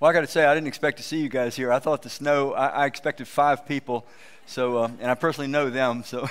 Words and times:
Well, 0.00 0.08
I 0.08 0.14
got 0.14 0.20
to 0.20 0.28
say, 0.28 0.44
I 0.44 0.54
didn't 0.54 0.68
expect 0.68 0.98
to 0.98 1.02
see 1.02 1.18
you 1.18 1.28
guys 1.28 1.56
here. 1.56 1.72
I 1.72 1.80
thought 1.80 2.02
the 2.02 2.08
snow, 2.08 2.52
I, 2.52 2.68
I 2.68 2.86
expected 2.86 3.26
five 3.26 3.66
people, 3.66 4.06
so, 4.46 4.78
uh, 4.78 4.90
and 5.00 5.10
I 5.10 5.16
personally 5.16 5.48
know 5.48 5.70
them, 5.70 6.04
so. 6.04 6.28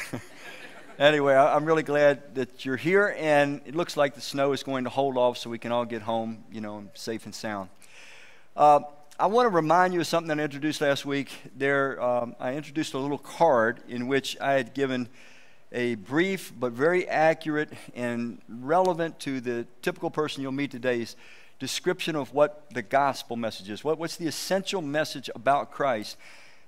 anyway, 1.00 1.34
I, 1.34 1.54
am 1.54 1.66
really 1.66 1.84
glad 1.84 2.36
that 2.36 2.64
you're 2.64 2.78
here, 2.78 3.14
and 3.20 3.60
it 3.66 3.76
looks 3.76 3.98
like 3.98 4.16
the 4.16 4.22
snow 4.22 4.54
is 4.54 4.64
going 4.64 4.86
to 4.86 4.90
hold 4.90 5.18
off 5.18 5.38
so 5.38 5.50
we 5.50 5.60
can 5.60 5.74
all 5.74 5.84
get 5.84 6.02
home, 6.02 6.46
you 6.50 6.62
know, 6.62 6.86
safe 6.94 7.26
and 7.26 7.36
sound. 7.36 7.68
Uh, 8.56 8.80
I 9.20 9.26
want 9.26 9.48
to 9.48 9.54
remind 9.54 9.94
you 9.94 10.00
of 10.00 10.08
something 10.08 10.30
that 10.30 10.40
I 10.40 10.46
introduced 10.46 10.80
last 10.80 11.06
week. 11.06 11.30
There, 11.54 12.02
um, 12.02 12.38
I 12.40 12.54
introduced 12.54 12.94
a 12.94 13.00
little 13.00 13.18
card 13.18 13.82
in 13.90 14.08
which 14.08 14.40
I 14.40 14.54
had 14.54 14.76
given 14.76 15.10
a 15.74 15.96
brief 15.96 16.54
but 16.58 16.72
very 16.72 17.06
accurate 17.10 17.74
and 17.94 18.42
relevant 18.48 19.20
to 19.20 19.42
the 19.42 19.68
typical 19.82 20.10
person 20.10 20.42
you'll 20.42 20.54
meet 20.54 20.72
today's 20.72 21.18
description 21.60 22.16
of 22.16 22.34
what 22.34 22.66
the 22.74 22.82
gospel 22.82 23.36
message 23.36 23.70
is. 23.70 23.84
What, 23.84 23.98
what's 23.98 24.18
the 24.18 24.28
essential 24.28 24.82
message 24.82 25.30
about 25.36 25.72
Christ 25.72 26.18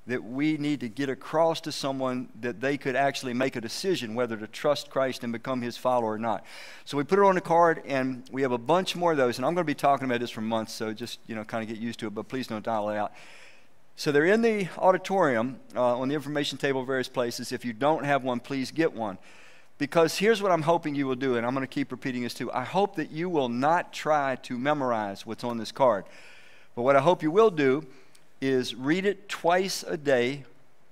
that 0.10 0.24
we 0.24 0.58
need 0.58 0.80
to 0.80 0.90
get 0.90 1.08
across 1.08 1.62
to 1.62 1.72
someone 1.72 2.30
that 2.42 2.60
they 2.60 2.78
could 2.78 2.96
actually 2.96 3.34
make 3.34 3.56
a 3.56 3.62
decision 3.62 4.16
whether 4.16 4.36
to 4.36 4.48
trust 4.48 4.90
Christ 4.90 5.24
and 5.24 5.32
become 5.32 5.62
his 5.62 5.78
follower 5.78 6.14
or 6.14 6.18
not. 6.18 6.44
So 6.86 6.98
we 6.98 7.04
put 7.04 7.20
it 7.20 7.26
on 7.26 7.38
a 7.38 7.42
card, 7.42 7.84
and 7.86 8.24
we 8.32 8.42
have 8.42 8.52
a 8.52 8.58
bunch 8.58 8.96
more 8.96 9.12
of 9.12 9.18
those. 9.18 9.38
And 9.38 9.46
I'm 9.46 9.54
going 9.54 9.64
to 9.64 9.70
be 9.70 9.76
talking 9.76 10.06
about 10.06 10.20
this 10.20 10.32
for 10.32 10.42
months, 10.42 10.74
so 10.74 10.94
just 10.94 11.20
you 11.28 11.36
know, 11.36 11.44
kind 11.44 11.62
of 11.62 11.70
get 11.70 11.78
used 11.78 12.00
to 12.00 12.08
it. 12.08 12.16
But 12.16 12.28
please 12.28 12.48
don't 12.48 12.66
dial 12.66 12.90
it 12.90 12.98
out. 12.98 13.14
So 13.96 14.12
they're 14.12 14.26
in 14.26 14.42
the 14.42 14.68
auditorium 14.78 15.60
uh, 15.76 16.00
on 16.00 16.08
the 16.08 16.16
information 16.16 16.58
table, 16.58 16.84
various 16.86 17.10
places. 17.10 17.52
If 17.52 17.64
you 17.64 17.74
don't 17.74 18.04
have 18.04 18.24
one, 18.24 18.40
please 18.40 18.72
get 18.72 18.94
one. 18.94 19.20
Because 19.80 20.18
here's 20.18 20.44
what 20.44 20.52
I'm 20.52 20.62
hoping 20.62 20.94
you 20.94 21.08
will 21.08 21.16
do, 21.16 21.38
and 21.38 21.46
I'm 21.46 21.56
going 21.56 21.66
to 21.66 21.74
keep 21.74 21.92
repeating 21.92 22.22
this 22.22 22.34
too. 22.34 22.52
I 22.52 22.66
hope 22.66 22.98
that 22.98 23.12
you 23.12 23.30
will 23.30 23.48
not 23.48 23.94
try 23.94 24.36
to 24.44 24.58
memorize 24.58 25.26
what's 25.26 25.46
on 25.46 25.58
this 25.58 25.72
card. 25.72 26.04
But 26.76 26.84
what 26.84 26.98
I 26.98 27.00
hope 27.00 27.24
you 27.24 27.32
will 27.32 27.50
do 27.50 27.88
is 28.42 28.76
read 28.76 29.06
it 29.06 29.30
twice 29.30 29.84
a 29.84 29.96
day 29.96 30.44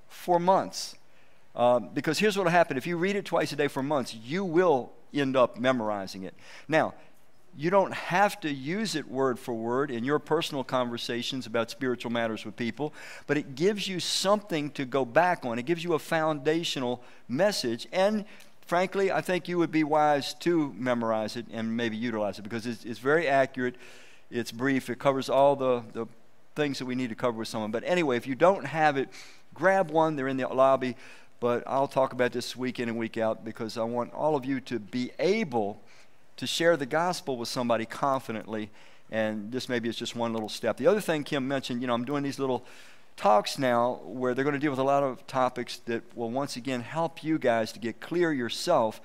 for 0.07 0.39
months. 0.39 0.95
Um, 1.53 1.89
because 1.93 2.19
here's 2.19 2.37
what 2.37 2.45
will 2.45 2.51
happen 2.51 2.77
if 2.77 2.87
you 2.87 2.97
read 2.97 3.17
it 3.17 3.25
twice 3.25 3.51
a 3.51 3.57
day 3.57 3.67
for 3.67 3.83
months, 3.83 4.15
you 4.15 4.45
will 4.45 4.93
end 5.13 5.35
up 5.35 5.59
memorizing 5.59 6.23
it. 6.23 6.33
Now, 6.69 6.93
you 7.57 7.69
don't 7.69 7.93
have 7.93 8.39
to 8.41 8.51
use 8.51 8.95
it 8.95 9.09
word 9.09 9.39
for 9.39 9.53
word 9.53 9.89
in 9.89 10.03
your 10.03 10.19
personal 10.19 10.63
conversations 10.63 11.45
about 11.45 11.71
spiritual 11.71 12.11
matters 12.11 12.45
with 12.45 12.55
people, 12.55 12.93
but 13.25 13.35
it 13.35 13.55
gives 13.55 13.87
you 13.87 13.99
something 13.99 14.69
to 14.71 14.85
go 14.85 15.03
back 15.03 15.43
on. 15.43 15.57
It 15.57 15.65
gives 15.65 15.83
you 15.83 15.93
a 15.93 15.99
foundational 15.99 17.01
message, 17.27 17.87
and 17.91 18.23
frankly, 18.67 19.11
I 19.11 19.21
think 19.21 19.47
you 19.47 19.57
would 19.57 19.71
be 19.71 19.83
wise 19.83 20.33
to 20.35 20.73
memorize 20.77 21.35
it 21.35 21.45
and 21.51 21.75
maybe 21.75 21.97
utilize 21.97 22.37
it 22.37 22.43
because 22.43 22.67
it's, 22.67 22.85
it's 22.85 22.99
very 22.99 23.27
accurate, 23.27 23.75
it's 24.29 24.51
brief, 24.51 24.89
it 24.89 24.99
covers 24.99 25.29
all 25.29 25.55
the, 25.55 25.83
the 25.93 26.05
things 26.55 26.79
that 26.79 26.85
we 26.85 26.95
need 26.95 27.09
to 27.09 27.15
cover 27.15 27.37
with 27.37 27.47
someone. 27.47 27.71
But 27.71 27.83
anyway, 27.85 28.17
if 28.17 28.27
you 28.27 28.35
don't 28.35 28.65
have 28.65 28.97
it, 28.97 29.09
grab 29.53 29.89
one. 29.89 30.15
They're 30.15 30.27
in 30.27 30.37
the 30.37 30.47
lobby. 30.47 30.95
But 31.39 31.63
I'll 31.67 31.87
talk 31.87 32.13
about 32.13 32.31
this 32.31 32.55
week 32.55 32.79
in 32.79 32.89
and 32.89 32.97
week 32.97 33.17
out 33.17 33.45
because 33.45 33.77
I 33.77 33.83
want 33.83 34.13
all 34.13 34.35
of 34.35 34.43
you 34.43 34.59
to 34.61 34.79
be 34.79 35.11
able 35.19 35.79
to 36.37 36.47
share 36.47 36.75
the 36.75 36.85
gospel 36.85 37.37
with 37.37 37.47
somebody 37.47 37.85
confidently. 37.85 38.69
And 39.11 39.51
this 39.51 39.69
maybe 39.69 39.87
is 39.87 39.95
just 39.95 40.15
one 40.15 40.33
little 40.33 40.49
step. 40.49 40.77
The 40.77 40.87
other 40.87 40.99
thing 40.99 41.23
Kim 41.23 41.47
mentioned, 41.47 41.81
you 41.81 41.87
know, 41.87 41.93
I'm 41.93 42.05
doing 42.05 42.23
these 42.23 42.39
little 42.39 42.65
talks 43.17 43.57
now 43.57 43.99
where 44.05 44.33
they're 44.33 44.43
going 44.43 44.53
to 44.53 44.59
deal 44.59 44.71
with 44.71 44.79
a 44.79 44.83
lot 44.83 45.03
of 45.03 45.25
topics 45.25 45.79
that 45.85 46.03
will 46.15 46.29
once 46.29 46.55
again 46.55 46.81
help 46.81 47.23
you 47.23 47.39
guys 47.39 47.71
to 47.71 47.79
get 47.79 47.99
clear 47.99 48.31
yourself, 48.31 49.01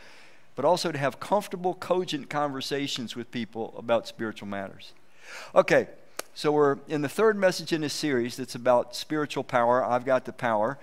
but 0.55 0.64
also 0.64 0.92
to 0.92 0.98
have 0.98 1.18
comfortable, 1.18 1.74
cogent 1.74 2.28
conversations 2.28 3.16
with 3.16 3.30
people 3.30 3.74
about 3.77 4.06
spiritual 4.06 4.46
matters. 4.46 4.92
Okay, 5.55 5.88
so 6.34 6.52
we're 6.52 6.78
in 6.88 7.00
the 7.00 7.08
third 7.08 7.38
message 7.38 7.72
in 7.72 7.80
this 7.80 7.94
series 7.94 8.36
that's 8.36 8.55
about 8.55 8.94
spiritual 8.94 9.42
power. 9.42 9.83
I've 9.83 10.05
got 10.05 10.27
the 10.27 10.33
power. 10.33 10.78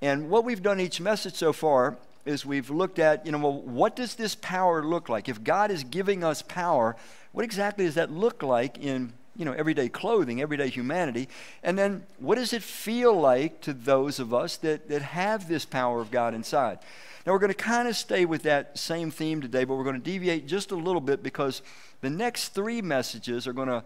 And 0.00 0.30
what 0.30 0.44
we've 0.44 0.62
done 0.62 0.80
each 0.80 1.00
message 1.00 1.34
so 1.34 1.52
far 1.52 1.98
is 2.24 2.46
we've 2.46 2.70
looked 2.70 2.98
at, 2.98 3.26
you 3.26 3.32
know, 3.32 3.38
well, 3.38 3.60
what 3.60 3.96
does 3.96 4.14
this 4.14 4.34
power 4.34 4.82
look 4.82 5.10
like? 5.10 5.28
If 5.28 5.44
God 5.44 5.70
is 5.70 5.84
giving 5.84 6.24
us 6.24 6.40
power, 6.40 6.96
what 7.32 7.44
exactly 7.44 7.84
does 7.84 7.96
that 7.96 8.10
look 8.10 8.42
like 8.42 8.78
in 8.78 9.12
you 9.36 9.44
know, 9.44 9.52
everyday 9.52 9.88
clothing, 9.88 10.40
everyday 10.40 10.68
humanity. 10.68 11.28
And 11.62 11.78
then 11.78 12.04
what 12.18 12.36
does 12.36 12.52
it 12.52 12.62
feel 12.62 13.18
like 13.18 13.60
to 13.62 13.72
those 13.72 14.20
of 14.20 14.34
us 14.34 14.56
that, 14.58 14.88
that 14.88 15.02
have 15.02 15.48
this 15.48 15.64
power 15.64 16.00
of 16.00 16.10
God 16.10 16.34
inside? 16.34 16.78
Now, 17.26 17.32
we're 17.32 17.38
going 17.38 17.52
to 17.52 17.54
kind 17.54 17.88
of 17.88 17.96
stay 17.96 18.24
with 18.24 18.42
that 18.42 18.76
same 18.76 19.10
theme 19.10 19.40
today, 19.40 19.64
but 19.64 19.76
we're 19.76 19.84
going 19.84 20.00
to 20.00 20.02
deviate 20.02 20.46
just 20.46 20.72
a 20.72 20.76
little 20.76 21.00
bit 21.00 21.22
because 21.22 21.62
the 22.00 22.10
next 22.10 22.48
three 22.48 22.82
messages 22.82 23.46
are 23.46 23.52
going 23.52 23.68
to 23.68 23.84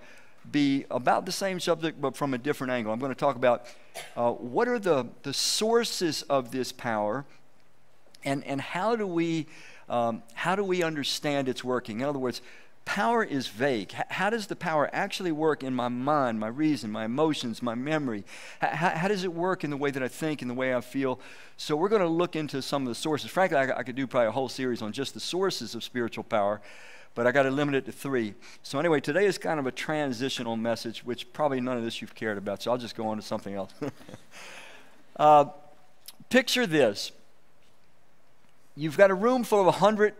be 0.50 0.84
about 0.90 1.26
the 1.26 1.32
same 1.32 1.60
subject, 1.60 2.00
but 2.00 2.16
from 2.16 2.32
a 2.32 2.38
different 2.38 2.72
angle. 2.72 2.92
I'm 2.92 2.98
going 2.98 3.12
to 3.12 3.18
talk 3.18 3.36
about 3.36 3.66
uh, 4.16 4.32
what 4.32 4.68
are 4.68 4.78
the, 4.78 5.06
the 5.22 5.34
sources 5.34 6.22
of 6.22 6.50
this 6.50 6.72
power 6.72 7.24
and, 8.24 8.42
and 8.44 8.60
how, 8.60 8.96
do 8.96 9.06
we, 9.06 9.46
um, 9.88 10.22
how 10.34 10.56
do 10.56 10.64
we 10.64 10.82
understand 10.82 11.48
its 11.48 11.62
working? 11.62 12.00
In 12.00 12.06
other 12.06 12.18
words, 12.18 12.40
power 12.86 13.22
is 13.22 13.48
vague. 13.48 13.92
How 13.92 14.30
does 14.30 14.46
the 14.46 14.56
power 14.56 14.88
actually 14.92 15.32
work 15.32 15.62
in 15.62 15.74
my 15.74 15.88
mind, 15.88 16.40
my 16.40 16.48
reason, 16.48 16.90
my 16.90 17.04
emotions, 17.04 17.60
my 17.60 17.74
memory? 17.74 18.24
How, 18.60 18.90
how 18.90 19.08
does 19.08 19.24
it 19.24 19.34
work 19.34 19.64
in 19.64 19.70
the 19.70 19.76
way 19.76 19.90
that 19.90 20.02
I 20.02 20.08
think, 20.08 20.40
in 20.40 20.48
the 20.48 20.54
way 20.54 20.74
I 20.74 20.80
feel? 20.80 21.20
So, 21.58 21.76
we're 21.76 21.90
going 21.90 22.00
to 22.00 22.08
look 22.08 22.36
into 22.36 22.62
some 22.62 22.82
of 22.82 22.88
the 22.88 22.94
sources. 22.94 23.30
Frankly, 23.30 23.58
I, 23.58 23.80
I 23.80 23.82
could 23.82 23.96
do 23.96 24.06
probably 24.06 24.28
a 24.28 24.32
whole 24.32 24.48
series 24.48 24.80
on 24.80 24.92
just 24.92 25.12
the 25.12 25.20
sources 25.20 25.74
of 25.74 25.84
spiritual 25.84 26.24
power, 26.24 26.62
but 27.14 27.26
I 27.26 27.32
got 27.32 27.42
to 27.42 27.50
limit 27.50 27.74
it 27.74 27.84
to 27.86 27.92
three. 27.92 28.34
So, 28.62 28.78
anyway, 28.78 29.00
today 29.00 29.26
is 29.26 29.36
kind 29.36 29.60
of 29.60 29.66
a 29.66 29.72
transitional 29.72 30.56
message, 30.56 31.04
which 31.04 31.30
probably 31.34 31.60
none 31.60 31.76
of 31.76 31.84
this 31.84 32.00
you've 32.00 32.14
cared 32.14 32.38
about, 32.38 32.62
so 32.62 32.70
I'll 32.70 32.78
just 32.78 32.96
go 32.96 33.08
on 33.08 33.16
to 33.16 33.22
something 33.22 33.54
else. 33.54 33.74
uh, 35.16 35.46
picture 36.30 36.66
this 36.66 37.12
you've 38.76 38.96
got 38.96 39.10
a 39.10 39.14
room 39.14 39.42
full 39.42 39.60
of 39.60 39.66
100 39.66 40.14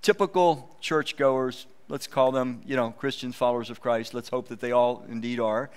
typical 0.00 0.74
churchgoers 0.80 1.66
let's 1.92 2.06
call 2.06 2.32
them, 2.32 2.62
you 2.64 2.74
know, 2.74 2.90
Christians, 2.90 3.36
followers 3.36 3.68
of 3.68 3.82
Christ. 3.82 4.14
Let's 4.14 4.30
hope 4.30 4.48
that 4.48 4.60
they 4.60 4.72
all 4.72 5.04
indeed 5.10 5.38
are. 5.38 5.68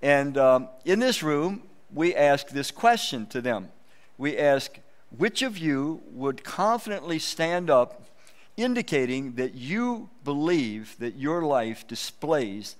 And 0.00 0.38
um, 0.38 0.68
in 0.84 1.00
this 1.00 1.24
room, 1.24 1.64
we 1.92 2.14
ask 2.14 2.50
this 2.50 2.70
question 2.70 3.26
to 3.26 3.40
them. 3.40 3.70
We 4.16 4.38
ask, 4.38 4.78
which 5.10 5.42
of 5.42 5.58
you 5.58 6.02
would 6.12 6.44
confidently 6.44 7.18
stand 7.18 7.68
up, 7.68 8.04
indicating 8.56 9.32
that 9.32 9.54
you 9.54 10.08
believe 10.22 10.94
that 11.00 11.16
your 11.16 11.42
life 11.42 11.84
displays 11.88 12.76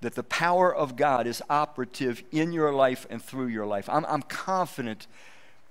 that 0.00 0.14
the 0.14 0.22
power 0.22 0.72
of 0.72 0.94
God 0.94 1.26
is 1.26 1.42
operative 1.50 2.22
in 2.30 2.52
your 2.52 2.72
life 2.72 3.04
and 3.10 3.20
through 3.20 3.48
your 3.48 3.66
life? 3.66 3.88
I'm, 3.88 4.06
I'm 4.06 4.22
confident 4.22 5.08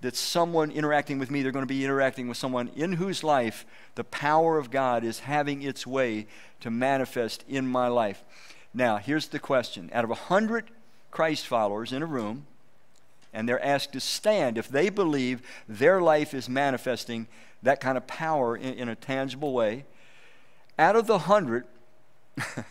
that 0.01 0.15
someone 0.15 0.71
interacting 0.71 1.19
with 1.19 1.29
me, 1.29 1.41
they're 1.41 1.51
going 1.51 1.63
to 1.63 1.73
be 1.73 1.83
interacting 1.83 2.27
with 2.27 2.37
someone 2.37 2.69
in 2.75 2.93
whose 2.93 3.23
life 3.23 3.65
the 3.95 4.03
power 4.03 4.57
of 4.57 4.71
God 4.71 5.03
is 5.03 5.19
having 5.19 5.61
its 5.61 5.85
way 5.85 6.27
to 6.61 6.69
manifest 6.69 7.43
in 7.47 7.67
my 7.67 7.87
life. 7.87 8.23
Now, 8.73 8.97
here's 8.97 9.27
the 9.27 9.39
question 9.39 9.89
out 9.93 10.03
of 10.03 10.09
100 10.09 10.69
Christ 11.11 11.47
followers 11.47 11.91
in 11.91 12.01
a 12.01 12.05
room, 12.05 12.45
and 13.33 13.47
they're 13.47 13.63
asked 13.63 13.93
to 13.93 13.99
stand 13.99 14.57
if 14.57 14.69
they 14.69 14.89
believe 14.89 15.41
their 15.67 16.01
life 16.01 16.33
is 16.33 16.47
manifesting 16.47 17.27
that 17.61 17.81
kind 17.81 17.97
of 17.97 18.07
power 18.07 18.55
in, 18.55 18.73
in 18.75 18.89
a 18.89 18.95
tangible 18.95 19.53
way. 19.53 19.85
Out 20.77 20.95
of 20.95 21.07
the 21.07 21.17
100, 21.17 21.65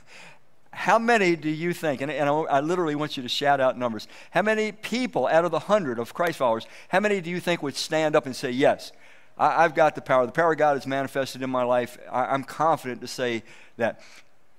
How 0.79 0.97
many 0.97 1.35
do 1.35 1.51
you 1.51 1.75
think, 1.75 2.03
and, 2.03 2.11
and 2.11 2.29
I, 2.29 2.33
I, 2.33 2.61
literally 2.61 2.95
want 2.95 3.17
you 3.17 3.25
to 3.25 3.29
shout 3.29 3.61
out 3.61 3.77
numbers, 3.77 4.07
how 4.31 4.43
many 4.43 4.71
people 4.71 5.27
out 5.27 5.45
of 5.45 5.51
the 5.51 5.59
hundred 5.59 5.99
of 5.99 6.15
Christ 6.15 6.39
followers, 6.39 6.69
how 6.89 7.01
many 7.01 7.21
do 7.21 7.31
you 7.31 7.41
think 7.41 7.65
would 7.65 7.75
stand 7.75 8.15
up 8.15 8.27
and 8.27 8.37
say, 8.37 8.53
Yes, 8.53 8.93
I, 9.37 9.63
have 9.63 9.75
got 9.75 9.97
the 9.97 10.01
power. 10.01 10.25
The 10.25 10.31
power 10.31 10.53
of 10.53 10.59
God 10.59 10.77
is 10.77 10.87
manifested 10.87 11.43
in 11.43 11.51
my 11.51 11.65
life. 11.65 11.99
I, 12.09 12.27
I'm 12.27 12.45
confident 12.45 13.01
to 13.01 13.09
say 13.09 13.43
that. 13.77 14.01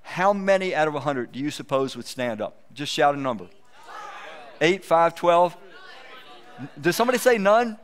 How 0.02 0.34
many 0.34 0.76
out 0.76 0.90
of 0.90 0.96
a 0.96 1.00
hundred 1.00 1.32
do 1.32 1.40
you 1.40 1.52
suppose 1.52 1.96
would 1.96 2.06
stand 2.06 2.42
up? 2.42 2.66
Just 2.74 2.92
shout 2.92 3.16
a 3.16 3.20
number. 3.20 3.48
Eight, 4.60 4.84
five, 4.84 5.16
twelve? 5.16 5.56
Does 6.82 6.98
somebody 6.98 7.18
say 7.18 7.38
none? 7.38 7.78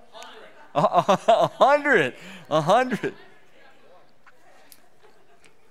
A 0.74 1.48
hundred. 1.48 2.16
A 2.50 2.60
hundred. 2.60 3.14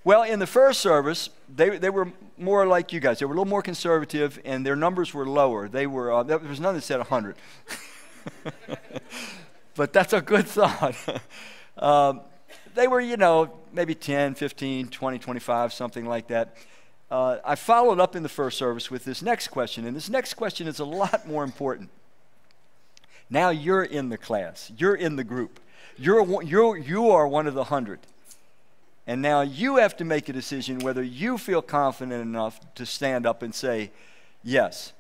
Well, 0.04 0.22
in 0.22 0.38
the 0.38 0.46
first 0.46 0.80
service, 0.80 1.30
they, 1.48 1.78
they 1.78 1.88
were 1.88 2.12
more 2.36 2.66
like 2.66 2.92
you 2.92 3.00
guys. 3.00 3.18
They 3.20 3.24
were 3.24 3.32
a 3.32 3.36
little 3.36 3.50
more 3.50 3.62
conservative, 3.62 4.38
and 4.44 4.64
their 4.64 4.76
numbers 4.76 5.14
were 5.14 5.26
lower. 5.26 5.66
They 5.66 5.86
were, 5.86 6.12
uh, 6.12 6.22
there 6.22 6.38
was 6.38 6.60
none 6.60 6.74
that 6.74 6.82
said 6.82 6.98
100. 6.98 7.36
but 9.74 9.94
that's 9.94 10.12
a 10.12 10.20
good 10.20 10.46
thought. 10.46 10.94
um, 11.78 12.20
they 12.74 12.86
were, 12.86 13.00
you 13.00 13.16
know, 13.16 13.50
maybe 13.72 13.94
10, 13.94 14.34
15, 14.34 14.88
20, 14.88 15.18
25, 15.18 15.72
something 15.72 16.04
like 16.04 16.28
that. 16.28 16.54
Uh, 17.10 17.38
I 17.42 17.54
followed 17.54 17.98
up 17.98 18.14
in 18.14 18.22
the 18.22 18.28
first 18.28 18.58
service 18.58 18.90
with 18.90 19.04
this 19.04 19.22
next 19.22 19.48
question, 19.48 19.86
and 19.86 19.96
this 19.96 20.10
next 20.10 20.34
question 20.34 20.66
is 20.66 20.80
a 20.80 20.84
lot 20.84 21.26
more 21.26 21.44
important. 21.44 21.88
Now 23.30 23.48
you're 23.48 23.84
in 23.84 24.10
the 24.10 24.18
class, 24.18 24.70
you're 24.76 24.94
in 24.94 25.16
the 25.16 25.24
group, 25.24 25.60
you're, 25.96 26.42
you're, 26.42 26.76
you 26.76 27.10
are 27.10 27.26
one 27.26 27.46
of 27.46 27.54
the 27.54 27.64
hundred. 27.64 28.00
And 29.06 29.20
now 29.20 29.42
you 29.42 29.76
have 29.76 29.96
to 29.98 30.04
make 30.04 30.28
a 30.28 30.32
decision 30.32 30.78
whether 30.78 31.02
you 31.02 31.36
feel 31.36 31.60
confident 31.62 32.22
enough 32.22 32.58
to 32.76 32.86
stand 32.86 33.26
up 33.26 33.42
and 33.42 33.54
say, 33.54 33.90
Yes, 34.42 34.92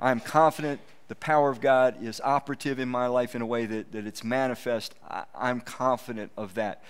I'm 0.00 0.20
confident 0.20 0.80
the 1.08 1.16
power 1.16 1.50
of 1.50 1.60
God 1.60 2.02
is 2.02 2.20
operative 2.22 2.78
in 2.78 2.88
my 2.88 3.06
life 3.06 3.34
in 3.34 3.42
a 3.42 3.46
way 3.46 3.66
that, 3.66 3.92
that 3.92 4.06
it's 4.06 4.24
manifest. 4.24 4.94
I, 5.08 5.24
I'm 5.34 5.60
confident 5.60 6.32
of 6.36 6.54
that. 6.54 6.82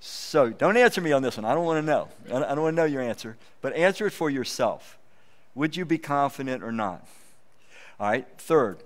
So 0.00 0.50
don't 0.50 0.76
answer 0.76 1.00
me 1.00 1.12
on 1.12 1.22
this 1.22 1.36
one. 1.36 1.44
I 1.44 1.54
don't 1.54 1.64
want 1.64 1.84
to 1.84 1.86
know. 1.86 2.08
I 2.28 2.54
don't 2.54 2.62
want 2.62 2.74
to 2.74 2.82
know 2.82 2.84
your 2.86 3.02
answer, 3.02 3.36
but 3.60 3.74
answer 3.74 4.06
it 4.06 4.12
for 4.12 4.30
yourself. 4.30 4.96
Would 5.54 5.76
you 5.76 5.84
be 5.84 5.98
confident 5.98 6.62
or 6.62 6.70
not? 6.70 7.06
All 7.98 8.08
right, 8.08 8.26
third. 8.38 8.78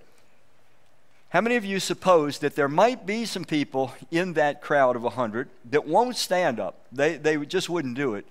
How 1.32 1.40
many 1.40 1.56
of 1.56 1.64
you 1.64 1.80
suppose 1.80 2.38
that 2.40 2.56
there 2.56 2.68
might 2.68 3.06
be 3.06 3.24
some 3.24 3.44
people 3.44 3.94
in 4.10 4.34
that 4.34 4.60
crowd 4.60 4.96
of 4.96 5.02
100 5.02 5.48
that 5.70 5.86
won't 5.86 6.16
stand 6.16 6.60
up? 6.60 6.86
They, 6.92 7.16
they 7.16 7.38
just 7.46 7.70
wouldn't 7.70 7.96
do 7.96 8.14
it, 8.14 8.26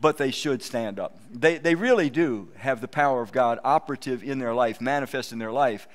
but 0.00 0.16
they 0.16 0.30
should 0.30 0.62
stand 0.62 0.98
up. 0.98 1.18
They, 1.30 1.58
they 1.58 1.74
really 1.74 2.08
do 2.08 2.48
have 2.56 2.80
the 2.80 2.88
power 2.88 3.20
of 3.20 3.32
God 3.32 3.58
operative 3.62 4.24
in 4.24 4.38
their 4.38 4.54
life, 4.54 4.80
manifest 4.80 5.30
in 5.30 5.38
their 5.38 5.52
life 5.52 5.86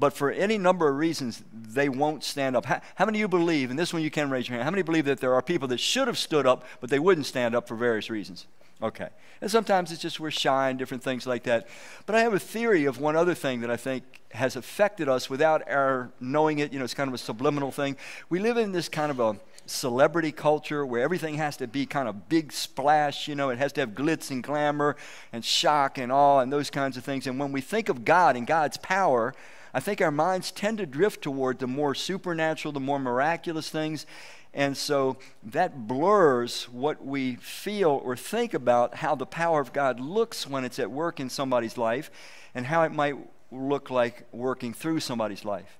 but 0.00 0.14
for 0.14 0.30
any 0.30 0.56
number 0.56 0.88
of 0.88 0.96
reasons, 0.96 1.42
they 1.52 1.90
won't 1.90 2.24
stand 2.24 2.56
up. 2.56 2.64
How, 2.64 2.80
how, 2.94 3.04
many 3.04 3.18
of 3.18 3.20
you 3.20 3.28
believe, 3.28 3.68
and 3.68 3.78
this 3.78 3.92
one 3.92 4.02
you 4.02 4.10
can 4.10 4.30
raise 4.30 4.48
your 4.48 4.54
hand, 4.54 4.64
how 4.64 4.70
many 4.70 4.80
believe 4.80 5.04
that 5.04 5.20
there 5.20 5.34
are 5.34 5.42
people 5.42 5.68
that 5.68 5.78
should 5.78 6.08
have 6.08 6.16
stood 6.16 6.46
up, 6.46 6.64
but 6.80 6.88
they 6.88 6.98
wouldn't 6.98 7.26
stand 7.26 7.54
up 7.54 7.68
for 7.68 7.74
various 7.74 8.08
reasons? 8.08 8.46
Okay. 8.82 9.08
And 9.40 9.50
sometimes 9.50 9.92
it's 9.92 10.00
just 10.00 10.20
we're 10.20 10.30
shy 10.30 10.70
and 10.70 10.78
different 10.78 11.02
things 11.02 11.26
like 11.26 11.42
that. 11.44 11.68
But 12.06 12.14
I 12.14 12.20
have 12.20 12.32
a 12.32 12.38
theory 12.38 12.86
of 12.86 12.98
one 12.98 13.16
other 13.16 13.34
thing 13.34 13.60
that 13.60 13.70
I 13.70 13.76
think 13.76 14.04
has 14.32 14.56
affected 14.56 15.08
us 15.08 15.28
without 15.28 15.68
our 15.68 16.10
knowing 16.20 16.60
it. 16.60 16.72
You 16.72 16.78
know, 16.78 16.84
it's 16.84 16.94
kind 16.94 17.08
of 17.08 17.14
a 17.14 17.18
subliminal 17.18 17.70
thing. 17.70 17.96
We 18.28 18.38
live 18.38 18.56
in 18.56 18.72
this 18.72 18.88
kind 18.88 19.10
of 19.10 19.20
a 19.20 19.38
celebrity 19.66 20.32
culture 20.32 20.84
where 20.84 21.02
everything 21.02 21.34
has 21.34 21.56
to 21.58 21.66
be 21.66 21.86
kind 21.86 22.08
of 22.08 22.28
big 22.28 22.52
splash, 22.52 23.28
you 23.28 23.34
know, 23.34 23.50
it 23.50 23.58
has 23.58 23.72
to 23.74 23.80
have 23.80 23.90
glitz 23.90 24.30
and 24.30 24.42
glamour 24.42 24.96
and 25.32 25.44
shock 25.44 25.98
and 25.98 26.10
awe 26.10 26.40
and 26.40 26.52
those 26.52 26.70
kinds 26.70 26.96
of 26.96 27.04
things. 27.04 27.26
And 27.26 27.38
when 27.38 27.52
we 27.52 27.60
think 27.60 27.88
of 27.88 28.04
God 28.04 28.36
and 28.36 28.46
God's 28.46 28.78
power, 28.78 29.34
I 29.72 29.80
think 29.80 30.00
our 30.00 30.10
minds 30.10 30.50
tend 30.50 30.78
to 30.78 30.86
drift 30.86 31.22
toward 31.22 31.60
the 31.60 31.68
more 31.68 31.94
supernatural, 31.94 32.72
the 32.72 32.80
more 32.80 32.98
miraculous 32.98 33.70
things. 33.70 34.06
And 34.52 34.76
so 34.76 35.16
that 35.44 35.86
blurs 35.86 36.64
what 36.64 37.04
we 37.04 37.36
feel 37.36 38.00
or 38.04 38.16
think 38.16 38.52
about 38.52 38.96
how 38.96 39.14
the 39.14 39.26
power 39.26 39.60
of 39.60 39.72
God 39.72 40.00
looks 40.00 40.46
when 40.46 40.64
it's 40.64 40.78
at 40.78 40.90
work 40.90 41.20
in 41.20 41.30
somebody's 41.30 41.78
life 41.78 42.10
and 42.54 42.66
how 42.66 42.82
it 42.82 42.92
might 42.92 43.16
look 43.52 43.90
like 43.90 44.26
working 44.32 44.72
through 44.72 45.00
somebody's 45.00 45.44
life. 45.44 45.78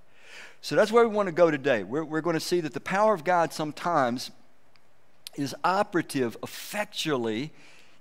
So 0.60 0.76
that's 0.76 0.92
where 0.92 1.08
we 1.08 1.14
want 1.14 1.26
to 1.26 1.32
go 1.32 1.50
today. 1.50 1.82
We're, 1.82 2.04
we're 2.04 2.20
going 2.20 2.34
to 2.34 2.40
see 2.40 2.60
that 2.60 2.74
the 2.74 2.80
power 2.80 3.12
of 3.12 3.24
God 3.24 3.52
sometimes 3.52 4.30
is 5.34 5.54
operative 5.64 6.36
effectually 6.42 7.52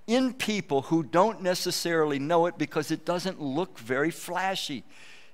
in 0.06 0.34
people 0.34 0.84
who 0.84 1.04
don't 1.04 1.42
necessarily 1.42 2.20
know 2.20 2.48
it 2.48 2.58
because 2.58 2.92
it 2.92 3.06
doesn't 3.06 3.42
look 3.42 3.80
very 3.80 4.12
flashy 4.12 4.84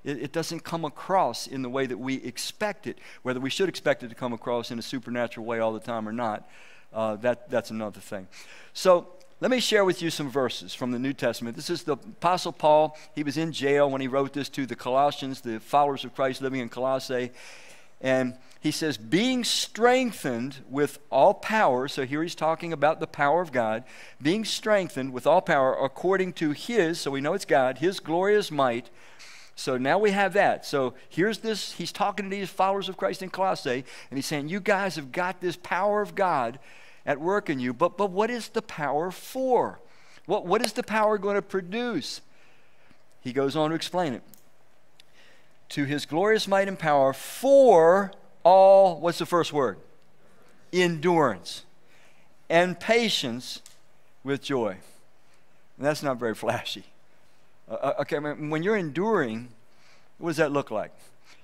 it, 0.06 0.22
it 0.22 0.32
doesn't 0.32 0.64
come 0.64 0.86
across 0.86 1.48
in 1.48 1.62
the 1.62 1.70
way 1.70 1.86
that 1.86 1.98
we 1.98 2.16
expect 2.24 2.88
it. 2.88 3.00
Whether 3.24 3.40
we 3.40 3.50
should 3.50 3.68
expect 3.68 4.04
it 4.04 4.10
to 4.10 4.16
come 4.16 4.34
across 4.34 4.72
in 4.72 4.80
a 4.80 4.84
supernatural 4.84 5.46
way 5.46 5.60
all 5.60 5.74
the 5.74 5.80
time 5.80 6.08
or 6.08 6.14
not, 6.14 6.48
uh, 6.94 7.16
that, 7.18 7.50
that's 7.50 7.72
another 7.72 8.00
thing. 8.00 8.28
So 8.74 9.08
let 9.42 9.52
me 9.52 9.60
share 9.60 9.84
with 9.84 10.02
you 10.02 10.10
some 10.10 10.30
verses 10.30 10.74
from 10.74 10.92
the 10.92 11.00
New 11.00 11.12
Testament. 11.12 11.56
This 11.56 11.70
is 11.70 11.84
the 11.84 11.94
Apostle 11.94 12.54
Paul. 12.54 12.98
He 13.16 13.24
was 13.24 13.36
in 13.36 13.52
jail 13.52 13.90
when 13.90 14.00
he 14.00 14.08
wrote 14.08 14.32
this 14.32 14.48
to 14.50 14.66
the 14.66 14.76
Colossians, 14.76 15.42
the 15.42 15.60
followers 15.60 16.06
of 16.06 16.16
Christ 16.16 16.42
living 16.42 16.62
in 16.62 16.70
Colossae. 16.70 17.32
And 18.00 18.38
he 18.62 18.72
says, 18.72 18.98
being 18.98 19.44
strengthened 19.44 20.58
with 20.70 21.00
all 21.10 21.34
power. 21.34 21.88
So 21.88 22.06
here 22.06 22.22
he's 22.22 22.36
talking 22.36 22.72
about 22.72 23.00
the 23.00 23.08
power 23.08 23.42
of 23.42 23.52
God. 23.52 23.84
Being 24.22 24.46
strengthened 24.46 25.12
with 25.14 25.26
all 25.28 25.42
power 25.42 25.76
according 25.84 26.34
to 26.34 26.52
his, 26.52 27.00
so 27.00 27.12
we 27.12 27.22
know 27.22 27.34
it's 27.34 27.46
God, 27.46 27.80
his 27.80 28.00
glorious 28.00 28.52
might 28.52 28.90
so 29.56 29.78
now 29.78 29.98
we 29.98 30.12
have 30.12 30.34
that. 30.34 30.66
So 30.66 30.94
here's 31.10 31.40
this, 31.40 31.72
he's 31.74 31.92
talking 31.92 32.30
to 32.30 32.36
these 32.36 32.50
followers 32.50 32.90
of 32.90 32.98
Christ 32.98 33.24
in 33.24 33.30
Colossae, 33.30 33.86
and 34.10 34.18
he's 34.18 34.26
saying, 34.26 34.50
You 34.50 34.60
guys 34.60 34.98
have 34.98 35.12
got 35.12 35.40
this 35.40 35.56
power 35.56 36.02
of 36.02 36.14
God 36.14 36.60
at 37.06 37.20
work 37.20 37.50
in 37.50 37.60
you, 37.60 37.74
but, 37.74 37.98
but 37.98 38.12
what 38.12 38.30
is 38.30 38.50
the 38.50 38.62
power 38.62 39.12
for? 39.12 39.80
What, 40.26 40.46
what 40.46 40.66
is 40.66 40.74
the 40.74 40.84
power 40.84 41.18
going 41.18 41.36
to 41.36 41.42
produce? 41.42 42.22
He 43.22 43.32
goes 43.32 43.56
on 43.56 43.70
to 43.70 43.76
explain 43.76 44.14
it. 44.14 44.24
To 45.70 45.86
his 45.86 46.06
glorious 46.06 46.48
might 46.48 46.68
and 46.68 46.78
power 46.78 47.14
for 47.14 48.12
all, 48.44 49.00
what's 49.00 49.20
the 49.20 49.26
first 49.26 49.54
word? 49.54 49.78
Endurance 50.74 51.64
and 52.50 52.80
patience 52.80 53.62
with 54.24 54.42
joy. 54.42 54.78
And 55.78 55.86
that's 55.86 56.04
not 56.04 56.18
very 56.18 56.36
flashy. 56.36 56.86
Uh, 57.70 57.74
uh 57.74 57.94
okay, 58.00 58.20
when 58.20 58.64
you're 58.64 58.78
enduring, 58.78 59.50
what 60.18 60.32
does 60.32 60.38
that 60.38 60.52
look 60.52 60.72
like? 60.72 60.92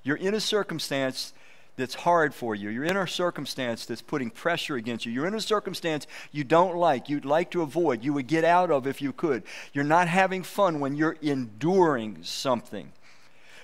You're 0.03 0.17
in 0.17 0.33
a 0.33 0.39
circumstance 0.39 1.33
that's 1.77 1.95
hard 1.95 2.33
for 2.33 2.53
you. 2.53 2.69
You're 2.69 2.83
in 2.83 2.97
a 2.97 3.07
circumstance 3.07 3.85
that's 3.85 4.01
putting 4.01 4.29
pressure 4.29 4.75
against 4.75 5.05
you. 5.05 5.11
You're 5.11 5.27
in 5.27 5.33
a 5.33 5.41
circumstance 5.41 6.05
you 6.31 6.43
don't 6.43 6.75
like, 6.75 7.09
you'd 7.09 7.25
like 7.25 7.51
to 7.51 7.61
avoid, 7.61 8.03
you 8.03 8.13
would 8.13 8.27
get 8.27 8.43
out 8.43 8.71
of 8.71 8.87
if 8.87 9.01
you 9.01 9.13
could. 9.13 9.43
You're 9.73 9.83
not 9.83 10.07
having 10.07 10.43
fun 10.43 10.79
when 10.79 10.95
you're 10.95 11.17
enduring 11.21 12.23
something. 12.23 12.91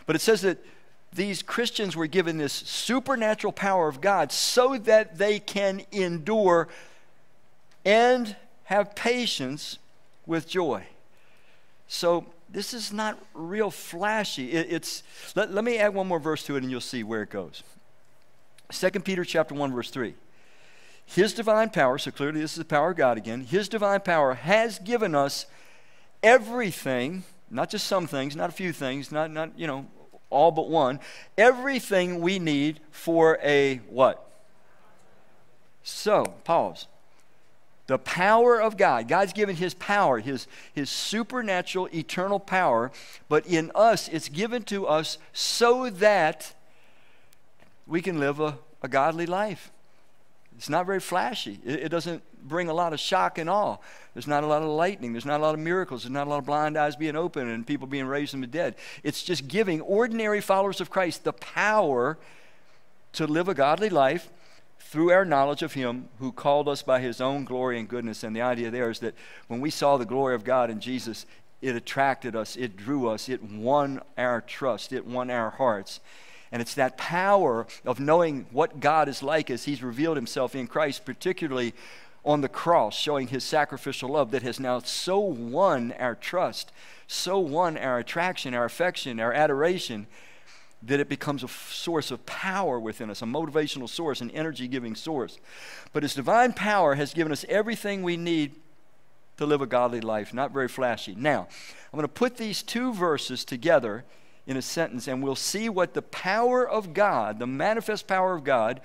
But 0.05 0.15
it 0.15 0.19
says 0.19 0.41
that 0.41 0.57
these 1.13 1.41
Christians 1.41 1.95
were 1.95 2.07
given 2.07 2.37
this 2.37 2.53
supernatural 2.53 3.53
power 3.53 3.87
of 3.87 4.01
God 4.01 4.31
so 4.31 4.77
that 4.77 5.17
they 5.17 5.39
can 5.39 5.81
endure 5.91 6.67
and 7.85 8.35
have 8.65 8.95
patience 8.95 9.79
with 10.25 10.47
joy. 10.47 10.85
So 11.87 12.25
this 12.49 12.73
is 12.73 12.93
not 12.93 13.17
real 13.33 13.69
flashy. 13.69 14.51
It, 14.51 14.67
it's 14.69 15.03
let, 15.35 15.53
let 15.53 15.63
me 15.63 15.77
add 15.77 15.93
one 15.93 16.07
more 16.07 16.19
verse 16.19 16.43
to 16.43 16.55
it 16.55 16.63
and 16.63 16.71
you'll 16.71 16.81
see 16.81 17.03
where 17.03 17.21
it 17.21 17.29
goes. 17.29 17.63
2 18.71 18.89
Peter 19.01 19.23
chapter 19.23 19.53
1 19.53 19.73
verse 19.73 19.89
3. 19.89 20.13
His 21.05 21.33
divine 21.33 21.69
power, 21.69 21.97
so 21.97 22.11
clearly 22.11 22.41
this 22.41 22.51
is 22.51 22.57
the 22.57 22.65
power 22.65 22.91
of 22.91 22.97
God 22.97 23.17
again. 23.17 23.41
His 23.41 23.69
divine 23.69 24.01
power 24.01 24.33
has 24.33 24.79
given 24.79 25.15
us 25.15 25.45
everything, 26.21 27.23
not 27.49 27.69
just 27.69 27.87
some 27.87 28.07
things, 28.07 28.35
not 28.35 28.49
a 28.49 28.53
few 28.53 28.73
things, 28.73 29.11
not 29.11 29.31
not, 29.31 29.57
you 29.57 29.67
know, 29.67 29.87
all 30.29 30.51
but 30.51 30.69
one, 30.69 30.99
everything 31.37 32.19
we 32.19 32.39
need 32.39 32.81
for 32.91 33.39
a 33.41 33.77
what? 33.89 34.23
So, 35.83 36.25
pause 36.43 36.87
the 37.87 37.97
power 37.97 38.61
of 38.61 38.77
God. 38.77 39.07
God's 39.07 39.33
given 39.33 39.55
His 39.55 39.73
power, 39.73 40.19
His, 40.19 40.45
His 40.73 40.89
supernatural, 40.89 41.89
eternal 41.93 42.39
power, 42.39 42.91
but 43.29 43.47
in 43.47 43.71
us, 43.73 44.07
it's 44.09 44.29
given 44.29 44.63
to 44.63 44.85
us 44.85 45.17
so 45.33 45.89
that 45.89 46.53
we 47.87 48.01
can 48.01 48.19
live 48.19 48.39
a, 48.39 48.59
a 48.83 48.87
godly 48.87 49.25
life. 49.25 49.71
It's 50.57 50.69
not 50.69 50.85
very 50.85 50.99
flashy. 50.99 51.59
It, 51.63 51.83
it, 51.83 51.89
doesn't 51.89 52.23
bring 52.43 52.67
a 52.67 52.73
lot 52.73 52.91
of 52.91 52.99
shock 52.99 53.37
and 53.37 53.49
awe. 53.49 53.77
There's 54.13 54.27
not 54.27 54.43
a 54.43 54.47
lot 54.47 54.63
of 54.63 54.69
lightning. 54.69 55.13
There's 55.13 55.25
not 55.25 55.39
a 55.39 55.43
lot 55.43 55.53
of 55.53 55.59
miracles. 55.59 56.03
There's 56.03 56.11
not 56.11 56.27
a 56.27 56.29
lot 56.29 56.39
of 56.39 56.45
blind 56.45 56.77
eyes 56.77 56.95
being 56.95 57.15
opened 57.15 57.51
and 57.51 57.65
people 57.65 57.87
being 57.87 58.05
raised 58.05 58.31
from 58.31 58.41
the 58.41 58.47
dead. 58.47 58.75
It's 59.03 59.23
just 59.23 59.47
giving 59.47 59.81
ordinary 59.81 60.41
followers 60.41 60.81
of 60.81 60.89
Christ 60.89 61.23
the 61.23 61.33
power 61.33 62.17
to 63.13 63.27
live 63.27 63.47
a 63.47 63.53
godly 63.53 63.89
life 63.89 64.29
through 64.79 65.11
our 65.11 65.25
knowledge 65.25 65.61
of 65.61 65.73
Him 65.73 66.09
who 66.19 66.31
called 66.31 66.69
us 66.69 66.81
by 66.81 67.01
His 67.01 67.19
own 67.19 67.43
glory 67.43 67.79
and 67.79 67.87
goodness. 67.87 68.23
And 68.23 68.35
the 68.35 68.41
idea 68.41 68.71
there 68.71 68.89
is 68.89 68.99
that 68.99 69.15
when 69.47 69.61
we 69.61 69.69
saw 69.69 69.97
the 69.97 70.05
glory 70.05 70.35
of 70.35 70.43
God 70.43 70.69
in 70.69 70.79
Jesus, 70.79 71.25
it 71.61 71.75
attracted 71.75 72.35
us, 72.35 72.55
it 72.55 72.77
drew 72.77 73.07
us, 73.07 73.29
it 73.29 73.43
won 73.43 74.01
our 74.17 74.41
trust, 74.41 74.93
it 74.93 75.05
won 75.05 75.29
our 75.29 75.49
hearts. 75.49 75.99
And 76.51 76.61
it's 76.61 76.75
that 76.75 76.97
power 76.97 77.67
of 77.85 77.99
knowing 77.99 78.45
what 78.51 78.79
God 78.79 79.09
is 79.09 79.21
like 79.21 79.49
as 79.49 79.65
He's 79.65 79.83
revealed 79.83 80.17
Himself 80.17 80.55
in 80.55 80.67
Christ, 80.67 81.03
particularly 81.03 81.73
on 82.23 82.41
the 82.41 82.49
cross, 82.49 82.95
showing 82.97 83.27
His 83.27 83.43
sacrificial 83.43 84.09
love, 84.09 84.31
that 84.31 84.43
has 84.43 84.59
now 84.59 84.79
so 84.79 85.19
won 85.19 85.93
our 85.99 86.15
trust, 86.15 86.71
so 87.07 87.39
won 87.39 87.77
our 87.77 87.99
attraction, 87.99 88.53
our 88.53 88.65
affection, 88.65 89.19
our 89.19 89.33
adoration, 89.33 90.07
that 90.83 90.99
it 90.99 91.09
becomes 91.09 91.43
a 91.43 91.47
source 91.47 92.11
of 92.11 92.25
power 92.25 92.79
within 92.79 93.09
us, 93.09 93.21
a 93.21 93.25
motivational 93.25 93.89
source, 93.89 94.21
an 94.21 94.29
energy 94.31 94.67
giving 94.67 94.95
source. 94.95 95.39
But 95.91 96.03
His 96.03 96.13
divine 96.13 96.53
power 96.53 96.95
has 96.95 97.13
given 97.13 97.31
us 97.31 97.45
everything 97.49 98.03
we 98.03 98.17
need 98.17 98.53
to 99.37 99.45
live 99.45 99.61
a 99.61 99.65
godly 99.65 100.01
life, 100.01 100.33
not 100.33 100.51
very 100.51 100.67
flashy. 100.67 101.15
Now, 101.15 101.47
I'm 101.91 101.97
going 101.97 102.03
to 102.03 102.07
put 102.07 102.37
these 102.37 102.61
two 102.61 102.93
verses 102.93 103.45
together 103.45 104.03
in 104.45 104.57
a 104.57 104.61
sentence, 104.61 105.07
and 105.07 105.21
we'll 105.21 105.35
see 105.35 105.67
what 105.67 105.93
the 105.93 106.01
power 106.01 106.67
of 106.67 106.93
God, 106.93 107.39
the 107.39 107.47
manifest 107.47 108.07
power 108.07 108.33
of 108.33 108.43
God, 108.43 108.81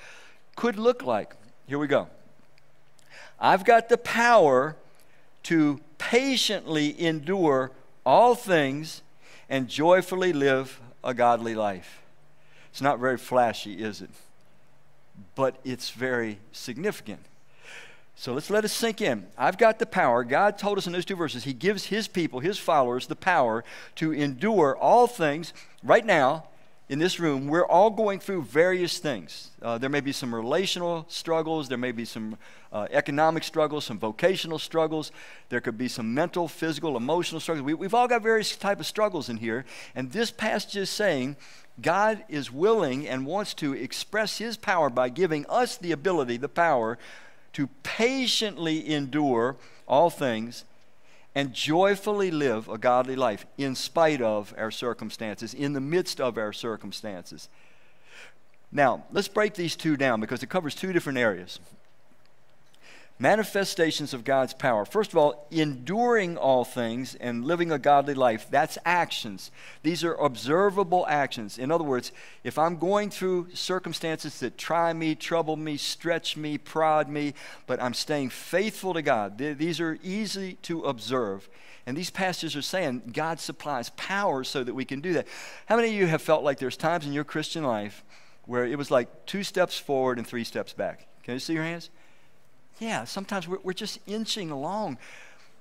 could 0.57 0.77
look 0.77 1.03
like. 1.03 1.35
Here 1.67 1.79
we 1.79 1.87
go. 1.87 2.09
I've 3.39 3.65
got 3.65 3.89
the 3.89 3.99
power 3.99 4.77
to 5.45 5.81
patiently 5.99 7.01
endure 7.01 7.71
all 8.05 8.35
things 8.35 9.03
and 9.49 9.69
joyfully 9.69 10.33
live 10.33 10.81
a 11.05 11.15
godly 11.15 11.55
life. 11.55 12.03
It's 12.71 12.81
not 12.81 12.99
very 12.99 13.19
flashy, 13.19 13.83
is 13.83 14.01
it? 14.01 14.11
But 15.35 15.57
it's 15.65 15.91
very 15.91 16.39
significant. 16.53 17.21
So 18.15 18.35
let's 18.35 18.51
let 18.51 18.65
it 18.65 18.69
sink 18.69 19.01
in. 19.01 19.27
I've 19.37 19.59
got 19.59 19.79
the 19.79 19.87
power. 19.87 20.23
God 20.25 20.59
told 20.59 20.79
us 20.79 20.87
in 20.87 20.93
those 20.93 21.05
two 21.05 21.17
verses, 21.17 21.45
He 21.45 21.53
gives 21.53 21.87
His 21.87 22.09
people, 22.09 22.41
His 22.41 22.59
followers, 22.59 23.07
the 23.07 23.17
power 23.17 23.65
to 23.97 24.13
endure 24.13 24.77
all 24.77 25.07
things 25.07 25.53
right 25.83 26.05
now 26.05 26.45
in 26.93 26.99
this 26.99 27.19
room. 27.19 27.47
We're 27.49 27.65
all 27.65 27.89
going 27.89 28.21
through 28.21 28.43
various 28.43 28.99
things. 28.99 29.51
Uh, 29.63 29.79
there 29.79 29.89
may 29.89 30.03
be 30.03 30.13
some 30.13 30.35
relational 30.35 31.07
struggles, 31.09 31.71
there 31.71 31.79
may 31.79 31.91
be 31.91 32.05
some 32.05 32.37
uh, 32.71 32.87
economic 32.91 33.45
struggles, 33.45 33.87
some 33.87 33.99
vocational 33.99 34.59
struggles, 34.59 35.11
there 35.49 35.63
could 35.63 35.79
be 35.79 35.89
some 35.89 36.13
mental, 36.13 36.49
physical, 36.49 36.99
emotional 36.99 37.41
struggles. 37.41 37.65
We, 37.65 37.73
we've 37.73 37.95
all 37.95 38.07
got 38.07 38.23
various 38.23 38.55
type 38.57 38.79
of 38.79 38.85
struggles 38.85 39.31
in 39.31 39.39
here. 39.39 39.65
And 39.95 40.13
this 40.13 40.31
passage 40.31 40.77
is 40.77 40.91
saying, 40.91 41.37
God 41.81 42.25
is 42.29 42.53
willing 42.53 43.09
and 43.09 43.25
wants 43.25 43.55
to 43.55 43.73
express 43.73 44.37
His 44.37 44.59
power 44.59 44.91
by 44.91 45.09
giving 45.09 45.47
us 45.49 45.79
the 45.79 45.93
ability, 45.93 46.37
the 46.37 46.47
power 46.51 46.99
to 47.55 47.69
patiently 47.83 48.93
endure 48.93 49.57
all 49.89 50.11
things 50.11 50.65
and 51.35 51.53
joyfully 51.53 52.31
live 52.31 52.69
a 52.69 52.79
godly 52.79 53.17
life 53.17 53.47
in 53.57 53.75
spite 53.75 54.21
of 54.21 54.55
our 54.59 54.71
circumstances, 54.71 55.55
in 55.55 55.73
the 55.73 55.81
midst 55.81 56.21
of 56.21 56.37
our 56.37 56.53
circumstances. 56.53 57.49
Now, 58.71 59.05
let's 59.13 59.29
break 59.29 59.55
these 59.55 59.77
two 59.77 59.97
down 59.97 60.21
because 60.21 60.43
it 60.43 60.49
covers 60.49 60.75
two 60.75 60.93
different 60.93 61.19
areas 61.19 61.59
manifestations 63.23 64.13
of 64.13 64.25
God's 64.25 64.53
power. 64.53 64.85
First 64.85 65.13
of 65.13 65.17
all, 65.17 65.47
enduring 65.53 66.37
all 66.37 66.65
things 66.65 67.15
and 67.15 67.45
living 67.45 67.71
a 67.71 67.79
godly 67.79 68.15
life, 68.15 68.49
that's 68.51 68.77
actions. 68.85 69.53
These 69.85 70.03
are 70.03 70.15
observable 70.15 71.07
actions. 71.07 71.57
In 71.57 71.71
other 71.71 71.85
words, 71.85 72.11
if 72.43 72.59
I'm 72.59 72.79
going 72.79 73.11
through 73.11 73.55
circumstances 73.55 74.41
that 74.41 74.59
try 74.59 74.93
me, 74.93 75.15
trouble 75.15 75.57
me, 75.57 75.77
stretch 75.77 76.37
me, 76.37 76.59
prod 76.59 77.09
me, 77.09 77.35
but 77.69 77.81
I'm 77.81 77.95
staying 77.95 78.31
faithful 78.31 78.93
to 78.93 79.03
God, 79.03 79.39
these 79.39 79.81
are 79.81 79.99
easy 80.03 80.55
to 80.63 80.83
observe. 80.83 81.49
And 81.87 81.97
these 81.97 82.11
passages 82.11 82.57
are 82.57 82.63
saying 82.63 83.13
God 83.13 83.39
supplies 83.39 83.91
power 83.91 84.43
so 84.43 84.65
that 84.65 84.75
we 84.75 84.85
can 84.85 85.01
do 85.01 85.13
that. 85.13 85.29
How 85.67 85.77
many 85.77 85.91
of 85.91 85.95
you 85.95 86.09
have 86.09 86.23
felt 86.23 86.43
like 86.43 86.59
there's 86.59 86.77
times 86.77 87.07
in 87.07 87.13
your 87.13 87.25
Christian 87.25 87.63
life 87.63 88.03
where 88.47 88.67
it 88.67 88.77
was 88.77 88.91
like 88.91 89.27
two 89.27 89.45
steps 89.45 89.79
forward 89.79 90.19
and 90.19 90.27
three 90.27 90.45
steps 90.45 90.73
back? 90.73 91.07
Can 91.23 91.35
you 91.35 91.41
see 91.41 91.53
your 91.53 91.63
hands? 91.63 91.89
Yeah, 92.79 93.05
sometimes 93.05 93.47
we're, 93.47 93.59
we're 93.63 93.73
just 93.73 93.99
inching 94.07 94.51
along, 94.51 94.99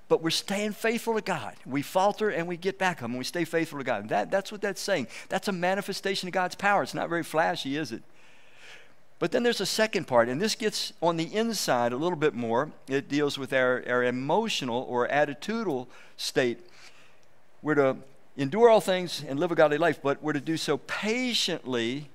but 0.08 0.22
we're 0.22 0.30
staying 0.30 0.72
faithful 0.72 1.14
to 1.14 1.20
God. 1.20 1.54
We 1.64 1.82
falter 1.82 2.30
and 2.30 2.48
we 2.48 2.56
get 2.56 2.78
back 2.78 3.02
up 3.02 3.08
and 3.08 3.18
we 3.18 3.24
stay 3.24 3.44
faithful 3.44 3.78
to 3.78 3.84
God. 3.84 4.08
That, 4.08 4.30
that's 4.30 4.50
what 4.50 4.60
that's 4.60 4.80
saying. 4.80 5.06
That's 5.28 5.48
a 5.48 5.52
manifestation 5.52 6.28
of 6.28 6.32
God's 6.32 6.54
power. 6.54 6.82
It's 6.82 6.94
not 6.94 7.08
very 7.08 7.22
flashy, 7.22 7.76
is 7.76 7.92
it? 7.92 8.02
But 9.18 9.30
then 9.30 9.44
there's 9.44 9.60
a 9.60 9.66
second 9.66 10.08
part, 10.08 10.28
and 10.28 10.42
this 10.42 10.56
gets 10.56 10.92
on 11.00 11.16
the 11.16 11.32
inside 11.32 11.92
a 11.92 11.96
little 11.96 12.18
bit 12.18 12.34
more. 12.34 12.72
It 12.88 13.08
deals 13.08 13.38
with 13.38 13.52
our, 13.52 13.84
our 13.86 14.02
emotional 14.02 14.84
or 14.88 15.06
attitudinal 15.06 15.86
state. 16.16 16.58
We're 17.62 17.76
to 17.76 17.98
endure 18.36 18.68
all 18.68 18.80
things 18.80 19.22
and 19.26 19.38
live 19.38 19.52
a 19.52 19.54
godly 19.54 19.78
life, 19.78 20.00
but 20.02 20.20
we're 20.24 20.32
to 20.32 20.40
do 20.40 20.56
so 20.56 20.76
patiently 20.76 22.08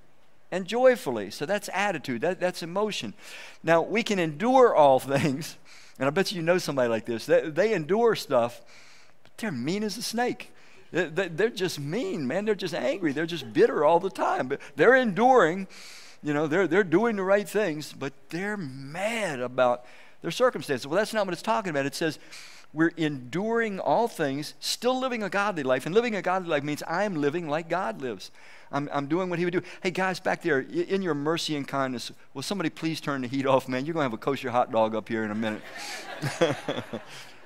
and 0.52 0.66
joyfully. 0.66 1.30
So 1.32 1.46
that's 1.46 1.70
attitude, 1.74 2.22
that, 2.22 2.40
that's 2.40 2.64
emotion. 2.64 3.14
Now, 3.64 3.82
we 3.82 4.04
can 4.04 4.20
endure 4.20 4.76
all 4.76 5.00
things, 5.00 5.58
and 6.00 6.08
I 6.08 6.10
bet 6.10 6.32
you 6.32 6.42
know 6.42 6.58
somebody 6.58 6.90
like 6.90 7.06
this. 7.06 7.26
They, 7.26 7.50
they 7.50 7.74
endure 7.74 8.16
stuff, 8.16 8.62
but 9.24 9.38
they're 9.38 9.52
mean 9.52 9.84
as 9.84 9.98
a 9.98 10.04
snake. 10.04 10.52
They 10.92 11.28
they're 11.28 11.50
just 11.50 11.80
mean, 11.80 12.28
man. 12.28 12.46
They're 12.46 12.56
just 12.56 12.74
angry. 12.74 13.12
They're 13.12 13.26
just 13.26 13.52
bitter 13.52 13.84
all 13.84 14.00
the 14.00 14.10
time. 14.10 14.48
But 14.48 14.62
they're 14.76 14.96
enduring, 14.96 15.68
you 16.24 16.34
know, 16.34 16.48
they're, 16.48 16.66
they're 16.66 16.84
doing 16.84 17.18
the 17.18 17.24
right 17.24 17.48
things, 17.48 17.92
but 17.92 18.14
they're 18.30 18.56
mad 18.56 19.42
about 19.42 19.86
their 20.22 20.32
circumstances. 20.32 20.88
Well, 20.88 20.98
that's 20.98 21.14
not 21.14 21.26
what 21.26 21.34
it's 21.34 21.42
talking 21.42 21.72
about. 21.72 21.86
It 21.86 21.96
says, 21.96 22.20
we're 22.74 22.92
enduring 22.98 23.80
all 23.80 24.08
things, 24.08 24.54
still 24.60 25.00
living 25.00 25.24
a 25.24 25.30
godly 25.30 25.64
life. 25.64 25.86
And 25.86 25.96
living 25.96 26.16
a 26.16 26.22
godly 26.22 26.50
life 26.50 26.64
means 26.64 26.84
I'm 26.88 27.16
living 27.16 27.48
like 27.48 27.70
God 27.70 28.02
lives. 28.02 28.32
I'm, 28.72 28.90
I'm 28.92 29.08
doing 29.08 29.30
what 29.30 29.40
he 29.40 29.46
would 29.46 29.54
do. 29.54 29.62
Hey, 29.82 29.92
guys, 29.92 30.20
back 30.20 30.42
there, 30.42 30.60
in 30.60 31.02
your 31.02 31.14
mercy 31.14 31.56
and 31.56 31.68
kindness, 31.68 32.12
will 32.34 32.42
somebody 32.42 32.70
please 32.70 33.00
turn 33.00 33.22
the 33.22 33.28
heat 33.28 33.46
off, 33.46 33.68
man? 33.68 33.86
You're 33.86 33.94
going 33.94 34.04
to 34.04 34.10
have 34.10 34.14
a 34.14 34.18
kosher 34.18 34.52
hot 34.52 34.72
dog 34.72 34.96
up 34.96 35.08
here 35.08 35.24
in 35.24 35.32
a 35.32 35.36
minute. 35.36 35.62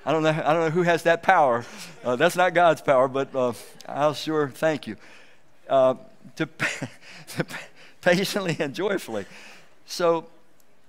I 0.04 0.10
don't 0.10 0.24
know, 0.24 0.30
I 0.30 0.52
don't 0.52 0.64
know 0.64 0.70
who 0.70 0.82
has 0.82 1.04
that 1.04 1.22
power. 1.22 1.64
Uh, 2.02 2.16
that's 2.16 2.34
not 2.34 2.54
God's 2.54 2.82
power, 2.82 3.06
but 3.06 3.34
uh, 3.34 3.52
I'll 3.88 4.14
sure 4.14 4.48
thank 4.48 4.88
you. 4.88 4.96
Uh, 5.68 5.94
to, 6.36 6.46
to 7.28 7.46
patiently 8.00 8.56
and 8.58 8.74
joyfully. 8.74 9.26
So 9.86 10.26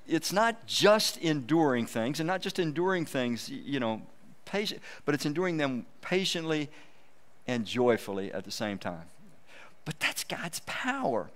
it's 0.08 0.34
not 0.34 0.66
just 0.66 1.18
enduring 1.18 1.86
things, 1.86 2.20
and 2.20 2.28
not 2.28 2.42
just 2.42 2.60
enduring 2.60 3.06
things, 3.06 3.50
you 3.50 3.80
know, 3.80 4.02
patient, 4.54 4.82
but 5.04 5.16
it's 5.16 5.26
enduring 5.26 5.58
them 5.58 5.86
patiently 6.02 6.70
and 7.48 7.66
joyfully 7.66 8.32
at 8.32 8.46
the 8.46 8.52
same 8.52 8.78
time. 8.78 9.06
But 9.84 10.00
that's 10.00 10.24
God's 10.24 10.62
power. 10.66 11.32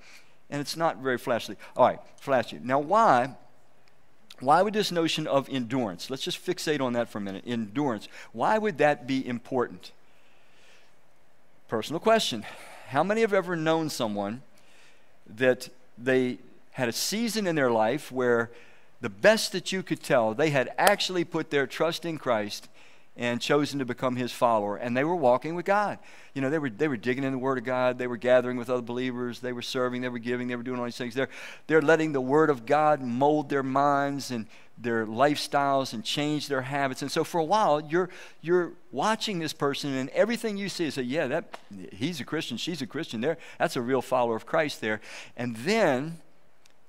And 0.51 0.61
it's 0.61 0.77
not 0.77 0.97
very 0.99 1.17
flashy. 1.17 1.55
All 1.75 1.87
right, 1.87 1.99
flashy. 2.21 2.59
Now, 2.63 2.79
why? 2.79 3.35
Why 4.39 4.61
would 4.61 4.73
this 4.73 4.91
notion 4.91 5.25
of 5.25 5.49
endurance, 5.49 6.11
let's 6.11 6.21
just 6.21 6.45
fixate 6.45 6.79
on 6.79 6.93
that 6.93 7.09
for 7.09 7.17
a 7.17 7.21
minute, 7.21 7.43
endurance, 7.47 8.07
why 8.33 8.59
would 8.59 8.77
that 8.77 9.07
be 9.07 9.27
important? 9.27 9.91
Personal 11.67 11.99
question. 11.99 12.45
How 12.89 13.03
many 13.03 13.21
have 13.21 13.33
ever 13.33 13.55
known 13.55 13.89
someone 13.89 14.43
that 15.25 15.69
they 15.97 16.37
had 16.71 16.87
a 16.87 16.93
season 16.93 17.47
in 17.47 17.55
their 17.55 17.71
life 17.71 18.11
where 18.11 18.51
the 19.01 19.09
best 19.09 19.51
that 19.53 19.71
you 19.71 19.81
could 19.81 20.03
tell, 20.03 20.35
they 20.35 20.51
had 20.51 20.71
actually 20.77 21.25
put 21.25 21.49
their 21.49 21.65
trust 21.65 22.05
in 22.05 22.19
Christ 22.19 22.69
and 23.17 23.41
chosen 23.41 23.79
to 23.79 23.85
become 23.85 24.15
his 24.15 24.31
follower. 24.31 24.77
And 24.77 24.95
they 24.95 25.03
were 25.03 25.15
walking 25.15 25.55
with 25.55 25.65
God. 25.65 25.97
You 26.35 26.41
know, 26.41 26.51
they 26.51 26.59
were, 26.59 26.69
they 26.69 26.87
were 26.87 26.97
digging 26.97 27.23
in 27.23 27.31
the 27.31 27.37
Word 27.39 27.57
of 27.57 27.63
God. 27.63 27.97
They 27.97 28.05
were 28.05 28.15
gathering 28.15 28.57
with 28.57 28.69
other 28.69 28.83
believers. 28.83 29.39
They 29.39 29.53
were 29.53 29.63
serving. 29.63 30.03
They 30.03 30.09
were 30.09 30.19
giving. 30.19 30.47
They 30.47 30.55
were 30.55 30.63
doing 30.63 30.77
all 30.79 30.85
these 30.85 30.97
things. 30.97 31.15
They're, 31.15 31.29
they're 31.65 31.81
letting 31.81 32.11
the 32.11 32.21
Word 32.21 32.51
of 32.51 32.67
God 32.67 33.01
mold 33.01 33.49
their 33.49 33.63
minds 33.63 34.29
and 34.29 34.45
their 34.77 35.07
lifestyles 35.07 35.93
and 35.93 36.03
change 36.03 36.47
their 36.47 36.61
habits. 36.61 37.01
And 37.01 37.11
so 37.11 37.23
for 37.23 37.39
a 37.39 37.43
while, 37.43 37.81
you're, 37.81 38.09
you're 38.41 38.73
watching 38.91 39.39
this 39.39 39.51
person, 39.51 39.95
and 39.95 40.09
everything 40.11 40.55
you 40.55 40.69
see 40.69 40.85
is 40.85 40.93
say, 40.93 41.01
yeah, 41.01 41.25
that, 41.25 41.59
he's 41.91 42.21
a 42.21 42.23
Christian. 42.23 42.57
She's 42.57 42.83
a 42.83 42.87
Christian. 42.87 43.19
There, 43.21 43.37
that's 43.57 43.75
a 43.75 43.81
real 43.81 44.03
follower 44.03 44.35
of 44.35 44.45
Christ 44.45 44.79
there. 44.79 45.01
And 45.35 45.55
then 45.57 46.19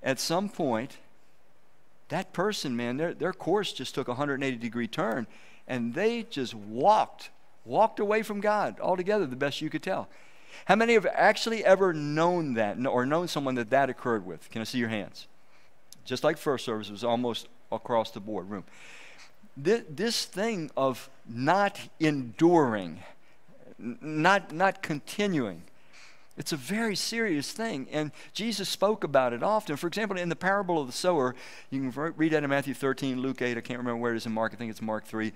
at 0.03 0.21
some 0.21 0.51
point, 0.51 0.99
that 2.11 2.35
person, 2.35 2.77
man, 2.77 2.99
their, 2.99 3.15
their 3.15 3.33
course 3.33 3.73
just 3.73 3.95
took 3.95 4.09
a 4.09 4.13
180 4.13 4.59
degree 4.59 4.87
turn 4.87 5.27
and 5.69 5.95
they 5.95 6.25
just 6.25 6.55
walked, 6.55 7.31
walked 7.65 8.01
away 8.01 8.23
from 8.23 8.41
God 8.41 8.81
altogether, 8.81 9.27
the 9.27 9.37
best 9.37 9.61
you 9.61 9.71
could 9.71 9.83
tell. 9.83 10.09
How 10.65 10.75
many 10.75 10.95
have 10.95 11.07
actually 11.07 11.65
ever 11.65 11.93
known 11.93 12.55
that 12.55 12.85
or 12.85 13.07
known 13.07 13.29
someone 13.29 13.55
that 13.57 13.71
that 13.71 13.91
occurred 13.91 14.27
with? 14.27 14.51
Can 14.51 14.61
I 14.61 14.65
see 14.65 14.79
your 14.79 14.89
hands? 14.89 15.29
Just 16.05 16.25
like 16.25 16.39
first 16.39 16.65
service, 16.65 16.89
it 16.89 16.93
was 16.93 17.05
almost 17.05 17.49
across 17.71 18.11
the 18.11 18.21
board 18.21 18.51
room. 18.51 18.65
This, 19.57 19.83
this 19.89 20.25
thing 20.25 20.71
of 20.77 21.11
not 21.29 21.79
enduring, 22.01 23.01
not, 23.79 24.53
not 24.53 24.83
continuing, 24.83 25.63
it's 26.39 26.53
a 26.53 26.57
very 26.57 26.95
serious 26.95 27.53
thing. 27.53 27.89
And 27.91 28.13
Jesus 28.33 28.69
spoke 28.69 29.05
about 29.05 29.33
it 29.33 29.43
often. 29.43 29.77
For 29.77 29.89
example, 29.89 30.17
in 30.17 30.29
the 30.29 30.37
parable 30.37 30.81
of 30.81 30.87
the 30.87 30.93
sower, 30.93 31.35
you 31.71 31.91
can 31.91 32.15
read 32.17 32.33
that 32.33 32.45
in 32.45 32.51
Matthew 32.51 32.75
13, 32.75 33.21
Luke 33.21 33.43
8, 33.43 33.59
I 33.59 33.61
can't 33.61 33.79
remember 33.79 34.01
where 34.01 34.13
it 34.13 34.17
is 34.17 34.27
in 34.27 34.33
Mark, 34.33 34.53
I 34.53 34.57
think 34.57 34.71
it's 34.71 34.81
Mark 34.81 35.05
3. 35.05 35.33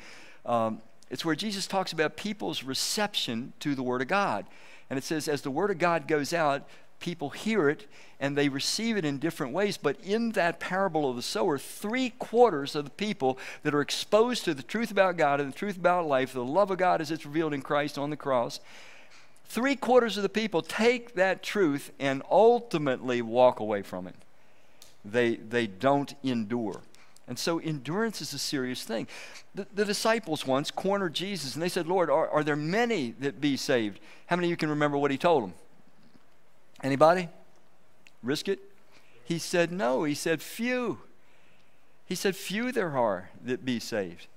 Um, 0.47 0.81
it's 1.11 1.25
where 1.25 1.35
Jesus 1.35 1.67
talks 1.67 1.93
about 1.93 2.17
people's 2.17 2.63
reception 2.63 3.53
to 3.61 3.75
the 3.75 3.83
Word 3.83 4.01
of 4.01 4.09
God. 4.09 4.47
And 4.89 4.99
it 4.99 5.05
says, 5.05 5.29
as 5.29 5.43
the 5.43 5.51
Word 5.51 5.71
of 5.71 5.79
God 5.79 6.07
goes 6.09 6.33
out, 6.33 6.69
people 7.01 7.31
hear 7.31 7.69
it 7.69 7.87
and 8.21 8.39
they 8.39 8.49
receive 8.49 8.97
it 8.97 9.05
in 9.05 9.19
different 9.19 9.53
ways. 9.53 9.77
But 9.77 9.99
in 10.03 10.33
that 10.33 10.61
parable 10.61 11.11
of 11.11 11.17
the 11.17 11.23
sower, 11.23 11.59
three 11.59 12.11
quarters 12.11 12.77
of 12.77 12.85
the 12.85 12.91
people 12.91 13.39
that 13.65 13.75
are 13.75 13.81
exposed 13.81 14.45
to 14.45 14.55
the 14.55 14.63
truth 14.63 14.91
about 14.91 15.17
God 15.17 15.41
and 15.41 15.53
the 15.53 15.59
truth 15.59 15.77
about 15.77 16.07
life, 16.07 16.33
the 16.33 16.45
love 16.45 16.71
of 16.71 16.79
God 16.79 17.01
as 17.01 17.11
it's 17.11 17.27
revealed 17.27 17.53
in 17.53 17.61
Christ 17.61 17.99
on 17.99 18.11
the 18.11 18.17
cross, 18.17 18.61
Three 19.53 19.77
quarters 19.77 20.17
of 20.17 20.23
the 20.23 20.31
people 20.31 20.63
take 20.63 21.15
that 21.17 21.43
truth 21.43 21.93
and 22.01 22.23
ultimately 22.31 23.21
walk 23.21 23.61
away 23.61 23.83
from 23.83 24.07
it. 24.07 24.15
They, 25.05 25.35
they 25.35 25.67
don't 25.67 26.15
endure. 26.23 26.81
And 27.29 27.39
so 27.39 27.59
endurance 27.59 28.23
is 28.23 28.33
a 28.33 28.39
serious 28.39 28.83
thing. 28.83 29.09
The, 29.55 29.67
the, 29.75 29.85
disciples 29.85 30.47
once 30.47 30.71
cornered 30.71 31.13
Jesus 31.13 31.53
and 31.53 31.63
they 31.63 31.69
said, 31.69 31.87
Lord, 31.87 32.09
are, 32.09 32.31
are 32.31 32.43
there 32.43 32.57
many 32.57 33.11
that 33.21 33.43
be 33.43 33.59
saved? 33.59 34.01
How 34.25 34.37
many 34.37 34.49
of 34.49 34.53
you 34.53 34.57
can 34.57 34.71
remember 34.71 34.97
what 34.97 35.11
he 35.11 35.19
told 35.19 35.43
them? 35.43 35.53
Anybody? 36.83 37.29
Risk 38.23 38.49
it? 38.49 38.59
He 39.23 39.39
said, 39.39 39.71
No. 39.71 40.05
He 40.05 40.15
said, 40.15 40.41
Few. 40.41 41.01
He 42.07 42.15
said, 42.15 42.37
Few 42.37 42.73
there 42.73 42.97
are 42.97 43.29
that 43.45 43.67
be 43.67 43.79
saved. 43.81 44.29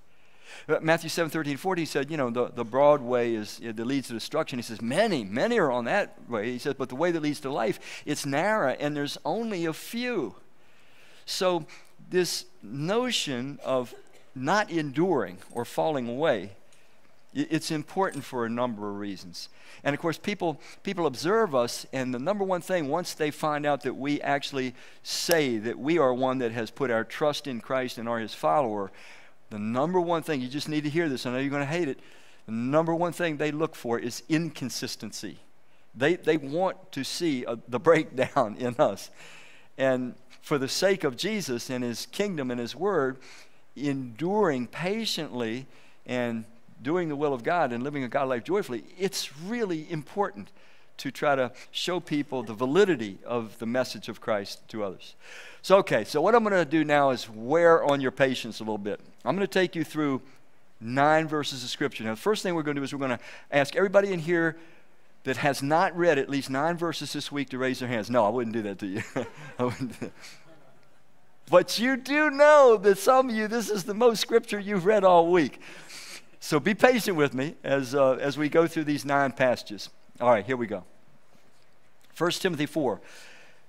Uh, 0.68 0.80
Matthew 0.82 1.10
7, 1.10 1.30
13, 1.30 1.58
14, 1.58 1.82
he 1.82 1.86
said, 1.86 2.12
you 2.12 2.18
know, 2.18 2.30
the, 2.30 2.50
the 2.50 2.64
broad 2.64 3.02
way 3.02 3.36
is 3.36 3.60
that 3.60 3.78
leads 3.80 4.08
to 4.08 4.14
destruction. 4.14 4.60
He 4.60 4.64
says, 4.64 4.82
many, 4.82 5.24
many 5.24 5.58
are 5.58 5.72
on 5.72 5.86
that 5.86 6.18
way. 6.30 6.52
He 6.52 6.60
says, 6.60 6.76
but 6.76 6.90
the 6.90 6.96
way 6.96 7.12
that 7.12 7.22
leads 7.22 7.40
to 7.42 7.52
life, 7.52 8.04
it's 8.06 8.26
narrow 8.26 8.76
and 8.80 8.96
there's 8.96 9.18
only 9.26 9.66
a 9.66 9.74
few. 9.74 10.36
So 11.26 11.66
this 12.10 12.46
notion 12.62 13.60
of 13.64 13.94
not 14.36 14.70
enduring 14.70 15.38
or 15.52 15.66
falling 15.66 16.08
away, 16.08 16.52
it's 17.34 17.70
important 17.70 18.24
for 18.24 18.46
a 18.46 18.50
number 18.50 18.90
of 18.90 18.98
reasons. 18.98 19.50
And 19.84 19.94
of 19.94 20.00
course, 20.00 20.18
people, 20.18 20.62
people 20.84 21.06
observe 21.06 21.54
us, 21.54 21.86
and 21.92 22.14
the 22.14 22.20
number 22.20 22.46
one 22.46 22.62
thing, 22.62 22.88
once 22.88 23.14
they 23.14 23.30
find 23.30 23.66
out 23.66 23.82
that 23.82 23.96
we 23.96 24.22
actually 24.22 24.74
say 25.04 25.58
that 25.58 25.78
we 25.78 25.98
are 25.98 26.14
one 26.14 26.38
that 26.38 26.54
has 26.54 26.72
put 26.72 26.90
our 26.90 27.04
trust 27.04 27.46
in 27.46 27.60
Christ 27.60 27.98
and 27.98 28.08
are 28.08 28.20
his 28.20 28.34
follower, 28.34 28.92
the 29.56 29.60
number 29.60 30.02
one 30.02 30.22
thing, 30.22 30.42
you 30.42 30.50
just 30.50 30.68
need 30.68 30.84
to 30.84 30.90
hear 30.90 31.08
this, 31.08 31.26
I 31.26 31.32
know 31.32 31.38
you're 31.38 31.50
going 31.50 31.62
to 31.62 31.66
hate 31.66 31.88
it. 31.88 31.98
The 32.46 32.52
number 32.52 32.94
one 32.94 33.14
thing 33.14 33.38
they 33.38 33.54
look 33.54 33.74
for 33.74 33.98
is 33.98 34.22
inconsistency. 34.28 35.40
They, 35.96 36.18
they 36.18 36.36
want 36.36 36.92
to 36.92 37.06
see 37.06 37.46
a, 37.46 37.58
the 37.70 37.80
breakdown 37.80 38.58
in 38.60 38.76
us. 38.76 39.10
And 39.78 40.16
for 40.42 40.58
the 40.58 40.68
sake 40.68 41.06
of 41.06 41.16
Jesus 41.16 41.70
and 41.70 41.86
his 41.86 42.06
kingdom 42.08 42.52
and 42.52 42.60
his 42.60 42.76
word, 42.76 43.16
enduring 43.78 44.68
patiently 44.68 45.68
and 46.06 46.44
doing 46.82 47.08
the 47.08 47.16
will 47.16 47.34
of 47.34 47.44
God 47.44 47.72
and 47.72 47.82
living 47.82 48.04
a 48.04 48.10
God 48.10 48.28
life 48.28 48.44
joyfully, 48.44 48.84
it's 49.00 49.38
really 49.40 49.90
important 49.90 50.50
to 50.98 51.12
try 51.12 51.36
to 51.36 51.52
show 51.72 52.00
people 52.00 52.44
the 52.44 52.54
validity 52.54 53.18
of 53.26 53.58
the 53.60 53.66
message 53.66 54.10
of 54.10 54.22
Christ 54.22 54.68
to 54.70 54.84
others. 54.84 55.16
So, 55.62 55.78
okay, 55.78 56.04
so 56.04 56.22
what 56.22 56.36
I'm 56.36 56.44
going 56.44 56.56
to 56.56 56.66
do 56.66 56.84
now 56.84 57.10
is 57.10 57.30
wear 57.30 57.84
on 57.84 58.00
your 58.00 58.12
patience 58.12 58.60
a 58.60 58.64
little 58.64 58.78
bit. 58.78 59.00
I'm 59.24 59.36
going 59.36 59.48
to 59.48 59.52
take 59.52 59.76
you 59.76 59.84
through 59.84 60.22
nine 60.80 61.28
verses 61.28 61.64
of 61.64 61.70
Scripture. 61.70 62.04
Now, 62.04 62.12
the 62.12 62.22
first 62.22 62.44
thing 62.44 62.56
we're 62.56 62.64
going 62.64 62.76
to 62.76 62.82
do 62.82 62.84
is 62.84 62.94
we're 62.94 63.00
going 63.00 63.18
to 63.18 63.24
ask 63.52 63.76
everybody 63.76 64.14
in 64.14 64.20
here 64.20 64.58
that 65.24 65.38
has 65.38 65.64
not 65.64 65.96
read 65.98 66.20
at 66.20 66.30
least 66.30 66.50
nine 66.50 66.78
verses 66.78 67.14
this 67.14 67.32
week 67.32 67.50
to 67.50 67.58
raise 67.58 67.80
their 67.80 67.90
hands. 67.90 68.10
No, 68.10 68.26
I 68.26 68.30
wouldn't 68.30 68.54
do 68.54 68.62
that 68.62 68.80
to 68.80 68.86
you. 68.86 69.02
but 71.50 71.80
you 71.80 71.98
do 71.98 72.30
know 72.30 72.78
that 72.78 73.00
some 73.00 73.30
of 73.30 73.36
you, 73.36 73.48
this 73.48 73.70
is 73.70 73.86
the 73.86 73.96
most 73.96 74.22
Scripture 74.22 74.60
you've 74.60 74.86
read 74.86 75.04
all 75.04 75.32
week. 75.32 75.60
So 76.40 76.60
be 76.60 76.76
patient 76.76 77.18
with 77.18 77.34
me 77.34 77.56
as, 77.64 77.96
uh, 77.96 78.12
as 78.22 78.38
we 78.38 78.50
go 78.50 78.68
through 78.68 78.84
these 78.84 79.04
nine 79.04 79.32
passages. 79.32 79.90
All 80.22 80.30
right, 80.30 80.46
here 80.46 80.56
we 80.56 80.66
go. 80.66 80.86
1 82.18 82.32
Timothy 82.32 82.66
4, 82.66 83.02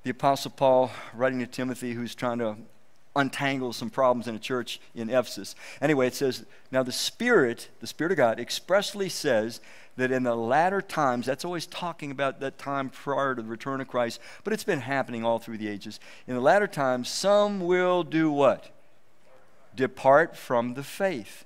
the 0.04 0.10
Apostle 0.10 0.52
Paul 0.52 0.92
writing 1.12 1.40
to 1.40 1.46
Timothy, 1.46 1.94
who's 1.94 2.14
trying 2.14 2.38
to 2.38 2.56
untangle 3.16 3.72
some 3.72 3.90
problems 3.90 4.28
in 4.28 4.36
a 4.36 4.38
church 4.38 4.80
in 4.94 5.10
Ephesus. 5.10 5.56
Anyway, 5.80 6.06
it 6.06 6.14
says, 6.14 6.46
Now 6.70 6.84
the 6.84 6.92
Spirit, 6.92 7.70
the 7.80 7.88
Spirit 7.88 8.12
of 8.12 8.18
God, 8.18 8.38
expressly 8.38 9.08
says 9.08 9.60
that 9.96 10.12
in 10.12 10.22
the 10.22 10.36
latter 10.36 10.80
times, 10.80 11.26
that's 11.26 11.44
always 11.44 11.66
talking 11.66 12.12
about 12.12 12.38
that 12.38 12.58
time 12.58 12.90
prior 12.90 13.34
to 13.34 13.42
the 13.42 13.48
return 13.48 13.80
of 13.80 13.88
Christ, 13.88 14.20
but 14.44 14.52
it's 14.52 14.62
been 14.62 14.80
happening 14.80 15.24
all 15.24 15.40
through 15.40 15.58
the 15.58 15.68
ages. 15.68 15.98
In 16.28 16.36
the 16.36 16.40
latter 16.40 16.68
times, 16.68 17.08
some 17.08 17.58
will 17.58 18.04
do 18.04 18.30
what? 18.30 18.70
Depart 19.74 20.36
from 20.36 20.74
the 20.74 20.84
faith 20.84 21.44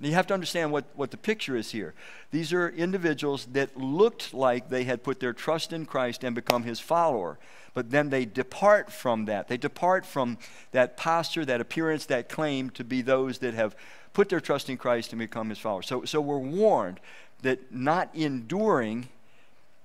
you 0.00 0.12
have 0.12 0.26
to 0.26 0.34
understand 0.34 0.72
what, 0.72 0.84
what 0.94 1.10
the 1.10 1.16
picture 1.16 1.56
is 1.56 1.70
here. 1.70 1.94
These 2.30 2.52
are 2.52 2.68
individuals 2.68 3.46
that 3.52 3.76
looked 3.76 4.34
like 4.34 4.68
they 4.68 4.84
had 4.84 5.02
put 5.02 5.20
their 5.20 5.32
trust 5.32 5.72
in 5.72 5.86
Christ 5.86 6.24
and 6.24 6.34
become 6.34 6.64
his 6.64 6.80
follower. 6.80 7.38
But 7.74 7.90
then 7.90 8.10
they 8.10 8.24
depart 8.24 8.92
from 8.92 9.24
that. 9.26 9.48
They 9.48 9.56
depart 9.56 10.04
from 10.04 10.38
that 10.72 10.96
posture, 10.96 11.44
that 11.44 11.60
appearance, 11.60 12.06
that 12.06 12.28
claim 12.28 12.70
to 12.70 12.84
be 12.84 13.02
those 13.02 13.38
that 13.38 13.54
have 13.54 13.76
put 14.12 14.28
their 14.28 14.40
trust 14.40 14.68
in 14.68 14.76
Christ 14.76 15.12
and 15.12 15.18
become 15.18 15.48
his 15.48 15.58
followers. 15.58 15.86
So, 15.86 16.04
so 16.04 16.20
we're 16.20 16.38
warned 16.38 17.00
that 17.42 17.72
not 17.72 18.10
enduring 18.14 19.08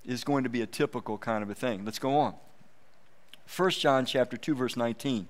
is 0.05 0.23
going 0.23 0.43
to 0.43 0.49
be 0.49 0.61
a 0.61 0.67
typical 0.67 1.17
kind 1.17 1.43
of 1.43 1.49
a 1.49 1.55
thing. 1.55 1.85
Let's 1.85 1.99
go 1.99 2.17
on. 2.17 2.35
1 3.55 3.71
John 3.71 4.05
chapter 4.05 4.37
2 4.37 4.55
verse 4.55 4.77
19 4.77 5.27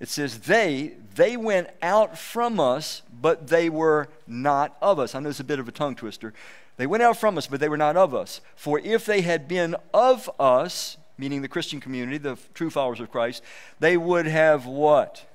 it 0.00 0.08
says 0.08 0.40
they 0.40 0.94
they 1.14 1.36
went 1.36 1.68
out 1.82 2.18
from 2.18 2.58
us 2.58 3.02
but 3.20 3.48
they 3.48 3.68
were 3.68 4.08
not 4.26 4.76
of 4.80 4.98
us. 4.98 5.14
I 5.14 5.20
know 5.20 5.28
it's 5.28 5.40
a 5.40 5.44
bit 5.44 5.58
of 5.58 5.68
a 5.68 5.72
tongue 5.72 5.94
twister. 5.94 6.32
They 6.78 6.86
went 6.86 7.02
out 7.02 7.18
from 7.18 7.36
us 7.36 7.46
but 7.46 7.60
they 7.60 7.68
were 7.68 7.76
not 7.76 7.96
of 7.96 8.14
us. 8.14 8.40
For 8.56 8.80
if 8.80 9.04
they 9.04 9.20
had 9.20 9.46
been 9.46 9.76
of 9.92 10.28
us 10.40 10.96
meaning 11.18 11.42
the 11.42 11.48
christian 11.48 11.80
community 11.80 12.16
the 12.16 12.38
true 12.54 12.70
followers 12.70 12.98
of 12.98 13.12
christ 13.12 13.42
they 13.78 13.96
would 13.96 14.26
have 14.26 14.64
what? 14.64 15.26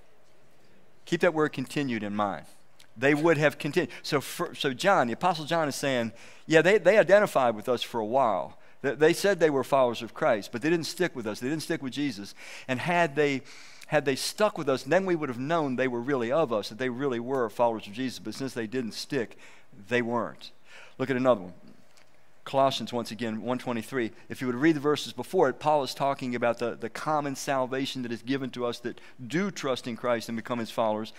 Keep 1.06 1.22
that 1.22 1.36
word 1.36 1.50
continued 1.50 2.02
in 2.02 2.16
mind. 2.16 2.48
They 2.98 3.14
would 3.14 3.38
have 3.38 3.60
continued 3.60 3.94
so 4.02 4.20
for, 4.20 4.56
so 4.56 4.74
john 4.74 5.06
the 5.08 5.14
apostle 5.14 5.46
john 5.46 5.68
is 5.68 5.76
saying 5.76 6.12
yeah 6.48 6.64
they, 6.64 6.80
they 6.80 6.98
identified 6.98 7.56
with 7.56 7.70
us 7.70 7.84
for 7.84 8.00
a 8.00 8.06
while. 8.06 8.58
They 8.82 9.14
said 9.14 9.40
they 9.40 9.50
were 9.50 9.64
followers 9.64 10.02
of 10.02 10.16
christ 10.16 10.52
but 10.52 10.64
they 10.64 10.72
didn't 10.72 10.88
stick 10.88 11.16
with 11.16 11.28
us. 11.28 11.40
They 11.40 11.50
didn't 11.50 11.64
stick 11.64 11.84
with 11.84 11.94
jesus. 11.94 12.34
And 12.68 12.80
had 12.80 13.16
they 13.16 13.44
had 13.88 14.06
they 14.06 14.16
stuck 14.16 14.58
with 14.58 14.68
us, 14.68 14.84
then 14.84 15.06
we 15.06 15.16
would 15.16 15.30
have 15.30 15.40
known 15.40 15.76
they 15.76 15.88
were 15.88 16.02
really 16.02 16.32
of 16.32 16.52
us, 16.52 16.70
that 16.70 16.78
they 16.78 16.90
really 16.90 17.20
were 17.20 17.50
followers 17.50 17.88
of 17.88 17.94
Jesus. 17.94 18.20
But 18.20 18.34
since 18.34 18.54
they 18.54 18.68
didn't 18.68 18.94
stick, 18.94 19.38
they 19.88 20.02
weren't. 20.02 20.52
Look 20.98 21.10
at 21.10 21.18
another 21.18 21.42
one. 21.42 21.54
Colossians, 22.46 22.94
once 22.94 23.10
again, 23.10 23.38
123. 23.38 24.12
If 24.30 24.40
you 24.40 24.48
would 24.48 24.56
read 24.56 24.76
the 24.76 24.80
verses 24.80 25.14
before 25.14 25.50
it, 25.50 25.60
Paul 25.60 25.84
is 25.84 25.96
talking 25.96 26.36
about 26.36 26.60
the, 26.60 26.76
the 26.76 26.90
common 26.90 27.36
salvation 27.36 28.04
that 28.04 28.12
is 28.12 28.22
given 28.22 28.52
to 28.52 28.66
us 28.66 28.80
that 28.80 29.02
do 29.26 29.50
trust 29.50 29.88
in 29.88 29.98
Christ 29.98 30.30
and 30.30 30.36
become 30.36 30.60
his 30.60 30.70
followers. 30.70 31.12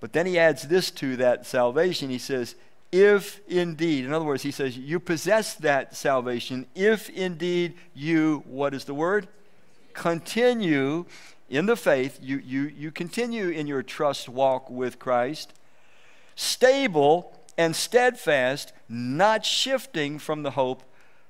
But 0.00 0.12
then 0.12 0.26
he 0.26 0.38
adds 0.38 0.62
this 0.62 0.90
to 0.92 1.16
that 1.16 1.46
salvation. 1.46 2.10
He 2.10 2.18
says, 2.18 2.54
if 2.92 3.40
indeed, 3.48 4.04
in 4.04 4.12
other 4.12 4.24
words, 4.24 4.42
he 4.42 4.50
says, 4.50 4.76
you 4.76 5.00
possess 5.00 5.54
that 5.54 5.96
salvation, 5.96 6.66
if 6.74 7.08
indeed 7.10 7.74
you, 7.94 8.44
what 8.46 8.72
is 8.72 8.84
the 8.84 8.94
word? 8.94 9.28
Continue 9.94 11.06
in 11.52 11.66
the 11.66 11.76
faith, 11.76 12.18
you, 12.22 12.38
you, 12.38 12.62
you 12.62 12.90
continue 12.90 13.50
in 13.50 13.66
your 13.66 13.82
trust 13.82 14.26
walk 14.26 14.70
with 14.70 14.98
Christ, 14.98 15.52
stable 16.34 17.38
and 17.58 17.76
steadfast, 17.76 18.72
not 18.88 19.44
shifting 19.44 20.18
from 20.18 20.44
the 20.44 20.52
hope 20.52 20.82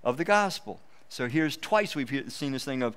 of 0.04 0.18
the 0.18 0.24
gospel. 0.24 0.80
So 1.08 1.26
here's 1.26 1.56
twice 1.56 1.96
we've 1.96 2.32
seen 2.32 2.52
this 2.52 2.64
thing 2.64 2.84
of 2.84 2.96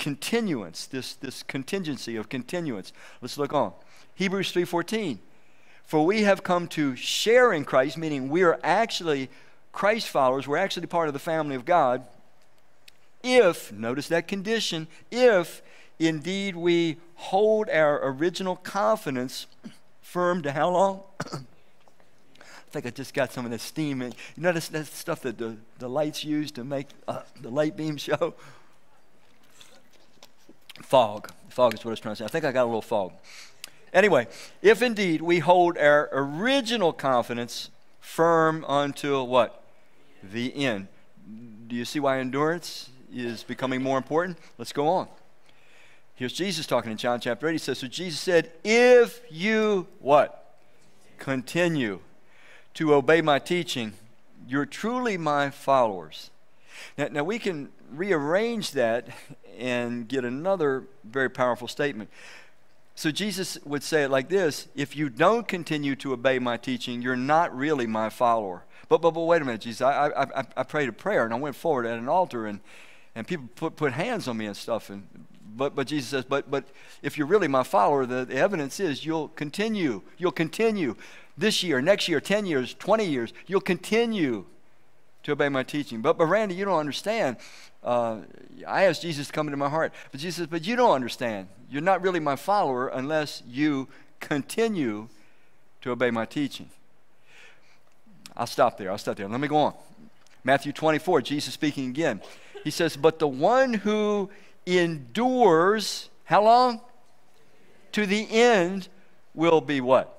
continuance, 0.00 0.86
this, 0.86 1.14
this 1.14 1.44
contingency 1.44 2.16
of 2.16 2.28
continuance. 2.28 2.92
Let's 3.22 3.38
look 3.38 3.52
on. 3.52 3.72
Hebrews 4.16 4.52
3:14. 4.52 5.20
For 5.84 6.04
we 6.04 6.22
have 6.22 6.42
come 6.42 6.66
to 6.68 6.96
share 6.96 7.52
in 7.52 7.64
Christ, 7.64 7.96
meaning 7.96 8.28
we 8.28 8.42
are 8.42 8.58
actually 8.64 9.30
Christ 9.70 10.08
followers, 10.08 10.48
we're 10.48 10.56
actually 10.56 10.88
part 10.88 11.06
of 11.06 11.14
the 11.14 11.20
family 11.20 11.54
of 11.54 11.64
God. 11.64 12.04
If, 13.22 13.72
notice 13.72 14.08
that 14.08 14.26
condition, 14.26 14.88
if 15.12 15.62
Indeed, 15.98 16.54
we 16.56 16.98
hold 17.14 17.68
our 17.68 18.00
original 18.08 18.56
confidence 18.56 19.46
firm 20.00 20.42
to 20.42 20.52
how 20.52 20.70
long? 20.70 21.02
I 22.40 22.70
think 22.70 22.86
I 22.86 22.90
just 22.90 23.14
got 23.14 23.32
some 23.32 23.44
of 23.44 23.50
the 23.50 23.58
steam. 23.58 24.02
In. 24.02 24.12
You 24.36 24.42
know 24.42 24.52
that 24.52 24.86
stuff 24.86 25.22
that 25.22 25.38
the, 25.38 25.56
the 25.78 25.88
lights 25.88 26.22
use 26.22 26.52
to 26.52 26.64
make 26.64 26.88
uh, 27.08 27.22
the 27.40 27.50
light 27.50 27.76
beam 27.76 27.96
show? 27.98 28.34
Fog. 30.82 31.30
Fog 31.48 31.74
is 31.74 31.84
what 31.84 31.90
I 31.90 31.92
was 31.92 32.00
trying 32.00 32.14
to 32.14 32.18
say. 32.20 32.24
I 32.24 32.28
think 32.28 32.44
I 32.44 32.52
got 32.52 32.64
a 32.64 32.66
little 32.66 32.82
fog. 32.82 33.12
Anyway, 33.92 34.28
if 34.62 34.82
indeed 34.82 35.22
we 35.22 35.38
hold 35.38 35.78
our 35.78 36.08
original 36.12 36.92
confidence 36.92 37.70
firm 38.00 38.64
until 38.68 39.26
what? 39.26 39.62
The 40.22 40.54
end. 40.54 40.88
Do 41.66 41.74
you 41.74 41.84
see 41.84 42.00
why 42.00 42.20
endurance 42.20 42.90
is 43.12 43.42
becoming 43.42 43.82
more 43.82 43.96
important? 43.96 44.38
Let's 44.58 44.72
go 44.72 44.88
on. 44.88 45.08
Here's 46.18 46.32
Jesus 46.32 46.66
talking 46.66 46.90
in 46.90 46.96
John 46.96 47.20
chapter 47.20 47.46
8. 47.46 47.52
He 47.52 47.58
says, 47.58 47.78
So 47.78 47.86
Jesus 47.86 48.18
said, 48.18 48.50
If 48.64 49.20
you 49.30 49.86
what? 50.00 50.56
Continue 51.18 52.00
to 52.74 52.94
obey 52.94 53.20
my 53.20 53.38
teaching, 53.38 53.92
you're 54.48 54.66
truly 54.66 55.16
my 55.16 55.50
followers. 55.50 56.30
Now, 56.96 57.06
now 57.12 57.22
we 57.22 57.38
can 57.38 57.68
rearrange 57.92 58.72
that 58.72 59.06
and 59.56 60.08
get 60.08 60.24
another 60.24 60.82
very 61.04 61.30
powerful 61.30 61.68
statement. 61.68 62.10
So 62.96 63.12
Jesus 63.12 63.56
would 63.64 63.84
say 63.84 64.02
it 64.02 64.10
like 64.10 64.28
this 64.28 64.66
If 64.74 64.96
you 64.96 65.08
don't 65.08 65.46
continue 65.46 65.94
to 65.96 66.14
obey 66.14 66.40
my 66.40 66.56
teaching, 66.56 67.00
you're 67.00 67.14
not 67.14 67.56
really 67.56 67.86
my 67.86 68.08
follower. 68.08 68.64
But, 68.88 69.02
but, 69.02 69.12
but 69.12 69.20
wait 69.20 69.40
a 69.40 69.44
minute, 69.44 69.60
Jesus. 69.60 69.82
I, 69.82 70.08
I, 70.08 70.44
I 70.56 70.62
prayed 70.64 70.88
a 70.88 70.92
prayer 70.92 71.24
and 71.24 71.32
I 71.32 71.36
went 71.36 71.54
forward 71.54 71.86
at 71.86 71.96
an 71.96 72.08
altar 72.08 72.44
and, 72.44 72.58
and 73.18 73.26
people 73.26 73.48
put, 73.56 73.74
put 73.74 73.92
hands 73.94 74.28
on 74.28 74.36
me 74.36 74.46
and 74.46 74.56
stuff. 74.56 74.90
And 74.90 75.02
but, 75.56 75.74
but 75.74 75.88
Jesus 75.88 76.08
says, 76.08 76.24
but, 76.24 76.48
but 76.48 76.68
if 77.02 77.18
you're 77.18 77.26
really 77.26 77.48
my 77.48 77.64
follower, 77.64 78.06
the, 78.06 78.24
the 78.24 78.36
evidence 78.36 78.78
is 78.78 79.04
you'll 79.04 79.26
continue. 79.28 80.02
You'll 80.18 80.30
continue 80.30 80.94
this 81.36 81.64
year, 81.64 81.80
next 81.80 82.06
year, 82.06 82.20
10 82.20 82.46
years, 82.46 82.74
20 82.74 83.04
years. 83.04 83.32
You'll 83.48 83.60
continue 83.60 84.44
to 85.24 85.32
obey 85.32 85.48
my 85.48 85.64
teaching. 85.64 86.00
But, 86.00 86.16
but 86.16 86.26
Randy, 86.26 86.54
you 86.54 86.64
don't 86.64 86.78
understand. 86.78 87.38
Uh, 87.82 88.18
I 88.64 88.84
asked 88.84 89.02
Jesus 89.02 89.26
to 89.26 89.32
come 89.32 89.48
into 89.48 89.56
my 89.56 89.68
heart. 89.68 89.92
But 90.12 90.20
Jesus 90.20 90.36
says, 90.36 90.46
but 90.46 90.64
you 90.64 90.76
don't 90.76 90.92
understand. 90.92 91.48
You're 91.68 91.82
not 91.82 92.02
really 92.02 92.20
my 92.20 92.36
follower 92.36 92.86
unless 92.86 93.42
you 93.48 93.88
continue 94.20 95.08
to 95.80 95.90
obey 95.90 96.12
my 96.12 96.24
teaching. 96.24 96.70
I'll 98.36 98.46
stop 98.46 98.78
there. 98.78 98.92
I'll 98.92 98.98
stop 98.98 99.16
there. 99.16 99.26
Let 99.26 99.40
me 99.40 99.48
go 99.48 99.56
on. 99.56 99.74
Matthew 100.44 100.72
24, 100.72 101.22
Jesus 101.22 101.52
speaking 101.52 101.90
again. 101.90 102.22
He 102.64 102.70
says, 102.70 102.96
But 102.96 103.18
the 103.18 103.28
one 103.28 103.74
who 103.74 104.30
endures 104.66 106.10
how 106.24 106.42
long? 106.42 106.80
to 107.92 108.06
the 108.06 108.28
end 108.30 108.88
will 109.34 109.60
be 109.60 109.80
what? 109.80 110.14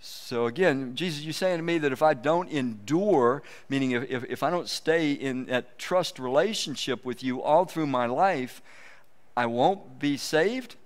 So 0.00 0.46
again, 0.46 0.94
Jesus, 0.94 1.22
you're 1.22 1.32
saying 1.32 1.58
to 1.58 1.62
me 1.62 1.78
that 1.78 1.92
if 1.92 2.02
I 2.02 2.14
don't 2.14 2.48
endure, 2.48 3.42
meaning 3.68 3.90
if, 3.90 4.10
if, 4.10 4.24
if, 4.24 4.42
I 4.42 4.50
don't 4.50 4.68
stay 4.68 5.12
in 5.12 5.46
that 5.46 5.78
trust 5.78 6.18
relationship 6.18 7.04
with 7.04 7.22
you 7.22 7.42
all 7.42 7.64
through 7.64 7.86
my 7.86 8.06
life, 8.06 8.62
I 9.36 9.46
won't 9.46 9.98
be 9.98 10.16
saved? 10.16 10.76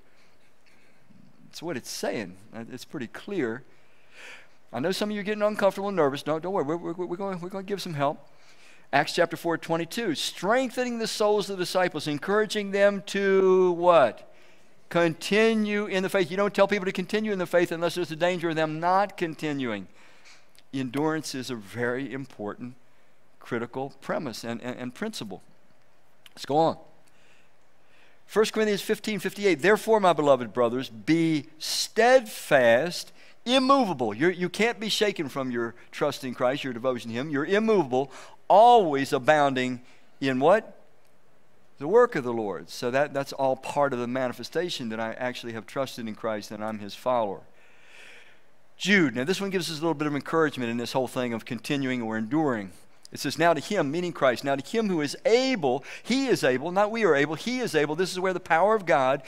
That's 1.46 1.62
what 1.62 1.76
it's 1.76 1.90
saying. 1.90 2.36
It's 2.72 2.84
pretty 2.84 3.08
clear. 3.08 3.62
I 4.72 4.80
know 4.80 4.92
some 4.92 5.10
of 5.10 5.14
you 5.14 5.20
are 5.20 5.24
getting 5.24 5.42
uncomfortable 5.42 5.88
and 5.88 5.96
nervous. 5.96 6.22
Don't, 6.22 6.42
don't 6.42 6.52
worry, 6.52 6.64
we're, 6.64 6.76
we're, 6.76 6.92
we're, 6.92 7.16
going, 7.16 7.40
we're 7.40 7.50
going 7.50 7.64
to 7.64 7.68
give 7.68 7.82
some 7.82 7.94
help. 7.94 8.26
Acts 8.92 9.14
chapter 9.14 9.36
4, 9.36 9.58
22. 9.58 10.14
Strengthening 10.14 10.98
the 10.98 11.06
souls 11.06 11.48
of 11.48 11.58
the 11.58 11.62
disciples, 11.64 12.08
encouraging 12.08 12.72
them 12.72 13.02
to 13.06 13.72
what? 13.72 14.28
Continue 14.88 15.86
in 15.86 16.02
the 16.02 16.08
faith. 16.08 16.30
You 16.30 16.36
don't 16.36 16.52
tell 16.52 16.66
people 16.66 16.86
to 16.86 16.92
continue 16.92 17.32
in 17.32 17.38
the 17.38 17.46
faith 17.46 17.70
unless 17.70 17.94
there's 17.94 18.10
a 18.10 18.16
danger 18.16 18.50
of 18.50 18.56
them 18.56 18.80
not 18.80 19.16
continuing. 19.16 19.86
Endurance 20.74 21.34
is 21.34 21.50
a 21.50 21.54
very 21.54 22.12
important, 22.12 22.74
critical 23.38 23.92
premise 24.00 24.42
and, 24.42 24.60
and, 24.60 24.76
and 24.76 24.94
principle. 24.94 25.42
Let's 26.34 26.46
go 26.46 26.56
on. 26.56 26.76
1 28.32 28.44
Corinthians 28.46 28.82
15 28.82 29.20
58. 29.20 29.60
Therefore, 29.60 30.00
my 30.00 30.12
beloved 30.12 30.52
brothers, 30.52 30.88
be 30.88 31.46
steadfast, 31.58 33.12
immovable. 33.44 34.14
You're, 34.14 34.30
you 34.30 34.48
can 34.48 34.68
not 34.68 34.80
be 34.80 34.88
shaken 34.88 35.28
from 35.28 35.50
your 35.50 35.74
trust 35.90 36.24
in 36.24 36.34
Christ, 36.34 36.64
your 36.64 36.72
devotion 36.72 37.10
to 37.10 37.16
Him. 37.16 37.30
You're 37.30 37.46
immovable, 37.46 38.10
always 38.48 39.12
abounding 39.12 39.80
in 40.20 40.40
what? 40.40 40.76
the 41.80 41.88
work 41.88 42.14
of 42.14 42.24
the 42.24 42.32
Lord. 42.32 42.68
So 42.68 42.90
that, 42.90 43.14
that's 43.14 43.32
all 43.32 43.56
part 43.56 43.92
of 43.94 43.98
the 43.98 44.06
manifestation 44.06 44.90
that 44.90 45.00
I 45.00 45.14
actually 45.14 45.54
have 45.54 45.66
trusted 45.66 46.06
in 46.06 46.14
Christ 46.14 46.50
and 46.50 46.62
I'm 46.62 46.78
his 46.78 46.94
follower. 46.94 47.40
Jude, 48.76 49.16
now 49.16 49.24
this 49.24 49.40
one 49.40 49.50
gives 49.50 49.70
us 49.70 49.78
a 49.78 49.80
little 49.80 49.94
bit 49.94 50.06
of 50.06 50.14
encouragement 50.14 50.70
in 50.70 50.76
this 50.76 50.92
whole 50.92 51.08
thing 51.08 51.32
of 51.32 51.46
continuing 51.46 52.02
or 52.02 52.18
enduring. 52.18 52.70
It 53.12 53.18
says, 53.18 53.38
Now 53.38 53.54
to 53.54 53.60
him, 53.60 53.90
meaning 53.90 54.12
Christ, 54.12 54.44
now 54.44 54.56
to 54.56 54.64
him 54.64 54.88
who 54.88 55.00
is 55.00 55.16
able, 55.24 55.82
he 56.02 56.26
is 56.26 56.44
able, 56.44 56.70
not 56.70 56.90
we 56.90 57.04
are 57.04 57.14
able, 57.16 57.34
he 57.34 57.60
is 57.60 57.74
able. 57.74 57.96
This 57.96 58.12
is 58.12 58.20
where 58.20 58.34
the 58.34 58.40
power 58.40 58.74
of 58.74 58.84
God 58.84 59.22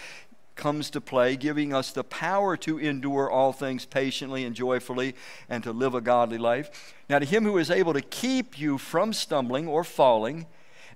comes 0.55 0.91
to 0.91 1.01
play, 1.01 1.37
giving 1.37 1.73
us 1.73 1.93
the 1.93 2.05
power 2.05 2.57
to 2.59 2.79
endure 2.79 3.31
all 3.31 3.53
things 3.53 3.87
patiently 3.87 4.45
and 4.45 4.55
joyfully 4.55 5.15
and 5.49 5.65
to 5.65 5.73
live 5.73 5.95
a 5.95 6.01
godly 6.01 6.39
life. 6.39 6.95
Now 7.09 7.19
to 7.19 7.25
him 7.25 7.45
who 7.45 7.59
is 7.59 7.71
able 7.71 7.93
to 7.95 8.03
keep 8.03 8.59
you 8.59 8.79
from 8.79 9.13
stumbling 9.13 9.67
or 9.67 9.85
falling 9.85 10.47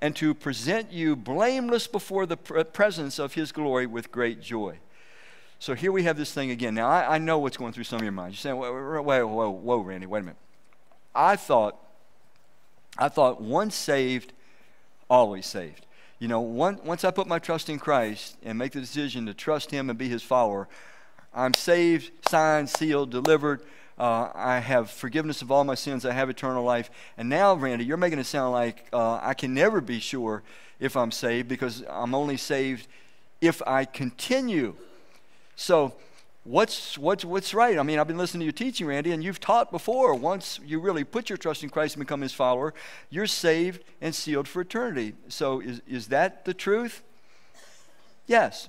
and 0.00 0.14
to 0.16 0.34
present 0.34 0.92
you 0.92 1.16
blameless 1.16 1.86
before 1.86 2.26
the 2.26 2.36
presence 2.36 3.18
of 3.18 3.34
his 3.34 3.52
glory 3.52 3.86
with 3.86 4.12
great 4.12 4.42
joy. 4.42 4.78
So 5.58 5.74
here 5.74 5.90
we 5.90 6.02
have 6.02 6.18
this 6.18 6.32
thing 6.32 6.50
again. 6.50 6.74
Now, 6.74 6.88
I, 6.88 7.14
I 7.14 7.18
know 7.18 7.38
what's 7.38 7.56
going 7.56 7.72
through 7.72 7.84
some 7.84 7.96
of 7.96 8.02
your 8.02 8.12
minds. 8.12 8.36
You're 8.36 8.52
saying, 8.52 8.60
whoa, 8.60 9.02
whoa, 9.02 9.26
whoa, 9.26 9.50
whoa, 9.50 9.78
Randy, 9.78 10.06
wait 10.06 10.20
a 10.20 10.22
minute. 10.22 10.36
I 11.14 11.36
thought, 11.36 11.78
I 12.98 13.08
thought 13.08 13.40
once 13.40 13.74
saved, 13.74 14.34
always 15.08 15.46
saved. 15.46 15.85
You 16.18 16.28
know, 16.28 16.40
once 16.40 17.04
I 17.04 17.10
put 17.10 17.26
my 17.26 17.38
trust 17.38 17.68
in 17.68 17.78
Christ 17.78 18.36
and 18.42 18.56
make 18.56 18.72
the 18.72 18.80
decision 18.80 19.26
to 19.26 19.34
trust 19.34 19.70
him 19.70 19.90
and 19.90 19.98
be 19.98 20.08
his 20.08 20.22
follower, 20.22 20.66
I'm 21.34 21.52
saved, 21.52 22.10
signed, 22.30 22.70
sealed, 22.70 23.10
delivered. 23.10 23.60
Uh, 23.98 24.30
I 24.34 24.58
have 24.60 24.90
forgiveness 24.90 25.42
of 25.42 25.50
all 25.50 25.64
my 25.64 25.74
sins. 25.74 26.06
I 26.06 26.12
have 26.12 26.30
eternal 26.30 26.64
life. 26.64 26.90
And 27.18 27.28
now, 27.28 27.54
Randy, 27.54 27.84
you're 27.84 27.98
making 27.98 28.18
it 28.18 28.24
sound 28.24 28.52
like 28.52 28.86
uh, 28.94 29.20
I 29.22 29.34
can 29.34 29.52
never 29.52 29.82
be 29.82 30.00
sure 30.00 30.42
if 30.80 30.96
I'm 30.96 31.10
saved 31.10 31.48
because 31.48 31.84
I'm 31.88 32.14
only 32.14 32.38
saved 32.38 32.88
if 33.42 33.60
I 33.66 33.84
continue. 33.84 34.74
So, 35.54 35.94
what's, 36.46 36.96
what's, 36.96 37.24
what's 37.24 37.52
right? 37.52 37.78
I 37.78 37.82
mean, 37.82 37.98
I've 37.98 38.06
been 38.06 38.16
listening 38.16 38.40
to 38.40 38.44
your 38.44 38.52
teaching, 38.52 38.86
Randy, 38.86 39.12
and 39.12 39.22
you've 39.22 39.40
taught 39.40 39.70
before. 39.70 40.14
Once 40.14 40.60
you 40.64 40.80
really 40.80 41.04
put 41.04 41.28
your 41.28 41.36
trust 41.36 41.62
in 41.62 41.70
Christ 41.70 41.96
and 41.96 42.00
become 42.00 42.20
his 42.20 42.32
follower, 42.32 42.72
you're 43.10 43.26
saved 43.26 43.84
and 44.00 44.14
sealed 44.14 44.46
for 44.48 44.60
eternity. 44.62 45.14
So, 45.28 45.60
is, 45.60 45.82
is 45.88 46.08
that 46.08 46.44
the 46.44 46.54
truth? 46.54 47.02
Yes. 48.26 48.68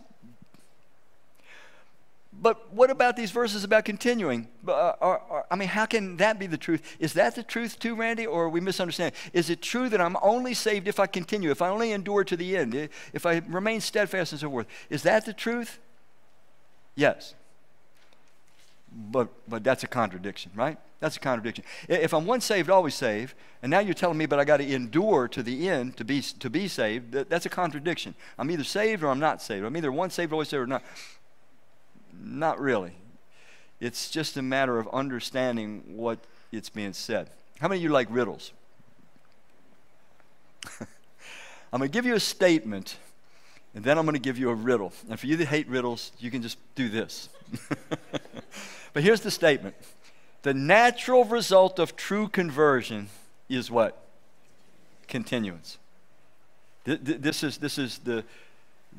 But 2.39 2.71
what 2.73 2.91
about 2.91 3.15
these 3.15 3.31
verses 3.31 3.63
about 3.63 3.85
continuing? 3.85 4.47
Uh, 4.67 4.93
are, 5.01 5.21
are, 5.29 5.45
I 5.49 5.55
mean, 5.55 5.69
how 5.69 5.87
can 5.87 6.17
that 6.17 6.37
be 6.37 6.45
the 6.45 6.57
truth? 6.57 6.97
Is 6.99 7.13
that 7.13 7.35
the 7.35 7.41
truth 7.41 7.79
too, 7.79 7.95
Randy, 7.95 8.27
or 8.27 8.43
are 8.43 8.49
we 8.49 8.59
misunderstand? 8.59 9.13
Is 9.33 9.49
it 9.49 9.61
true 9.61 9.89
that 9.89 9.99
I'm 9.99 10.17
only 10.21 10.53
saved 10.53 10.87
if 10.87 10.99
I 10.99 11.07
continue, 11.07 11.49
if 11.49 11.63
I 11.63 11.69
only 11.69 11.91
endure 11.91 12.23
to 12.23 12.37
the 12.37 12.55
end, 12.55 12.89
if 13.13 13.25
I 13.25 13.41
remain 13.47 13.81
steadfast 13.81 14.33
and 14.33 14.41
so 14.41 14.51
forth? 14.51 14.67
Is 14.89 15.01
that 15.03 15.25
the 15.25 15.33
truth? 15.33 15.79
Yes. 16.95 17.33
But, 18.99 19.29
but 19.47 19.63
that's 19.63 19.83
a 19.83 19.87
contradiction, 19.87 20.51
right? 20.55 20.77
That's 20.99 21.17
a 21.17 21.19
contradiction. 21.19 21.63
If 21.87 22.13
I'm 22.13 22.25
once 22.25 22.45
saved, 22.45 22.69
always 22.69 22.95
saved, 22.95 23.35
and 23.61 23.69
now 23.69 23.79
you're 23.79 23.93
telling 23.93 24.17
me, 24.17 24.25
but 24.25 24.39
I 24.39 24.45
got 24.45 24.57
to 24.57 24.73
endure 24.73 25.27
to 25.27 25.43
the 25.43 25.69
end 25.69 25.97
to 25.97 26.03
be, 26.03 26.21
to 26.21 26.49
be 26.49 26.67
saved, 26.67 27.11
that's 27.11 27.45
a 27.45 27.49
contradiction. 27.49 28.15
I'm 28.39 28.49
either 28.49 28.63
saved 28.63 29.03
or 29.03 29.09
I'm 29.09 29.19
not 29.19 29.41
saved. 29.41 29.63
I'm 29.65 29.77
either 29.77 29.91
once 29.91 30.15
saved, 30.15 30.33
always 30.33 30.49
saved, 30.49 30.63
or 30.63 30.67
not. 30.67 30.83
Not 32.19 32.59
really. 32.59 32.93
It's 33.79 34.09
just 34.09 34.37
a 34.37 34.41
matter 34.41 34.79
of 34.79 34.87
understanding 34.87 35.83
what 35.95 36.17
it's 36.51 36.69
being 36.69 36.93
said. 36.93 37.29
How 37.59 37.67
many 37.67 37.79
of 37.79 37.83
you 37.83 37.89
like 37.89 38.07
riddles? 38.09 38.51
I'm 41.71 41.79
going 41.79 41.91
to 41.91 41.93
give 41.93 42.05
you 42.05 42.15
a 42.15 42.19
statement, 42.19 42.97
and 43.75 43.83
then 43.83 43.99
I'm 43.99 44.05
going 44.05 44.15
to 44.15 44.21
give 44.21 44.39
you 44.39 44.49
a 44.49 44.55
riddle. 44.55 44.93
And 45.09 45.19
for 45.19 45.27
you 45.27 45.35
that 45.37 45.47
hate 45.47 45.67
riddles, 45.67 46.11
you 46.17 46.31
can 46.31 46.41
just 46.41 46.57
do 46.73 46.89
this. 46.89 47.29
but 48.93 49.03
here's 49.03 49.21
the 49.21 49.31
statement 49.31 49.75
The 50.43 50.53
natural 50.53 51.23
result 51.25 51.79
of 51.79 51.95
true 51.95 52.27
conversion 52.27 53.09
is 53.49 53.71
what? 53.71 53.97
Continuance. 55.07 55.77
This 56.85 57.43
is, 57.43 57.57
this 57.57 57.77
is 57.77 57.97
the, 57.99 58.23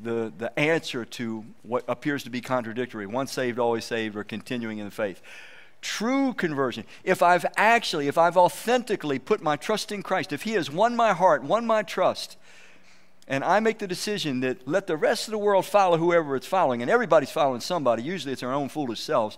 the, 0.03 0.31
the 0.37 0.57
answer 0.59 1.05
to 1.05 1.43
what 1.63 1.83
appears 1.87 2.23
to 2.23 2.29
be 2.29 2.41
contradictory 2.41 3.07
once 3.07 3.31
saved, 3.31 3.57
always 3.57 3.85
saved, 3.85 4.15
or 4.15 4.23
continuing 4.23 4.77
in 4.77 4.85
the 4.85 4.91
faith. 4.91 5.21
True 5.81 6.33
conversion, 6.33 6.83
if 7.03 7.23
I've 7.23 7.45
actually, 7.55 8.07
if 8.07 8.17
I've 8.17 8.37
authentically 8.37 9.17
put 9.17 9.41
my 9.41 9.55
trust 9.55 9.91
in 9.91 10.03
Christ, 10.03 10.33
if 10.33 10.43
He 10.43 10.51
has 10.51 10.69
won 10.69 10.95
my 10.95 11.13
heart, 11.13 11.43
won 11.43 11.65
my 11.65 11.83
trust, 11.83 12.37
and 13.27 13.43
I 13.43 13.59
make 13.59 13.79
the 13.79 13.87
decision 13.87 14.41
that 14.41 14.67
let 14.67 14.87
the 14.87 14.97
rest 14.97 15.27
of 15.27 15.31
the 15.31 15.37
world 15.37 15.65
follow 15.65 15.97
whoever 15.97 16.35
it's 16.35 16.47
following, 16.47 16.81
and 16.81 16.91
everybody's 16.91 17.31
following 17.31 17.61
somebody, 17.61 18.03
usually 18.03 18.33
it's 18.33 18.43
our 18.43 18.53
own 18.53 18.69
foolish 18.69 18.99
selves. 18.99 19.37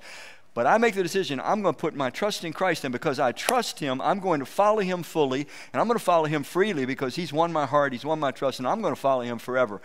But 0.53 0.67
I 0.67 0.77
make 0.77 0.95
the 0.95 1.03
decision, 1.03 1.39
I'm 1.39 1.61
going 1.61 1.73
to 1.73 1.79
put 1.79 1.95
my 1.95 2.09
trust 2.09 2.43
in 2.43 2.51
Christ, 2.51 2.83
and 2.83 2.91
because 2.91 3.19
I 3.19 3.31
trust 3.31 3.79
Him, 3.79 4.01
I'm 4.01 4.19
going 4.19 4.41
to 4.41 4.45
follow 4.45 4.81
Him 4.81 5.01
fully, 5.01 5.47
and 5.71 5.79
I'm 5.79 5.87
going 5.87 5.97
to 5.97 6.03
follow 6.03 6.25
Him 6.25 6.43
freely 6.43 6.85
because 6.85 7.15
He's 7.15 7.31
won 7.31 7.53
my 7.53 7.65
heart, 7.65 7.93
He's 7.93 8.03
won 8.03 8.19
my 8.19 8.31
trust, 8.31 8.59
and 8.59 8.67
I'm 8.67 8.81
going 8.81 8.93
to 8.93 8.99
follow 8.99 9.21
Him 9.21 9.39
forever. 9.39 9.81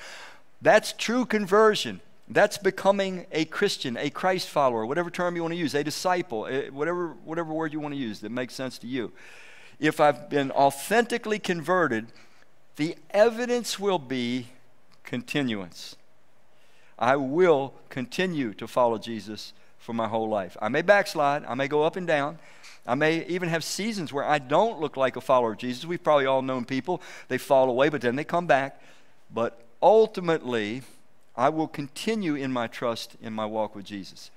That's 0.61 0.92
true 0.92 1.24
conversion. 1.24 2.00
That's 2.29 2.59
becoming 2.59 3.26
a 3.31 3.44
Christian, 3.44 3.96
a 3.96 4.11
Christ 4.11 4.48
follower, 4.48 4.85
whatever 4.85 5.11
term 5.11 5.37
you 5.37 5.42
want 5.42 5.52
to 5.52 5.59
use, 5.59 5.74
a 5.74 5.85
disciple, 5.85 6.46
eh, 6.46 6.68
whatever, 6.70 7.11
whatever 7.24 7.52
word 7.52 7.72
you 7.72 7.79
want 7.79 7.94
to 7.94 8.00
use 8.00 8.18
that 8.20 8.33
makes 8.33 8.55
sense 8.55 8.79
to 8.79 8.88
you. 8.88 9.12
If 9.79 10.00
I've 10.00 10.29
been 10.29 10.50
authentically 10.50 11.38
converted, 11.38 12.09
the 12.74 12.96
evidence 13.11 13.79
will 13.79 14.00
be 14.00 14.48
continuance. 15.05 15.94
I 16.98 17.14
will 17.14 17.74
continue 17.90 18.55
to 18.55 18.66
follow 18.66 18.98
Jesus 18.98 19.52
for 19.87 19.92
my 19.92 20.09
whole 20.09 20.29
life. 20.29 20.57
I 20.61 20.68
may 20.68 20.83
backslide, 20.83 21.44
I 21.44 21.55
may 21.55 21.68
go 21.68 21.85
up 21.85 21.94
and 21.94 22.09
down. 22.09 22.40
I 22.87 22.96
may 22.96 23.25
even 23.27 23.49
have 23.49 23.62
seasons 23.62 24.12
where 24.12 24.25
I 24.25 24.38
don't 24.38 24.81
look 24.81 24.96
like 24.96 25.14
a 25.14 25.20
follower 25.20 25.53
of 25.53 25.59
Jesus. 25.59 25.85
We've 25.85 26.03
probably 26.03 26.27
all 26.27 26.42
known 26.42 26.64
people, 26.64 27.01
they 27.29 27.38
fall 27.38 27.70
away, 27.70 27.88
but 27.88 28.01
then 28.01 28.16
they 28.16 28.25
come 28.25 28.46
back. 28.46 28.83
But 29.33 29.61
ultimately, 29.81 30.83
I 31.37 31.51
will 31.51 31.68
continue 31.68 32.35
in 32.35 32.53
my 32.53 32.66
trust 32.66 33.16
in 33.22 33.33
my 33.33 33.46
walk 33.46 33.77
with 33.77 33.85
Jesus. 33.85 34.31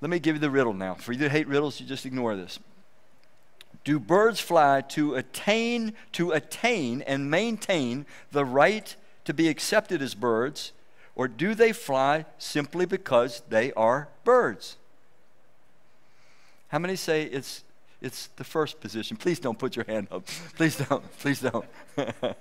Let 0.00 0.10
me 0.10 0.18
give 0.18 0.36
you 0.36 0.40
the 0.40 0.50
riddle 0.50 0.74
now. 0.74 0.94
For 0.94 1.12
you 1.12 1.18
that 1.20 1.30
hate 1.30 1.46
riddles, 1.46 1.80
you 1.80 1.86
just 1.86 2.04
ignore 2.04 2.34
this. 2.34 2.58
Do 3.84 4.00
birds 4.00 4.40
fly 4.40 4.80
to 4.88 5.14
attain 5.14 5.94
to 6.12 6.32
attain 6.32 7.02
and 7.02 7.30
maintain 7.30 8.06
the 8.32 8.44
right 8.44 8.94
to 9.24 9.32
be 9.32 9.48
accepted 9.48 10.02
as 10.02 10.14
birds, 10.14 10.72
or 11.16 11.28
do 11.28 11.54
they 11.54 11.72
fly 11.72 12.26
simply 12.38 12.86
because 12.86 13.42
they 13.48 13.72
are 13.72 14.08
birds? 14.24 14.76
How 16.68 16.78
many 16.78 16.96
say 16.96 17.24
it's 17.24 17.64
it's 18.00 18.26
the 18.36 18.44
first 18.44 18.80
position? 18.80 19.16
Please 19.16 19.38
don't 19.38 19.58
put 19.58 19.76
your 19.76 19.86
hand 19.86 20.08
up. 20.10 20.26
Please 20.56 20.76
don't. 20.76 21.18
Please 21.18 21.40
don't. 21.40 21.64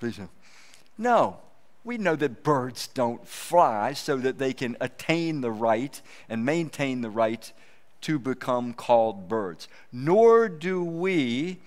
Please 0.00 0.16
don't. 0.16 0.30
No, 0.98 1.38
we 1.84 1.98
know 1.98 2.16
that 2.16 2.42
birds 2.42 2.88
don't 2.88 3.26
fly 3.28 3.92
so 3.92 4.16
that 4.16 4.38
they 4.38 4.52
can 4.52 4.76
attain 4.80 5.40
the 5.40 5.50
right 5.50 6.00
and 6.28 6.44
maintain 6.44 7.02
the 7.02 7.10
right 7.10 7.52
to 8.00 8.18
become 8.18 8.72
called 8.72 9.28
birds. 9.28 9.68
Nor 9.92 10.48
do 10.48 10.82
we 10.82 11.58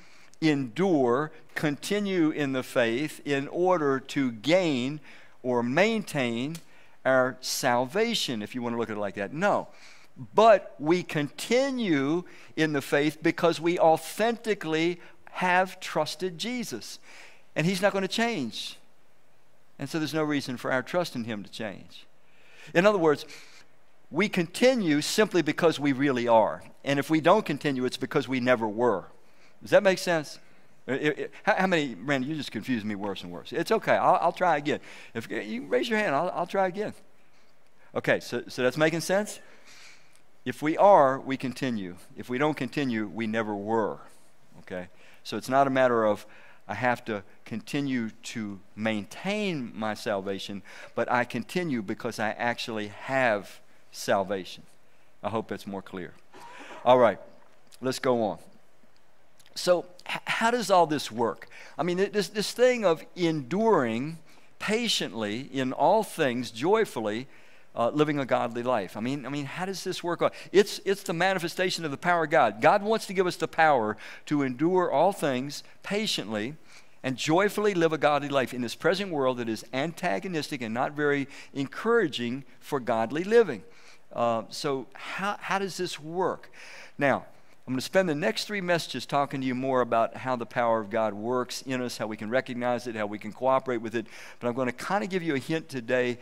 endure, 0.41 1.31
continue 1.55 2.29
in 2.29 2.53
the 2.53 2.63
faith 2.63 3.21
in 3.25 3.47
order 3.47 3.99
to 3.99 4.31
gain 4.31 4.99
or 5.43 5.63
maintain 5.63 6.57
our 7.05 7.37
salvation, 7.41 8.41
if 8.41 8.53
you 8.53 8.61
want 8.61 8.73
to 8.75 8.79
look 8.79 8.89
at 8.89 8.97
it 8.97 8.99
like 8.99 9.15
that. 9.15 9.33
No. 9.33 9.67
But 10.33 10.75
we 10.79 11.03
continue 11.03 12.23
in 12.55 12.73
the 12.73 12.81
faith 12.81 13.19
because 13.21 13.61
we 13.61 13.79
authentically 13.79 14.99
have 15.31 15.79
trusted 15.79 16.37
Jesus. 16.37 16.99
And 17.55 17.65
He's 17.65 17.81
not 17.81 17.93
going 17.93 18.01
to 18.01 18.07
change. 18.07 18.77
And 19.79 19.89
so 19.89 19.99
there's 19.99 20.13
no 20.13 20.23
reason 20.23 20.57
for 20.57 20.71
our 20.71 20.81
trust 20.81 21.15
in 21.15 21.23
Him 21.23 21.43
to 21.43 21.51
change. 21.51 22.05
In 22.73 22.85
other 22.85 22.97
words, 22.97 23.25
we 24.09 24.27
continue 24.27 25.01
simply 25.01 25.41
because 25.41 25.79
we 25.79 25.91
really 25.91 26.27
are. 26.27 26.63
And 26.83 26.99
if 26.99 27.09
we 27.09 27.21
don't 27.21 27.45
continue, 27.45 27.85
it's 27.85 27.97
because 27.97 28.27
we 28.27 28.39
never 28.39 28.67
were. 28.67 29.05
Does 29.61 29.71
that 29.71 29.83
make 29.83 29.97
sense? 29.97 30.39
It, 30.87 31.19
it, 31.19 31.33
how, 31.43 31.55
how, 31.55 31.67
many, 31.67 31.95
Randy, 31.95 32.27
you 32.27 32.35
just 32.35 32.51
confuse 32.51 32.85
me 32.85 32.95
worse 32.95 33.23
and 33.23 33.31
worse. 33.31 33.51
It's 33.51 33.71
okay. 33.71 33.95
I'll, 33.95 34.17
I'll 34.21 34.31
try 34.31 34.57
again. 34.57 34.79
If 35.13 35.29
eh, 35.31 35.41
you 35.41 35.67
raise 35.67 35.89
your 35.89 35.99
hand, 35.99 36.15
I'll, 36.15 36.29
I'll 36.33 36.47
try 36.47 36.67
again. 36.67 36.93
Okay, 37.93 38.19
so, 38.19 38.43
so 38.47 38.63
that's 38.63 38.77
making 38.77 39.01
sense? 39.01 39.39
If 40.45 40.61
we 40.61 40.77
are, 40.77 41.19
we 41.19 41.35
continue. 41.35 41.97
If 42.15 42.29
we 42.29 42.37
don't 42.37 42.55
continue, 42.55 43.07
we 43.07 43.27
never 43.27 43.53
were. 43.53 43.97
Okay? 44.59 44.87
So 45.23 45.35
it's 45.35 45.49
not 45.49 45.67
a 45.67 45.69
matter 45.69 46.05
of 46.05 46.25
I 46.69 46.73
have 46.73 47.03
to 47.05 47.23
continue 47.45 48.09
to 48.23 48.59
maintain 48.75 49.71
my 49.73 49.93
salvation, 49.93 50.61
but 50.95 51.09
I 51.11 51.23
continue 51.23 51.81
because 51.81 52.19
I 52.19 52.31
actually 52.31 52.87
have 52.87 53.61
salvation. 53.91 54.63
I 55.23 55.29
hope 55.29 55.47
that's 55.47 55.65
more 55.65 55.81
clear. 55.81 56.13
All 56.83 56.97
right, 56.97 57.19
let's 57.81 57.99
go 57.99 58.21
on. 58.23 58.39
So, 59.55 59.85
how 60.07 60.51
does 60.51 60.71
all 60.71 60.87
this 60.87 61.11
work? 61.11 61.49
I 61.77 61.83
mean, 61.83 61.97
this, 61.97 62.29
this 62.29 62.51
thing 62.51 62.85
of 62.85 63.05
enduring 63.15 64.17
patiently 64.59 65.41
in 65.51 65.73
all 65.73 66.03
things, 66.03 66.51
joyfully, 66.51 67.27
uh, 67.75 67.89
living 67.89 68.17
a 68.17 68.25
godly 68.25 68.63
life. 68.63 68.97
I 68.97 69.01
mean, 69.01 69.25
I 69.25 69.29
mean, 69.29 69.45
how 69.45 69.65
does 69.65 69.83
this 69.83 70.03
work? 70.03 70.21
It's, 70.51 70.79
it's 70.83 71.03
the 71.03 71.13
manifestation 71.13 71.85
of 71.85 71.91
the 71.91 71.97
power 71.97 72.23
of 72.23 72.31
God. 72.31 72.59
God 72.59 72.81
wants 72.81 73.05
to 73.05 73.13
give 73.13 73.27
us 73.27 73.35
the 73.35 73.47
power 73.47 73.97
to 74.25 74.41
endure 74.41 74.91
all 74.91 75.11
things 75.11 75.63
patiently 75.83 76.55
and 77.03 77.15
joyfully 77.15 77.75
live 77.75 77.93
a 77.93 77.97
godly 77.97 78.29
life 78.29 78.53
in 78.53 78.61
this 78.61 78.73
present 78.73 79.11
world 79.11 79.37
that 79.37 79.47
is 79.47 79.63
antagonistic 79.73 80.61
and 80.61 80.73
not 80.73 80.93
very 80.93 81.27
encouraging 81.53 82.43
for 82.59 82.79
godly 82.79 83.23
living. 83.23 83.63
Uh, 84.11 84.43
so, 84.49 84.87
how, 84.93 85.37
how 85.39 85.59
does 85.59 85.77
this 85.77 85.99
work? 85.99 86.51
Now, 86.97 87.25
I'm 87.67 87.73
going 87.73 87.79
to 87.79 87.85
spend 87.85 88.07
the 88.07 88.15
next 88.15 88.45
three 88.45 88.61
messages 88.61 89.05
talking 89.05 89.41
to 89.41 89.47
you 89.47 89.53
more 89.53 89.81
about 89.81 90.15
how 90.15 90.37
the 90.37 90.45
power 90.45 90.79
of 90.79 90.89
God 90.89 91.13
works 91.13 91.63
in 91.63 91.81
us, 91.81 91.97
how 91.97 92.07
we 92.07 92.15
can 92.15 92.29
recognize 92.29 92.87
it, 92.87 92.95
how 92.95 93.07
we 93.07 93.19
can 93.19 93.33
cooperate 93.33 93.81
with 93.81 93.93
it. 93.93 94.07
But 94.39 94.47
I'm 94.47 94.53
going 94.53 94.67
to 94.67 94.71
kind 94.71 95.03
of 95.03 95.09
give 95.09 95.21
you 95.21 95.35
a 95.35 95.37
hint 95.37 95.67
today 95.67 96.17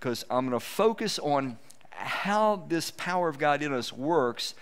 because 0.00 0.24
I'm 0.28 0.48
going 0.48 0.58
to 0.58 0.64
focus 0.64 1.20
on 1.20 1.56
how 1.90 2.64
this 2.66 2.90
power 2.90 3.28
of 3.28 3.38
God 3.38 3.62
in 3.62 3.72
us 3.72 3.92
works 3.92 4.54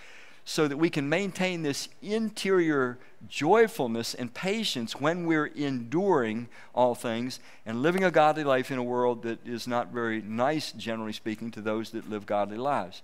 so 0.45 0.67
that 0.67 0.77
we 0.77 0.91
can 0.91 1.09
maintain 1.09 1.63
this 1.63 1.89
interior 2.03 2.99
joyfulness 3.27 4.13
and 4.13 4.31
patience 4.31 5.01
when 5.01 5.25
we're 5.25 5.47
enduring 5.47 6.49
all 6.75 6.93
things 6.93 7.39
and 7.65 7.81
living 7.81 8.03
a 8.03 8.11
godly 8.11 8.43
life 8.43 8.69
in 8.69 8.77
a 8.77 8.83
world 8.83 9.23
that 9.23 9.45
is 9.45 9.67
not 9.67 9.91
very 9.91 10.21
nice, 10.21 10.71
generally 10.71 11.13
speaking, 11.13 11.49
to 11.49 11.61
those 11.61 11.89
that 11.89 12.07
live 12.07 12.27
godly 12.27 12.57
lives. 12.57 13.01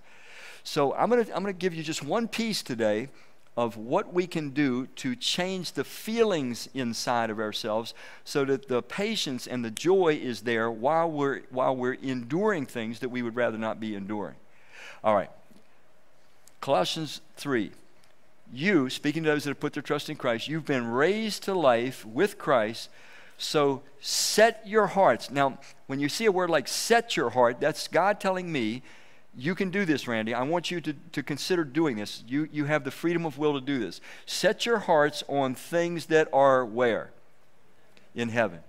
So 0.64 0.94
I'm 0.94 1.10
going 1.10 1.24
to 1.24 1.36
I'm 1.36 1.42
going 1.42 1.54
to 1.54 1.58
give 1.58 1.74
you 1.74 1.82
just 1.82 2.02
one 2.02 2.26
piece 2.26 2.62
today 2.62 3.08
of 3.56 3.76
what 3.76 4.12
we 4.12 4.26
can 4.26 4.50
do 4.50 4.86
to 4.96 5.14
change 5.14 5.72
the 5.72 5.84
feelings 5.84 6.68
inside 6.74 7.30
of 7.30 7.38
ourselves 7.38 7.94
so 8.24 8.44
that 8.44 8.66
the 8.66 8.82
patience 8.82 9.46
and 9.46 9.64
the 9.64 9.70
joy 9.70 10.18
is 10.20 10.40
there 10.40 10.70
while 10.70 11.08
we're 11.08 11.42
while 11.50 11.76
we're 11.76 11.92
enduring 11.94 12.66
things 12.66 12.98
that 12.98 13.10
we 13.10 13.22
would 13.22 13.36
rather 13.36 13.58
not 13.58 13.78
be 13.78 13.94
enduring. 13.94 14.34
All 15.04 15.14
right. 15.14 15.30
Colossians 16.60 17.20
3. 17.36 17.70
You, 18.52 18.88
speaking 18.88 19.22
to 19.24 19.30
those 19.30 19.44
that 19.44 19.50
have 19.50 19.60
put 19.60 19.74
their 19.74 19.82
trust 19.82 20.08
in 20.08 20.16
Christ, 20.16 20.48
you've 20.48 20.64
been 20.64 20.86
raised 20.86 21.42
to 21.44 21.54
life 21.54 22.06
with 22.06 22.38
Christ. 22.38 22.88
So 23.36 23.82
set 24.00 24.66
your 24.66 24.86
hearts. 24.86 25.30
Now, 25.30 25.58
when 25.86 26.00
you 26.00 26.08
see 26.08 26.24
a 26.24 26.32
word 26.32 26.50
like 26.50 26.68
set 26.68 27.16
your 27.16 27.30
heart, 27.30 27.60
that's 27.60 27.88
God 27.88 28.18
telling 28.20 28.50
me 28.50 28.82
you 29.36 29.54
can 29.54 29.70
do 29.70 29.84
this, 29.84 30.06
Randy. 30.06 30.34
I 30.34 30.42
want 30.42 30.70
you 30.70 30.80
to, 30.80 30.94
to 31.12 31.22
consider 31.22 31.64
doing 31.64 31.96
this. 31.96 32.22
You, 32.26 32.48
you 32.52 32.64
have 32.66 32.84
the 32.84 32.90
freedom 32.90 33.26
of 33.26 33.38
will 33.38 33.54
to 33.54 33.60
do 33.60 33.78
this. 33.78 34.00
Set 34.26 34.66
your 34.66 34.78
hearts 34.78 35.24
on 35.28 35.54
things 35.54 36.06
that 36.06 36.28
are 36.32 36.64
where? 36.64 37.10
In 38.14 38.28
heaven. 38.28 38.60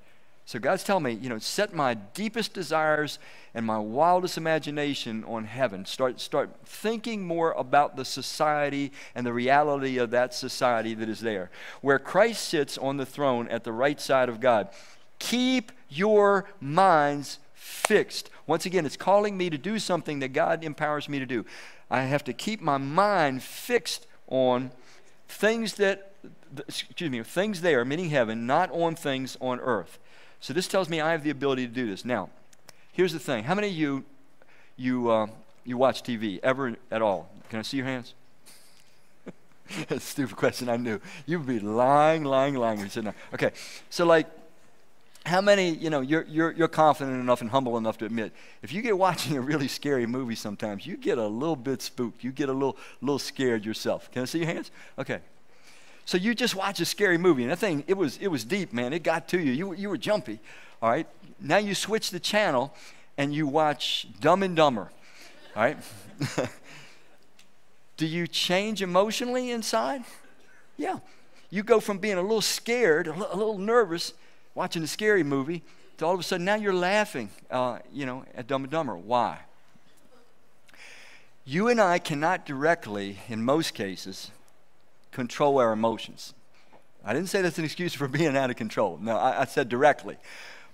So 0.47 0.59
God's 0.59 0.83
telling 0.83 1.03
me, 1.03 1.13
you 1.13 1.27
know, 1.27 1.39
set 1.39 1.73
my 1.73 1.95
deepest 1.95 2.53
desires 2.53 3.17
and 3.55 3.65
my 3.65 3.79
wildest 3.79 4.37
imagination 4.37 5.23
on 5.23 5.45
heaven. 5.45 5.85
Start, 5.85 6.19
start 6.19 6.51
thinking 6.65 7.25
more 7.25 7.51
about 7.53 7.95
the 7.95 8.05
society 8.05 8.91
and 9.15 9.25
the 9.25 9.33
reality 9.33 9.97
of 9.97 10.11
that 10.11 10.35
society 10.35 10.93
that 10.93 11.09
is 11.09 11.19
there, 11.21 11.49
where 11.81 11.97
Christ 11.97 12.47
sits 12.47 12.77
on 12.77 12.97
the 12.97 13.07
throne 13.07 13.47
at 13.47 13.63
the 13.63 13.71
right 13.71 13.99
side 13.99 14.29
of 14.29 14.39
God. 14.39 14.69
Keep 15.17 15.71
your 15.89 16.45
minds 16.59 17.39
fixed. 17.65 18.29
Once 18.45 18.67
again, 18.67 18.85
it's 18.85 18.95
calling 18.95 19.35
me 19.35 19.49
to 19.49 19.57
do 19.57 19.79
something 19.79 20.19
that 20.19 20.29
God 20.29 20.63
empowers 20.63 21.09
me 21.09 21.17
to 21.17 21.25
do. 21.25 21.45
I 21.89 22.03
have 22.03 22.23
to 22.25 22.33
keep 22.33 22.61
my 22.61 22.77
mind 22.77 23.41
fixed 23.41 24.05
on 24.27 24.71
things 25.27 25.73
that, 25.75 26.11
excuse 26.67 27.09
me, 27.09 27.23
things 27.23 27.61
there, 27.61 27.83
meaning 27.83 28.11
heaven, 28.11 28.45
not 28.45 28.69
on 28.71 28.95
things 28.95 29.35
on 29.41 29.59
earth. 29.59 29.97
So 30.39 30.53
this 30.53 30.67
tells 30.67 30.89
me 30.89 31.01
I 31.01 31.11
have 31.11 31.23
the 31.23 31.31
ability 31.31 31.65
to 31.65 31.73
do 31.73 31.87
this. 31.87 32.05
Now, 32.05 32.29
here's 32.91 33.13
the 33.13 33.19
thing. 33.19 33.45
How 33.45 33.55
many 33.55 33.69
of 33.69 33.73
you, 33.73 34.05
you, 34.77 35.09
uh, 35.09 35.27
you 35.63 35.75
watch 35.75 36.03
TV 36.03 36.39
ever 36.43 36.75
at 36.91 37.01
all? 37.01 37.29
Can 37.49 37.57
I 37.57 37.63
see 37.63 37.77
your 37.77 37.87
hands? 37.87 38.13
That's 39.89 39.91
a 39.91 39.99
stupid 39.99 40.35
question, 40.35 40.69
I 40.69 40.77
knew. 40.77 40.99
You'd 41.25 41.47
be 41.47 41.59
lying, 41.59 42.25
lying, 42.25 42.53
lying. 42.53 42.87
Okay, 43.33 43.51
so 43.89 44.05
like, 44.05 44.27
how 45.25 45.41
many, 45.41 45.71
you 45.71 45.89
know, 45.89 46.01
you're, 46.01 46.23
you're, 46.25 46.51
you're 46.51 46.67
confident 46.67 47.19
enough 47.19 47.41
and 47.41 47.49
humble 47.49 47.77
enough 47.77 47.97
to 47.97 48.05
admit, 48.05 48.31
if 48.61 48.71
you 48.71 48.81
get 48.81 48.97
watching 48.97 49.35
a 49.35 49.41
really 49.41 49.67
scary 49.67 50.05
movie 50.05 50.35
sometimes, 50.35 50.85
you 50.85 50.97
get 50.97 51.17
a 51.17 51.27
little 51.27 51.55
bit 51.55 51.81
spooked. 51.81 52.23
You 52.23 52.31
get 52.31 52.49
a 52.49 52.53
little, 52.53 52.77
little 53.01 53.19
scared 53.19 53.65
yourself. 53.65 54.11
Can 54.11 54.21
I 54.21 54.25
see 54.25 54.39
your 54.39 54.47
hands? 54.47 54.69
Okay. 54.99 55.19
So 56.05 56.17
you 56.17 56.35
just 56.35 56.55
watch 56.55 56.79
a 56.79 56.85
scary 56.85 57.17
movie, 57.17 57.41
and 57.41 57.51
that 57.51 57.57
thing, 57.57 57.83
it 57.87 57.95
was, 57.95 58.17
it 58.17 58.27
was 58.27 58.43
deep, 58.43 58.71
man. 58.71 58.93
It 58.93 59.01
got 59.01 59.27
to 59.29 59.39
you. 59.39 59.51
You, 59.51 59.73
you 59.73 59.89
were 59.89 59.97
jumpy. 59.97 60.39
All 60.81 60.89
right. 60.89 61.07
Now 61.39 61.57
you 61.57 61.73
switch 61.73 62.11
the 62.11 62.19
channel 62.19 62.75
and 63.17 63.33
you 63.33 63.47
watch 63.47 64.07
Dumb 64.19 64.43
and 64.43 64.55
Dumber. 64.55 64.91
All 65.55 65.63
right. 65.63 65.77
Do 67.97 68.05
you 68.05 68.27
change 68.27 68.83
emotionally 68.83 69.49
inside? 69.49 70.03
Yeah. 70.77 70.99
You 71.49 71.63
go 71.63 71.79
from 71.79 71.97
being 71.97 72.17
a 72.17 72.21
little 72.21 72.41
scared, 72.41 73.07
a 73.07 73.13
little 73.13 73.57
nervous, 73.57 74.13
watching 74.55 74.81
a 74.81 74.87
scary 74.87 75.23
movie, 75.23 75.61
to 75.97 76.05
all 76.05 76.13
of 76.13 76.19
a 76.19 76.23
sudden 76.23 76.45
now 76.45 76.55
you're 76.55 76.73
laughing, 76.73 77.29
uh, 77.51 77.79
you 77.93 78.05
know, 78.05 78.25
at 78.35 78.47
Dumb 78.47 78.63
and 78.63 78.71
Dumber. 78.71 78.97
Why? 78.97 79.39
You 81.45 81.67
and 81.67 81.79
I 81.79 81.99
cannot 81.99 82.45
directly, 82.45 83.19
in 83.27 83.43
most 83.45 83.75
cases, 83.75 84.31
control 85.11 85.59
our 85.59 85.71
emotions. 85.71 86.33
I 87.03 87.13
didn't 87.13 87.29
say 87.29 87.41
that's 87.43 87.59
an 87.59 87.65
excuse 87.65 87.93
for 87.93 88.07
being 88.09 88.35
out 88.35 88.49
of 88.49 88.55
control. 88.55 88.97
No, 88.99 89.15
I, 89.15 89.41
I 89.41 89.45
said 89.45 89.69
directly. 89.69 90.17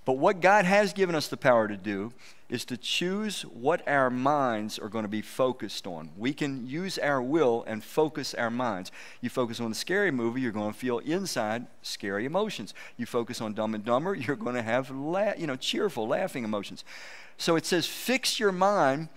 But 0.04 0.14
what 0.14 0.40
God 0.40 0.64
has 0.64 0.92
given 0.92 1.14
us 1.14 1.28
the 1.28 1.36
power 1.36 1.68
to 1.68 1.76
do 1.76 2.12
is 2.52 2.66
to 2.66 2.76
choose 2.76 3.42
what 3.46 3.82
our 3.88 4.10
minds 4.10 4.78
are 4.78 4.90
going 4.90 5.04
to 5.04 5.08
be 5.08 5.22
focused 5.22 5.86
on. 5.86 6.10
We 6.18 6.34
can 6.34 6.66
use 6.66 6.98
our 6.98 7.22
will 7.22 7.64
and 7.66 7.82
focus 7.82 8.34
our 8.34 8.50
minds. 8.50 8.92
You 9.22 9.30
focus 9.30 9.58
on 9.58 9.70
the 9.70 9.74
scary 9.74 10.10
movie, 10.10 10.42
you're 10.42 10.52
going 10.52 10.74
to 10.74 10.78
feel 10.78 10.98
inside 10.98 11.64
scary 11.80 12.26
emotions. 12.26 12.74
You 12.98 13.06
focus 13.06 13.40
on 13.40 13.54
Dumb 13.54 13.74
and 13.74 13.82
Dumber, 13.82 14.14
you're 14.14 14.36
going 14.36 14.54
to 14.54 14.62
have 14.62 14.90
la- 14.90 15.32
you 15.32 15.46
know 15.46 15.56
cheerful, 15.56 16.06
laughing 16.06 16.44
emotions. 16.44 16.84
So 17.38 17.56
it 17.56 17.64
says, 17.64 17.86
fix 17.86 18.38
your 18.38 18.52
mind 18.52 19.08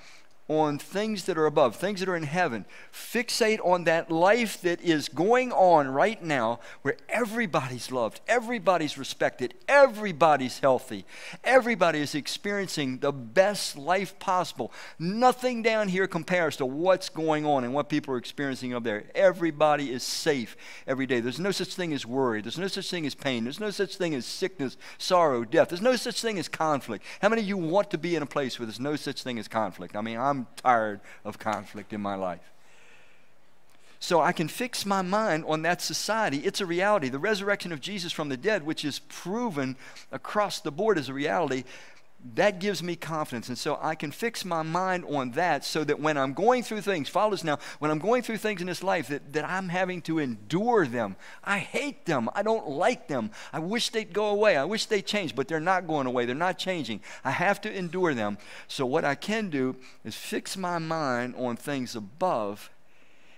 on 0.48 0.78
things 0.78 1.26
that 1.26 1.38
are 1.38 1.48
above, 1.48 1.76
things 1.76 2.00
that 2.00 2.10
are 2.10 2.16
in 2.16 2.24
heaven. 2.24 2.66
Fixate 2.94 3.60
on 3.66 3.86
that 3.86 4.12
life 4.12 4.62
that 4.62 4.80
is 4.82 5.10
going 5.10 5.52
on 5.52 5.88
right 5.88 6.24
now 6.24 6.60
where 6.84 6.98
everybody's 7.10 7.92
loved, 7.92 8.22
everybody's 8.28 8.98
respected, 8.98 9.56
everybody's 9.68 10.60
healthy, 10.60 11.04
everybody 11.44 12.00
is 12.00 12.14
experiencing 12.14 13.00
the 13.00 13.12
best 13.12 13.76
life 13.76 14.18
possible. 14.20 14.72
Nothing 15.00 15.64
down 15.64 15.88
here 15.88 16.08
compares 16.08 16.58
to 16.58 16.66
what's 16.66 17.10
going 17.10 17.46
on 17.46 17.64
and 17.64 17.74
what 17.74 17.90
people 17.90 18.14
are 18.14 18.20
experiencing 18.20 18.74
up 18.74 18.84
there. 18.84 19.06
Everybody 19.16 19.92
is 19.92 20.04
safe 20.04 20.56
every 20.86 21.08
day. 21.08 21.22
There's 21.22 21.40
no 21.40 21.52
such 21.52 21.74
thing 21.74 21.92
as 21.92 22.06
worry, 22.06 22.42
there's 22.42 22.60
no 22.60 22.68
such 22.68 22.90
thing 22.90 23.08
as 23.08 23.16
pain, 23.16 23.46
there's 23.46 23.60
no 23.60 23.72
such 23.72 23.96
thing 23.96 24.14
as 24.14 24.28
sickness, 24.28 24.78
sorrow, 25.00 25.44
death, 25.44 25.70
there's 25.70 25.82
no 25.82 25.96
such 25.96 26.22
thing 26.22 26.38
as 26.38 26.48
conflict. 26.48 27.04
How 27.22 27.30
many 27.30 27.42
of 27.42 27.48
you 27.48 27.58
want 27.58 27.90
to 27.92 27.98
be 27.98 28.16
in 28.16 28.22
a 28.22 28.28
place 28.28 28.60
where 28.60 28.68
there's 28.68 28.80
no 28.80 28.96
such 28.96 29.24
thing 29.24 29.40
as 29.40 29.48
conflict? 29.48 29.96
I 29.96 30.02
mean, 30.02 30.20
I'm 30.20 30.35
I'm 30.36 30.48
tired 30.58 31.00
of 31.24 31.40
conflict 31.40 31.94
in 31.94 32.02
my 32.02 32.16
life. 32.16 32.52
So 34.00 34.22
I 34.22 34.34
can 34.34 34.50
fix 34.50 34.86
my 34.86 35.02
mind 35.02 35.46
on 35.48 35.62
that 35.62 35.82
society. 35.82 36.40
It's 36.40 36.60
a 36.60 36.66
reality. 36.66 37.10
The 37.10 37.18
resurrection 37.18 37.72
of 37.72 37.80
Jesus 37.80 38.12
from 38.12 38.28
the 38.30 38.38
dead, 38.38 38.66
which 38.66 38.84
is 38.84 39.00
proven 39.00 39.78
across 40.12 40.60
the 40.60 40.72
board 40.72 40.98
as 40.98 41.08
a 41.08 41.14
reality, 41.14 41.64
that 42.34 42.60
gives 42.60 42.82
me 42.82 42.96
confidence. 42.96 43.50
And 43.50 43.58
so 43.58 43.78
I 43.82 43.94
can 43.94 44.12
fix 44.12 44.44
my 44.44 44.64
mind 44.64 45.06
on 45.06 45.32
that 45.32 45.64
so 45.64 45.84
that 45.84 46.00
when 46.00 46.18
I'm 46.18 46.34
going 46.34 46.64
through 46.64 46.82
things, 46.82 47.08
follow 47.08 47.32
this 47.32 47.44
now, 47.44 47.60
when 47.80 47.92
I'm 47.92 48.00
going 48.00 48.24
through 48.24 48.38
things 48.38 48.62
in 48.62 48.68
this 48.68 48.84
life 48.84 49.10
that, 49.10 49.34
that 49.34 49.46
I'm 49.46 49.70
having 49.70 50.02
to 50.04 50.18
endure 50.18 50.88
them. 50.88 51.16
I 51.44 51.60
hate 51.60 52.06
them. 52.06 52.30
I 52.34 52.42
don't 52.42 52.68
like 52.68 53.08
them. 53.08 53.30
I 53.54 53.60
wish 53.60 53.90
they'd 53.90 54.12
go 54.12 54.30
away. 54.30 54.58
I 54.58 54.66
wish 54.66 54.88
they'd 54.88 55.06
change, 55.06 55.36
but 55.36 55.48
they're 55.48 55.60
not 55.60 55.88
going 55.88 56.08
away. 56.08 56.26
They're 56.26 56.36
not 56.36 56.58
changing. 56.58 57.02
I 57.24 57.32
have 57.32 57.62
to 57.62 57.72
endure 57.72 58.16
them. 58.16 58.40
So 58.68 58.86
what 58.86 59.06
I 59.06 59.14
can 59.14 59.50
do 59.50 59.76
is 60.04 60.16
fix 60.16 60.58
my 60.58 60.80
mind 60.80 61.36
on 61.38 61.56
things 61.56 61.96
above 61.96 62.72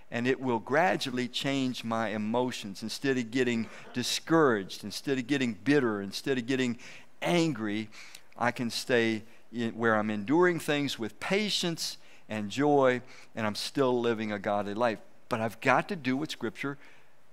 and 0.10 0.26
it 0.26 0.40
will 0.40 0.60
gradually 0.60 1.28
change 1.28 1.84
my 1.84 2.10
emotions. 2.10 2.82
Instead 2.82 3.18
of 3.18 3.30
getting 3.30 3.68
discouraged, 3.94 4.86
instead 4.86 5.18
of 5.18 5.28
getting 5.28 5.54
bitter, 5.54 6.02
instead 6.02 6.38
of 6.38 6.48
getting 6.48 6.80
angry, 7.22 7.90
I 8.38 8.52
can 8.52 8.70
stay 8.70 9.24
in, 9.52 9.72
where 9.72 9.96
I'm 9.96 10.10
enduring 10.10 10.60
things 10.60 11.00
with 11.00 11.20
patience 11.20 11.98
and 12.30 12.50
joy, 12.50 13.02
and 13.36 13.48
I'm 13.48 13.56
still 13.56 14.00
living 14.00 14.32
a 14.32 14.40
godly 14.40 14.74
life. 14.74 15.00
But 15.30 15.42
I've 15.42 15.60
got 15.62 15.90
to 15.90 15.96
do 15.96 16.18
what 16.18 16.32
Scripture 16.32 16.78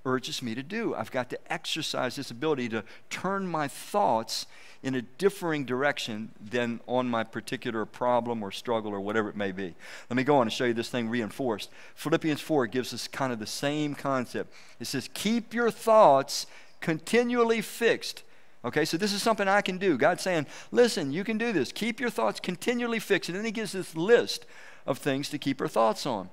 urges 0.07 0.43
me 0.43 0.55
to 0.55 0.62
do. 0.62 0.95
I've 0.95 1.11
got 1.11 1.31
to 1.31 1.53
exercise 1.53 2.17
this 2.17 2.31
ability 2.31 2.69
to 2.71 2.85
turn 3.09 3.47
my 3.47 3.69
thoughts 3.69 4.47
in 4.83 4.95
a 4.95 5.03
differing 5.03 5.64
direction 5.64 6.31
than 6.38 6.79
on 6.87 7.09
my 7.09 7.25
particular 7.25 7.87
problem 7.87 8.43
or 8.43 8.53
struggle 8.53 8.93
or 8.93 9.01
whatever 9.01 9.31
it 9.31 9.37
may 9.37 9.51
be. 9.51 9.75
Let 10.11 10.17
me 10.17 10.25
go 10.25 10.37
on 10.37 10.43
and 10.43 10.53
show 10.53 10.67
you 10.67 10.75
this 10.75 10.90
thing 10.90 11.09
reinforced. 11.09 11.71
Philippians 11.95 12.43
4 12.43 12.67
gives 12.67 12.93
us 12.93 13.09
kind 13.09 13.33
of 13.33 13.38
the 13.38 13.47
same 13.47 13.95
concept. 13.95 14.53
It 14.79 14.87
says, 14.87 15.09
Keep 15.14 15.55
your 15.55 15.71
thoughts 15.71 16.47
continually 16.83 17.62
fixed. 17.62 18.25
Okay, 18.64 18.85
so 18.85 18.96
this 18.96 19.12
is 19.12 19.22
something 19.22 19.46
I 19.46 19.61
can 19.61 19.79
do. 19.79 19.98
God's 19.98 20.22
saying, 20.22 20.46
Listen, 20.70 21.12
you 21.12 21.24
can 21.24 21.38
do 21.38 21.53
this. 21.53 21.70
Keep 21.72 22.00
your 22.00 22.11
thoughts 22.11 22.40
continually 22.40 22.98
fixed. 22.98 23.29
And 23.29 23.37
then 23.37 23.44
He 23.44 23.50
gives 23.50 23.72
this 23.72 23.94
list 23.94 24.46
of 24.87 24.98
things 24.98 25.29
to 25.31 25.38
keep 25.38 25.61
our 25.61 25.68
thoughts 25.68 26.07
on. 26.07 26.31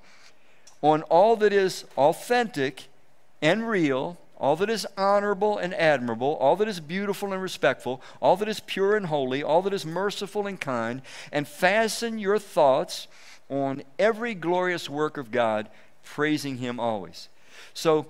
On 0.80 1.02
all 1.02 1.36
that 1.36 1.52
is 1.52 1.84
authentic 1.96 2.88
and 3.40 3.68
real 3.68 4.18
all 4.42 4.56
that 4.56 4.68
is 4.68 4.84
honorable 4.98 5.56
and 5.56 5.72
admirable, 5.74 6.36
all 6.40 6.56
that 6.56 6.66
is 6.66 6.80
beautiful 6.80 7.32
and 7.32 7.40
respectful, 7.40 8.02
all 8.20 8.36
that 8.36 8.48
is 8.48 8.58
pure 8.58 8.96
and 8.96 9.06
holy, 9.06 9.40
all 9.40 9.62
that 9.62 9.72
is 9.72 9.86
merciful 9.86 10.48
and 10.48 10.60
kind, 10.60 11.00
and 11.30 11.46
fasten 11.46 12.18
your 12.18 12.40
thoughts 12.40 13.06
on 13.48 13.84
every 14.00 14.34
glorious 14.34 14.90
work 14.90 15.16
of 15.16 15.30
God, 15.30 15.68
praising 16.02 16.56
Him 16.56 16.80
always. 16.80 17.28
So, 17.72 18.08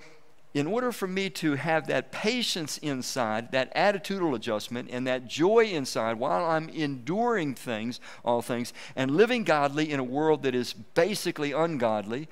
in 0.53 0.67
order 0.67 0.91
for 0.91 1.07
me 1.07 1.29
to 1.31 1.55
have 1.55 1.87
that 1.87 2.11
patience 2.11 2.77
inside, 2.77 3.51
that 3.51 3.73
attitudinal 3.75 4.35
adjustment, 4.35 4.89
and 4.91 5.07
that 5.07 5.27
joy 5.27 5.65
inside 5.65 6.19
while 6.19 6.45
I'm 6.45 6.69
enduring 6.69 7.55
things, 7.55 7.99
all 8.23 8.41
things, 8.43 8.71
and 8.95 9.11
living 9.11 9.43
godly 9.43 9.91
in 9.91 9.99
a 9.99 10.03
world 10.03 10.43
that 10.43 10.53
is 10.53 10.73
basically 10.73 11.53
ungodly, 11.53 12.27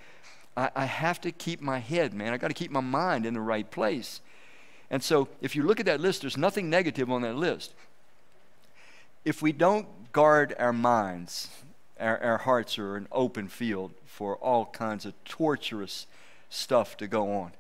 I, 0.55 0.69
I 0.75 0.85
have 0.85 1.19
to 1.21 1.31
keep 1.31 1.61
my 1.61 1.79
head, 1.79 2.13
man. 2.13 2.31
I 2.31 2.37
got 2.37 2.49
to 2.49 2.53
keep 2.53 2.71
my 2.71 2.81
mind 2.81 3.25
in 3.25 3.33
the 3.33 3.41
right 3.41 3.69
place. 3.69 4.21
And 4.91 5.01
so, 5.01 5.27
if 5.41 5.55
you 5.55 5.63
look 5.63 5.79
at 5.79 5.85
that 5.87 6.01
list, 6.01 6.21
there's 6.21 6.37
nothing 6.37 6.69
negative 6.69 7.09
on 7.09 7.21
that 7.23 7.35
list. 7.35 7.73
If 9.25 9.41
we 9.41 9.51
don't 9.51 10.11
guard 10.11 10.53
our 10.59 10.73
minds, 10.73 11.49
our, 11.99 12.21
our 12.21 12.37
hearts 12.39 12.77
are 12.77 12.97
an 12.97 13.07
open 13.11 13.47
field 13.47 13.93
for 14.05 14.35
all 14.37 14.65
kinds 14.65 15.05
of 15.05 15.13
torturous 15.23 16.05
stuff 16.49 16.97
to 16.97 17.07
go 17.07 17.31
on. 17.31 17.51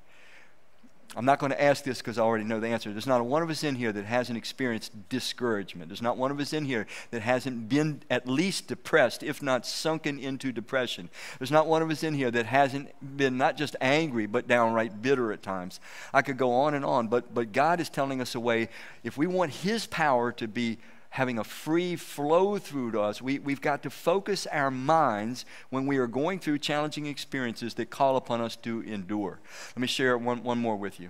I'm 1.15 1.25
not 1.25 1.39
going 1.39 1.51
to 1.51 1.61
ask 1.61 1.83
this 1.83 1.97
because 1.97 2.17
I 2.17 2.21
already 2.21 2.45
know 2.45 2.61
the 2.61 2.69
answer. 2.69 2.91
There's 2.91 3.07
not 3.07 3.25
one 3.25 3.41
of 3.41 3.49
us 3.49 3.65
in 3.65 3.75
here 3.75 3.91
that 3.91 4.05
hasn't 4.05 4.37
experienced 4.37 5.09
discouragement. 5.09 5.89
There's 5.89 6.01
not 6.01 6.17
one 6.17 6.31
of 6.31 6.39
us 6.39 6.53
in 6.53 6.63
here 6.63 6.87
that 7.11 7.21
hasn't 7.21 7.67
been 7.67 8.01
at 8.09 8.27
least 8.27 8.67
depressed, 8.67 9.21
if 9.21 9.41
not 9.41 9.65
sunken 9.65 10.17
into 10.17 10.53
depression. 10.53 11.09
There's 11.37 11.51
not 11.51 11.67
one 11.67 11.81
of 11.81 11.89
us 11.89 12.03
in 12.03 12.13
here 12.13 12.31
that 12.31 12.45
hasn't 12.45 13.17
been 13.17 13.37
not 13.37 13.57
just 13.57 13.75
angry, 13.81 14.25
but 14.25 14.47
downright 14.47 15.01
bitter 15.01 15.33
at 15.33 15.43
times. 15.43 15.81
I 16.13 16.21
could 16.21 16.37
go 16.37 16.53
on 16.53 16.73
and 16.73 16.85
on, 16.85 17.09
but, 17.09 17.33
but 17.33 17.51
God 17.51 17.81
is 17.81 17.89
telling 17.89 18.21
us 18.21 18.33
a 18.33 18.39
way, 18.39 18.69
if 19.03 19.17
we 19.17 19.27
want 19.27 19.51
His 19.51 19.87
power 19.87 20.31
to 20.33 20.47
be 20.47 20.77
having 21.11 21.37
a 21.37 21.43
free 21.43 21.95
flow 21.95 22.57
through 22.57 22.91
to 22.91 23.01
us. 23.01 23.21
We, 23.21 23.39
we've 23.39 23.61
got 23.61 23.83
to 23.83 23.89
focus 23.89 24.47
our 24.47 24.71
minds 24.71 25.45
when 25.69 25.85
we 25.85 25.97
are 25.97 26.07
going 26.07 26.39
through 26.39 26.59
challenging 26.59 27.05
experiences 27.05 27.73
that 27.75 27.89
call 27.89 28.15
upon 28.15 28.41
us 28.41 28.55
to 28.57 28.81
endure. 28.81 29.39
Let 29.75 29.81
me 29.81 29.87
share 29.87 30.17
one, 30.17 30.41
one 30.41 30.57
more 30.57 30.77
with 30.77 30.99
you. 30.99 31.09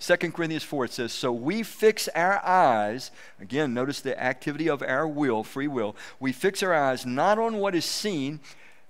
2 0.00 0.16
Corinthians 0.16 0.62
4, 0.62 0.84
it 0.84 0.92
says, 0.92 1.12
So 1.12 1.32
we 1.32 1.62
fix 1.62 2.08
our 2.08 2.44
eyes, 2.44 3.10
again, 3.40 3.72
notice 3.72 4.02
the 4.02 4.22
activity 4.22 4.68
of 4.68 4.82
our 4.82 5.08
will, 5.08 5.42
free 5.42 5.68
will. 5.68 5.96
We 6.20 6.32
fix 6.32 6.62
our 6.62 6.74
eyes 6.74 7.06
not 7.06 7.38
on 7.38 7.56
what 7.56 7.74
is 7.74 7.86
seen, 7.86 8.40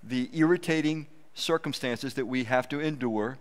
the 0.03 0.29
irritating 0.33 1.07
circumstances 1.33 2.15
that 2.15 2.25
we 2.25 2.43
have 2.43 2.67
to 2.69 2.81
endure, 2.81 3.37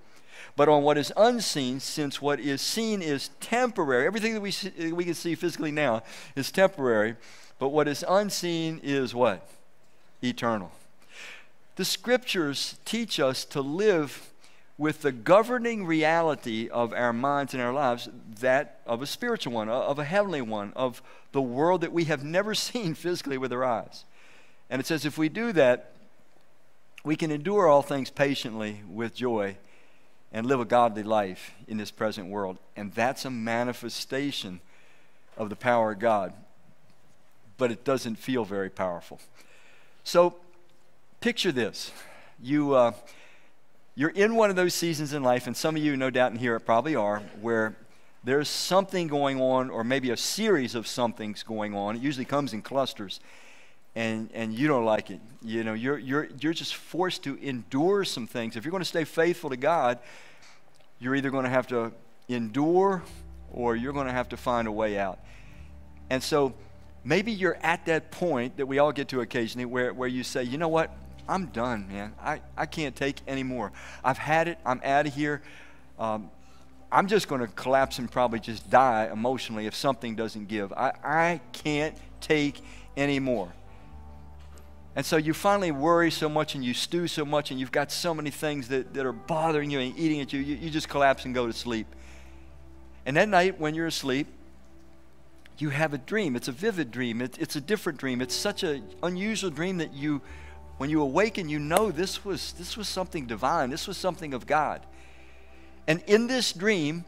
but 0.57 0.69
on 0.69 0.83
what 0.83 0.97
is 0.97 1.13
unseen, 1.17 1.81
since 1.81 2.21
what 2.21 2.41
is 2.41 2.63
seen 2.63 3.03
is 3.03 3.29
temporary. 3.41 4.07
Everything 4.07 4.35
that 4.35 4.41
we, 4.41 4.51
see, 4.51 4.93
we 4.93 5.05
can 5.05 5.15
see 5.15 5.35
physically 5.35 5.71
now 5.71 6.03
is 6.35 6.51
temporary, 6.51 7.17
but 7.59 7.69
what 7.69 7.87
is 7.87 8.05
unseen 8.09 8.81
is 8.83 9.15
what? 9.15 9.47
Eternal. 10.23 10.73
The 11.77 11.85
scriptures 11.85 12.79
teach 12.87 13.21
us 13.21 13.45
to 13.47 13.61
live 13.61 14.31
with 14.79 15.03
the 15.03 15.13
governing 15.13 15.87
reality 15.87 16.69
of 16.69 16.93
our 16.93 17.13
minds 17.13 17.55
and 17.55 17.63
our 17.63 17.73
lives, 17.73 18.09
that 18.41 18.81
of 18.87 19.03
a 19.03 19.07
spiritual 19.07 19.53
one, 19.53 19.69
of 19.69 19.99
a 19.99 20.05
heavenly 20.05 20.43
one, 20.43 20.73
of 20.75 21.03
the 21.33 21.43
world 21.43 21.83
that 21.83 21.93
we 21.93 22.05
have 22.05 22.25
never 22.25 22.55
seen 22.55 22.95
physically 22.95 23.39
with 23.39 23.53
our 23.53 23.65
eyes. 23.65 24.05
And 24.71 24.81
it 24.81 24.87
says 24.87 25.05
if 25.05 25.19
we 25.19 25.29
do 25.29 25.53
that, 25.53 25.93
we 27.05 27.15
can 27.15 27.31
endure 27.31 27.69
all 27.69 27.83
things 27.83 28.11
patiently 28.11 28.83
with 28.91 29.15
joy 29.15 29.57
and 30.33 30.47
live 30.47 30.61
a 30.61 30.65
godly 30.65 31.03
life 31.03 31.55
in 31.69 31.77
this 31.77 31.91
present 31.91 32.29
world. 32.29 32.59
And 32.77 32.93
that's 32.93 33.25
a 33.25 33.31
manifestation 33.31 34.61
of 35.37 35.51
the 35.51 35.57
power 35.57 35.93
of 35.93 35.99
God. 35.99 36.33
But 37.59 37.71
it 37.71 37.85
doesn't 37.85 38.17
feel 38.17 38.45
very 38.45 38.71
powerful. 38.71 39.21
So 40.05 40.37
picture 41.21 41.53
this. 41.53 41.91
You, 42.43 42.75
uh, 42.75 42.93
you're 43.95 44.11
in 44.11 44.35
one 44.35 44.51
of 44.51 44.57
those 44.57 44.75
seasons 44.75 45.13
in 45.13 45.23
life, 45.23 45.47
and 45.47 45.57
some 45.57 45.75
of 45.75 45.83
you, 45.83 45.97
no 45.97 46.11
doubt, 46.11 46.33
in 46.33 46.39
here 46.39 46.59
probably 46.61 46.95
are, 46.95 47.21
where 47.41 47.77
there's 48.23 48.49
something 48.49 49.09
going 49.09 49.41
on, 49.41 49.71
or 49.71 49.85
maybe 49.85 50.11
a 50.11 50.17
series 50.17 50.75
of 50.75 50.87
somethings 50.87 51.43
going 51.43 51.75
on. 51.75 51.97
It 51.97 52.03
usually 52.03 52.25
comes 52.25 52.53
in 52.53 52.61
clusters 52.61 53.21
and, 53.97 54.31
and 54.35 54.53
you 54.53 54.69
don't 54.69 54.85
like 54.85 55.11
it. 55.11 55.21
You 55.43 55.65
know, 55.65 55.73
you're, 55.73 55.99
you're, 55.99 56.29
you're 56.39 56.53
just 56.53 56.77
forced 56.77 57.25
to 57.25 57.37
endure 57.43 58.05
some 58.05 58.27
things. 58.27 58.55
If 58.55 58.65
you're 58.65 58.71
going 58.71 58.83
to 58.83 58.89
stay 58.89 59.05
faithful 59.05 59.51
to 59.51 59.57
God, 59.57 59.99
you're 61.01 61.17
either 61.17 61.31
going 61.31 61.45
to 61.45 61.51
have 61.51 61.67
to 61.69 61.93
endure 62.29 63.03
or 63.51 63.75
you're 63.75 63.95
going 63.95 64.07
to 64.07 64.13
have 64.13 64.29
to 64.29 64.37
find 64.37 64.69
a 64.69 64.73
way 64.73 64.99
out. 64.99 65.19
And 66.11 66.23
so 66.23 66.53
maybe 67.05 67.33
you're 67.33 67.59
at 67.63 67.87
that 67.87 68.11
point 68.11 68.59
that 68.59 68.67
we 68.67 68.79
all 68.79 68.93
get 68.93 69.09
to 69.09 69.23
occasionally 69.23 69.65
where, 69.65 69.95
where 69.95 70.09
you 70.09 70.23
say, 70.23 70.43
you 70.43 70.59
know 70.59 70.69
what? 70.69 70.95
I'm 71.27 71.47
done, 71.47 71.89
man. 71.89 72.13
I, 72.21 72.41
I 72.57 72.67
can't 72.67 72.95
take 72.95 73.21
anymore. 73.27 73.73
I've 74.05 74.19
had 74.19 74.47
it. 74.47 74.59
I'm 74.65 74.81
out 74.85 75.07
of 75.07 75.15
here. 75.15 75.43
Um, 75.99 76.31
I'm 76.93 77.07
just 77.07 77.29
going 77.29 77.41
to 77.41 77.49
collapse 77.49 77.99
and 77.99 78.11
probably 78.11 78.41
just 78.41 78.69
die 78.69 79.09
emotionally 79.11 79.67
if 79.67 79.75
something 79.75 80.15
doesn't 80.15 80.49
give. 80.49 80.73
I, 80.75 80.93
I 81.03 81.41
can't 81.53 81.97
take 82.21 82.61
anymore. 82.97 83.53
And 84.97 85.05
so 85.05 85.19
you 85.19 85.35
finally 85.35 85.71
worry 85.71 86.11
so 86.11 86.27
much 86.27 86.55
and 86.55 86.65
you 86.65 86.73
stew 86.73 87.07
so 87.07 87.27
much 87.27 87.51
and 87.51 87.61
you've 87.61 87.71
got 87.71 87.93
so 87.93 88.15
many 88.15 88.31
things 88.31 88.69
that, 88.69 88.95
that 88.95 89.05
are 89.05 89.13
bothering 89.13 89.71
you 89.71 89.79
and 89.79 89.97
eating 89.99 90.23
at 90.23 90.33
you, 90.33 90.41
you, 90.41 90.57
you 90.57 90.71
just 90.71 90.89
collapse 90.89 91.27
and 91.27 91.35
go 91.35 91.47
to 91.47 91.53
sleep. 91.53 91.87
And 93.05 93.15
that 93.19 93.29
night 93.29 93.61
when 93.61 93.75
you're 93.75 93.87
asleep, 93.87 94.27
you 95.59 95.69
have 95.69 95.93
a 95.93 95.99
dream. 95.99 96.35
It's 96.35 96.49
a 96.49 96.53
vivid 96.53 96.91
dream. 96.91 97.21
It, 97.21 97.37
it's 97.39 97.57
a 97.57 97.61
different 97.61 97.99
dream. 97.99 98.23
It's 98.23 98.35
such 98.35 98.63
an 98.63 98.85
unusual 99.03 99.51
dream 99.51 99.77
that 99.79 99.93
you, 99.93 100.23
when 100.79 100.89
you 100.89 101.03
awaken, 101.03 101.51
you 101.51 101.59
know 101.59 101.91
this 101.91 102.25
was, 102.25 102.53
this 102.55 102.75
was 102.75 102.89
something 102.89 103.27
divine. 103.27 103.69
This 103.69 103.87
was 103.87 103.99
something 103.99 104.33
of 104.33 104.47
God. 104.47 104.81
And 105.87 106.03
in 106.07 106.27
this 106.27 106.55
dream, 106.55 107.05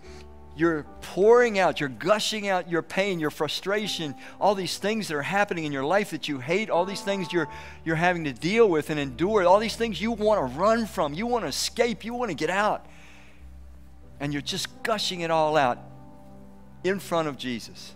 you're 0.59 0.85
pouring 1.01 1.59
out, 1.59 1.79
you're 1.79 1.89
gushing 1.89 2.49
out 2.49 2.69
your 2.69 2.83
pain, 2.83 3.21
your 3.21 3.31
frustration, 3.31 4.15
all 4.41 4.57
these 4.57 4.77
things 4.77 5.07
that 5.09 5.15
are 5.15 5.23
happening 5.23 5.65
in 5.65 5.73
your 5.73 5.85
life 5.85 6.11
that 6.11 6.29
you 6.29 6.41
hate, 6.41 6.69
all 6.69 6.85
these 6.85 7.01
things 7.01 7.33
you're, 7.33 7.49
you're 7.85 7.97
having 7.97 8.25
to 8.25 8.33
deal 8.33 8.69
with 8.69 8.91
and 8.91 8.99
endure, 8.99 9.47
all 9.47 9.61
these 9.61 9.77
things 9.77 10.01
you 10.01 10.11
want 10.11 10.41
to 10.41 10.59
run 10.59 10.85
from, 10.85 11.15
you 11.15 11.27
want 11.27 11.45
to 11.45 11.49
escape, 11.49 12.05
you 12.05 12.13
want 12.13 12.31
to 12.31 12.35
get 12.35 12.51
out. 12.51 12.87
And 14.19 14.33
you're 14.33 14.43
just 14.43 14.83
gushing 14.83 15.21
it 15.21 15.31
all 15.31 15.57
out 15.57 15.79
in 16.83 16.99
front 16.99 17.29
of 17.29 17.37
Jesus. 17.37 17.95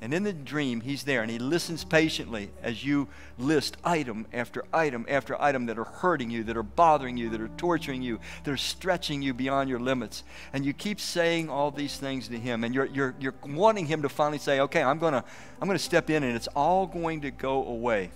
And 0.00 0.14
in 0.14 0.22
the 0.22 0.32
dream, 0.32 0.80
he's 0.80 1.02
there 1.02 1.22
and 1.22 1.30
he 1.30 1.40
listens 1.40 1.84
patiently 1.84 2.50
as 2.62 2.84
you 2.84 3.08
list 3.36 3.76
item 3.82 4.26
after 4.32 4.64
item 4.72 5.04
after 5.08 5.40
item 5.42 5.66
that 5.66 5.78
are 5.78 5.84
hurting 5.84 6.30
you, 6.30 6.44
that 6.44 6.56
are 6.56 6.62
bothering 6.62 7.16
you, 7.16 7.30
that 7.30 7.40
are 7.40 7.48
torturing 7.56 8.02
you, 8.02 8.20
that 8.44 8.50
are 8.52 8.56
stretching 8.56 9.22
you 9.22 9.34
beyond 9.34 9.68
your 9.68 9.80
limits. 9.80 10.22
And 10.52 10.64
you 10.64 10.72
keep 10.72 11.00
saying 11.00 11.50
all 11.50 11.72
these 11.72 11.96
things 11.96 12.28
to 12.28 12.38
him 12.38 12.62
and 12.62 12.74
you're, 12.74 12.86
you're, 12.86 13.14
you're 13.18 13.34
wanting 13.44 13.86
him 13.86 14.02
to 14.02 14.08
finally 14.08 14.38
say, 14.38 14.60
okay, 14.60 14.82
I'm 14.82 14.98
going 14.98 15.14
to 15.14 15.24
I'm 15.60 15.66
going 15.66 15.78
to 15.78 15.84
step 15.84 16.10
in 16.10 16.22
and 16.22 16.36
it's 16.36 16.48
all 16.48 16.86
going 16.86 17.22
to 17.22 17.32
go 17.32 17.64
away. 17.64 18.10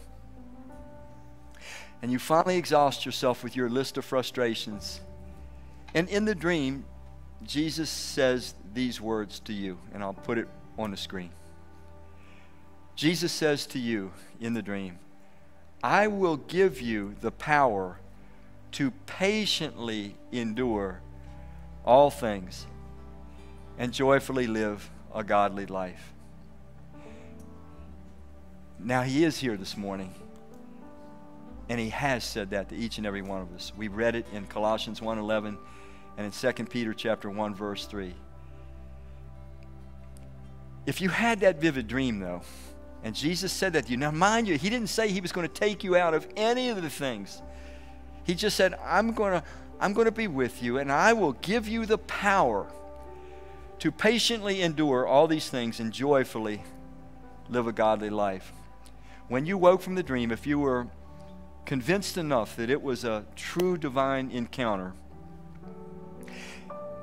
And 2.01 2.13
you 2.13 2.21
finally 2.21 2.57
exhaust 2.57 3.05
yourself 3.05 3.43
with 3.43 3.57
your 3.57 3.69
list 3.69 3.97
of 3.97 4.05
frustrations. 4.05 5.01
And 5.95 6.09
in 6.09 6.25
the 6.25 6.35
dream, 6.35 6.85
Jesus 7.45 7.91
says 7.91 8.55
these 8.73 9.01
words 9.01 9.41
to 9.41 9.53
you, 9.53 9.79
and 9.93 10.03
I'll 10.03 10.13
put 10.13 10.39
it 10.39 10.49
on 10.79 10.91
the 10.91 10.97
screen. 10.97 11.31
Jesus 13.03 13.33
says 13.33 13.67
to 13.67 13.81
you 13.81 14.13
in 14.41 14.55
the 14.55 14.63
dream, 14.63 15.01
I 15.83 16.07
will 16.07 16.37
give 16.37 16.81
you 16.81 17.17
the 17.21 17.33
power 17.33 17.99
to 18.73 18.93
patiently 19.07 20.15
endure 20.31 21.01
all 21.85 22.11
things 22.11 22.65
and 23.77 23.93
joyfully 23.93 24.47
live 24.47 24.89
a 25.13 25.25
godly 25.25 25.67
life. 25.67 26.13
Now, 28.79 29.03
He 29.03 29.25
is 29.25 29.37
here 29.37 29.57
this 29.57 29.77
morning, 29.77 30.15
and 31.69 31.81
He 31.81 31.89
has 31.89 32.23
said 32.23 32.51
that 32.51 32.69
to 32.69 32.77
each 32.77 32.99
and 32.99 33.07
every 33.09 33.23
one 33.23 33.43
of 33.43 33.53
us. 33.53 33.73
We 33.77 33.89
read 33.89 34.15
it 34.15 34.27
in 34.33 34.47
Colossians 34.47 35.01
1.11 35.01 35.59
and 36.19 36.25
in 36.25 36.31
2 36.31 36.65
Peter 36.67 36.95
chapter 36.95 37.29
1, 37.29 37.53
verse 37.53 37.85
3. 37.85 38.15
If 40.87 41.01
you 41.01 41.09
had 41.09 41.41
that 41.41 41.61
vivid 41.61 41.89
dream, 41.89 42.21
though, 42.21 42.43
and 43.05 43.15
Jesus 43.15 43.53
said 43.53 43.73
that 43.73 43.87
to 43.87 43.91
you. 43.91 43.97
Now, 43.97 44.11
mind 44.11 44.47
you, 44.47 44.57
he 44.57 44.71
didn't 44.71 44.89
say 44.89 45.09
he 45.09 45.21
was 45.21 45.33
going 45.33 45.49
to 45.49 45.53
take 45.53 45.83
you 45.83 45.97
out 45.97 46.15
of 46.15 46.27
any 46.37 46.69
of 46.69 46.81
the 46.81 46.91
things. 46.91 47.43
He 48.25 48.35
just 48.35 48.57
said, 48.57 48.75
I'm 48.85 49.13
going 49.13 49.33
to, 49.33 49.45
I'm 49.81 49.93
going 49.93 50.05
to 50.05 50.13
be 50.13 50.29
with 50.29 50.63
you, 50.63 50.79
and 50.79 50.93
I 50.93 51.13
will 51.13 51.33
give 51.33 51.67
you 51.67 51.87
the 51.87 51.99
power 51.99 52.67
to 53.81 53.91
patiently 53.91 54.63
endure 54.63 55.07
all 55.07 55.27
these 55.27 55.49
things 55.49 55.81
and 55.81 55.93
joyfully 55.93 56.63
live 57.49 57.67
a 57.67 57.73
godly 57.73 58.11
life. 58.11 58.53
When 59.29 59.45
you 59.47 59.59
woke 59.59 59.83
from 59.83 59.97
the 59.97 60.03
dream, 60.05 60.31
if 60.31 60.47
you 60.47 60.61
were 60.61 60.87
convinced 61.65 62.17
enough 62.17 62.55
that 62.57 62.71
it 62.71 62.81
was 62.81 63.03
a 63.03 63.25
true 63.35 63.77
divine 63.77 64.31
encounter, 64.31 64.93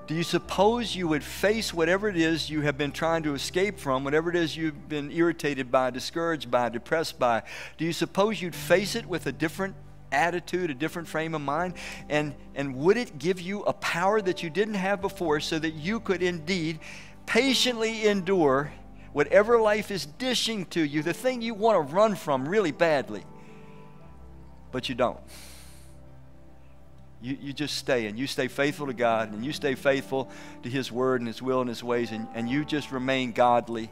do 0.09 0.15
you 0.15 0.23
suppose 0.23 0.95
you 0.95 1.07
would 1.07 1.23
face 1.23 1.71
whatever 1.71 2.09
it 2.09 2.17
is 2.17 2.49
you 2.49 2.61
have 2.61 2.79
been 2.79 2.91
trying 2.91 3.21
to 3.21 3.35
escape 3.35 3.77
from, 3.77 4.03
whatever 4.03 4.31
it 4.31 4.35
is 4.35 4.57
you've 4.57 4.89
been 4.89 5.11
irritated 5.11 5.71
by, 5.71 5.91
discouraged 5.91 6.49
by, 6.49 6.67
depressed 6.67 7.19
by? 7.19 7.43
Do 7.77 7.85
you 7.85 7.93
suppose 7.93 8.41
you'd 8.41 8.55
face 8.55 8.95
it 8.95 9.05
with 9.05 9.27
a 9.27 9.31
different 9.31 9.75
attitude, 10.11 10.71
a 10.71 10.73
different 10.73 11.07
frame 11.07 11.35
of 11.35 11.41
mind? 11.41 11.75
And, 12.09 12.33
and 12.55 12.75
would 12.77 12.97
it 12.97 13.19
give 13.19 13.39
you 13.39 13.61
a 13.65 13.73
power 13.73 14.19
that 14.19 14.41
you 14.41 14.49
didn't 14.49 14.73
have 14.73 14.99
before 14.99 15.39
so 15.41 15.59
that 15.59 15.75
you 15.75 15.99
could 15.99 16.23
indeed 16.23 16.79
patiently 17.27 18.07
endure 18.07 18.73
whatever 19.13 19.61
life 19.61 19.91
is 19.91 20.07
dishing 20.07 20.65
to 20.71 20.81
you, 20.81 21.03
the 21.03 21.13
thing 21.13 21.43
you 21.43 21.53
want 21.53 21.87
to 21.87 21.93
run 21.93 22.15
from 22.15 22.49
really 22.49 22.71
badly, 22.71 23.21
but 24.71 24.89
you 24.89 24.95
don't? 24.95 25.19
You, 27.21 27.37
you 27.41 27.53
just 27.53 27.77
stay 27.77 28.07
and 28.07 28.17
you 28.17 28.27
stay 28.27 28.47
faithful 28.47 28.87
to 28.87 28.93
God 28.93 29.33
and 29.33 29.45
you 29.45 29.51
stay 29.51 29.75
faithful 29.75 30.29
to 30.63 30.69
His 30.69 30.91
Word 30.91 31.21
and 31.21 31.27
His 31.27 31.41
will 31.41 31.59
and 31.59 31.69
His 31.69 31.83
ways 31.83 32.11
and, 32.11 32.27
and 32.33 32.49
you 32.49 32.63
just 32.63 32.91
remain 32.91 33.33
godly, 33.33 33.91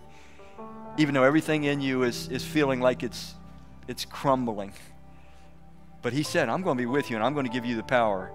even 0.97 1.13
though 1.13 1.23
everything 1.23 1.65
in 1.65 1.82
you 1.82 2.03
is, 2.03 2.30
is 2.30 2.45
feeling 2.45 2.80
like 2.80 3.03
it's, 3.03 3.34
it's 3.88 4.05
crumbling. 4.05 4.71
But 6.01 6.13
He 6.13 6.23
said, 6.23 6.47
I'm 6.47 6.61
going 6.61 6.78
to 6.78 6.82
be 6.82 6.86
with 6.86 7.09
you 7.09 7.17
and 7.17 7.25
I'm 7.25 7.34
going 7.34 7.45
to 7.45 7.51
give 7.51 7.65
you 7.65 7.75
the 7.75 7.84
power. 7.84 8.32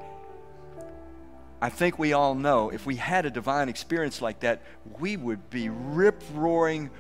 I 1.63 1.69
think 1.69 1.97
we 1.97 2.13
all 2.13 2.35
know 2.35 2.71
if 2.71 2.87
we 2.87 2.97
had 2.97 3.25
a 3.25 3.31
divine 3.31 3.69
experience 3.69 4.21
like 4.21 4.41
that, 4.41 4.63
we 4.99 5.17
would 5.17 5.49
be 5.49 5.69
rip 5.69 6.21
roaring 6.35 6.91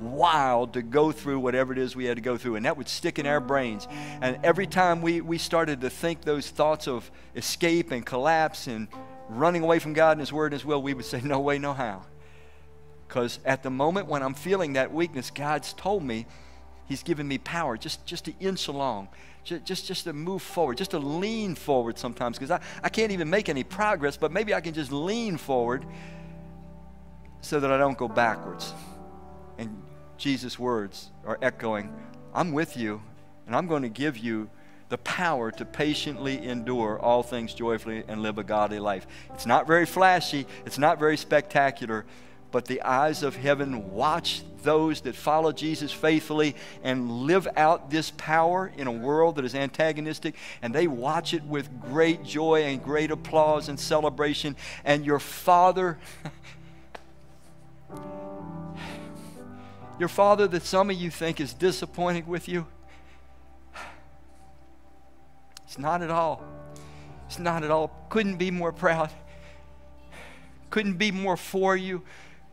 wild 0.00 0.72
to 0.72 0.82
go 0.82 1.12
through 1.12 1.38
whatever 1.38 1.72
it 1.72 1.78
is 1.78 1.94
we 1.94 2.06
had 2.06 2.16
to 2.16 2.20
go 2.20 2.36
through. 2.36 2.56
And 2.56 2.66
that 2.66 2.76
would 2.76 2.88
stick 2.88 3.20
in 3.20 3.26
our 3.28 3.38
brains. 3.38 3.86
And 4.20 4.40
every 4.42 4.66
time 4.66 5.02
we, 5.02 5.20
we 5.20 5.38
started 5.38 5.82
to 5.82 5.88
think 5.88 6.22
those 6.22 6.50
thoughts 6.50 6.88
of 6.88 7.08
escape 7.36 7.92
and 7.92 8.04
collapse 8.04 8.66
and 8.66 8.88
running 9.28 9.62
away 9.62 9.78
from 9.78 9.92
God 9.92 10.12
and 10.12 10.20
His 10.20 10.32
Word 10.32 10.46
and 10.46 10.54
His 10.54 10.64
will, 10.64 10.82
we 10.82 10.94
would 10.94 11.04
say, 11.04 11.20
No 11.20 11.38
way, 11.38 11.60
no 11.60 11.72
how. 11.72 12.02
Because 13.06 13.38
at 13.44 13.62
the 13.62 13.70
moment 13.70 14.08
when 14.08 14.24
I'm 14.24 14.34
feeling 14.34 14.72
that 14.72 14.92
weakness, 14.92 15.30
God's 15.30 15.72
told 15.74 16.02
me 16.02 16.26
He's 16.88 17.04
given 17.04 17.28
me 17.28 17.38
power 17.38 17.76
just, 17.76 18.04
just 18.04 18.24
to 18.24 18.34
inch 18.40 18.66
along 18.66 19.10
just, 19.44 19.86
just, 19.86 20.04
to 20.04 20.12
move 20.12 20.42
forward, 20.42 20.76
just 20.76 20.90
to 20.92 20.98
lean 20.98 21.54
forward 21.54 21.98
sometimes, 21.98 22.38
because 22.38 22.50
I, 22.50 22.60
I 22.82 22.88
can't 22.88 23.12
even 23.12 23.30
make 23.30 23.48
any 23.48 23.64
progress, 23.64 24.16
but 24.16 24.32
maybe 24.32 24.54
I 24.54 24.60
can 24.60 24.74
just 24.74 24.92
lean 24.92 25.36
forward 25.36 25.84
so 27.40 27.60
that 27.60 27.70
I 27.70 27.78
don't 27.78 27.96
go 27.96 28.08
backwards. 28.08 28.72
And 29.56 29.82
Jesus' 30.16 30.58
words 30.58 31.10
are 31.24 31.38
echoing 31.40 31.94
I'm 32.34 32.52
with 32.52 32.76
you, 32.76 33.00
and 33.46 33.56
I'm 33.56 33.66
going 33.66 33.82
to 33.82 33.88
give 33.88 34.18
you 34.18 34.50
the 34.88 34.98
power 34.98 35.50
to 35.50 35.64
patiently 35.64 36.42
endure 36.46 36.98
all 36.98 37.22
things 37.22 37.52
joyfully 37.54 38.04
and 38.08 38.22
live 38.22 38.38
a 38.38 38.44
godly 38.44 38.78
life. 38.78 39.06
It's 39.34 39.46
not 39.46 39.66
very 39.66 39.86
flashy, 39.86 40.46
it's 40.64 40.78
not 40.78 40.98
very 40.98 41.16
spectacular, 41.16 42.06
but 42.50 42.64
the 42.64 42.82
eyes 42.82 43.22
of 43.22 43.36
heaven 43.36 43.92
watch 43.92 44.42
those 44.62 45.02
that 45.02 45.14
follow 45.14 45.52
Jesus 45.52 45.92
faithfully 45.92 46.56
and 46.82 47.10
live 47.10 47.46
out 47.56 47.90
this 47.90 48.10
power 48.16 48.72
in 48.76 48.86
a 48.86 48.92
world 48.92 49.36
that 49.36 49.44
is 49.44 49.54
antagonistic, 49.54 50.34
and 50.62 50.74
they 50.74 50.86
watch 50.86 51.34
it 51.34 51.44
with 51.44 51.80
great 51.80 52.24
joy 52.24 52.64
and 52.64 52.82
great 52.82 53.10
applause 53.10 53.68
and 53.68 53.78
celebration. 53.78 54.56
And 54.84 55.04
your 55.04 55.18
Father, 55.18 55.98
your 59.98 60.08
Father 60.08 60.48
that 60.48 60.64
some 60.64 60.90
of 60.90 60.96
you 60.96 61.10
think 61.10 61.40
is 61.40 61.52
disappointed 61.52 62.26
with 62.26 62.48
you, 62.48 62.66
it's 65.66 65.78
not 65.78 66.02
at 66.02 66.10
all. 66.10 66.42
It's 67.26 67.38
not 67.38 67.62
at 67.62 67.70
all. 67.70 68.06
Couldn't 68.08 68.36
be 68.36 68.50
more 68.50 68.72
proud. 68.72 69.10
Couldn't 70.70 70.94
be 70.94 71.10
more 71.10 71.36
for 71.36 71.76
you 71.76 72.02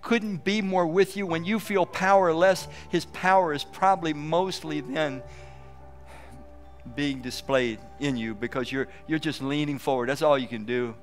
couldn't 0.05 0.43
be 0.43 0.61
more 0.61 0.85
with 0.85 1.17
you. 1.17 1.25
When 1.25 1.43
you 1.43 1.59
feel 1.59 1.85
powerless, 1.85 2.67
his 2.89 3.05
power 3.05 3.53
is 3.53 3.63
probably 3.63 4.13
mostly 4.13 4.79
then 4.81 5.23
being 6.95 7.21
displayed 7.21 7.79
in 7.99 8.15
you 8.15 8.35
because 8.35 8.71
you're, 8.71 8.87
you're 9.07 9.17
just 9.17 9.41
leaning 9.41 9.79
forward. 9.79 10.07
That's 10.07 10.21
all 10.21 10.37
you 10.37 10.47
can 10.47 10.63
do. 10.63 10.93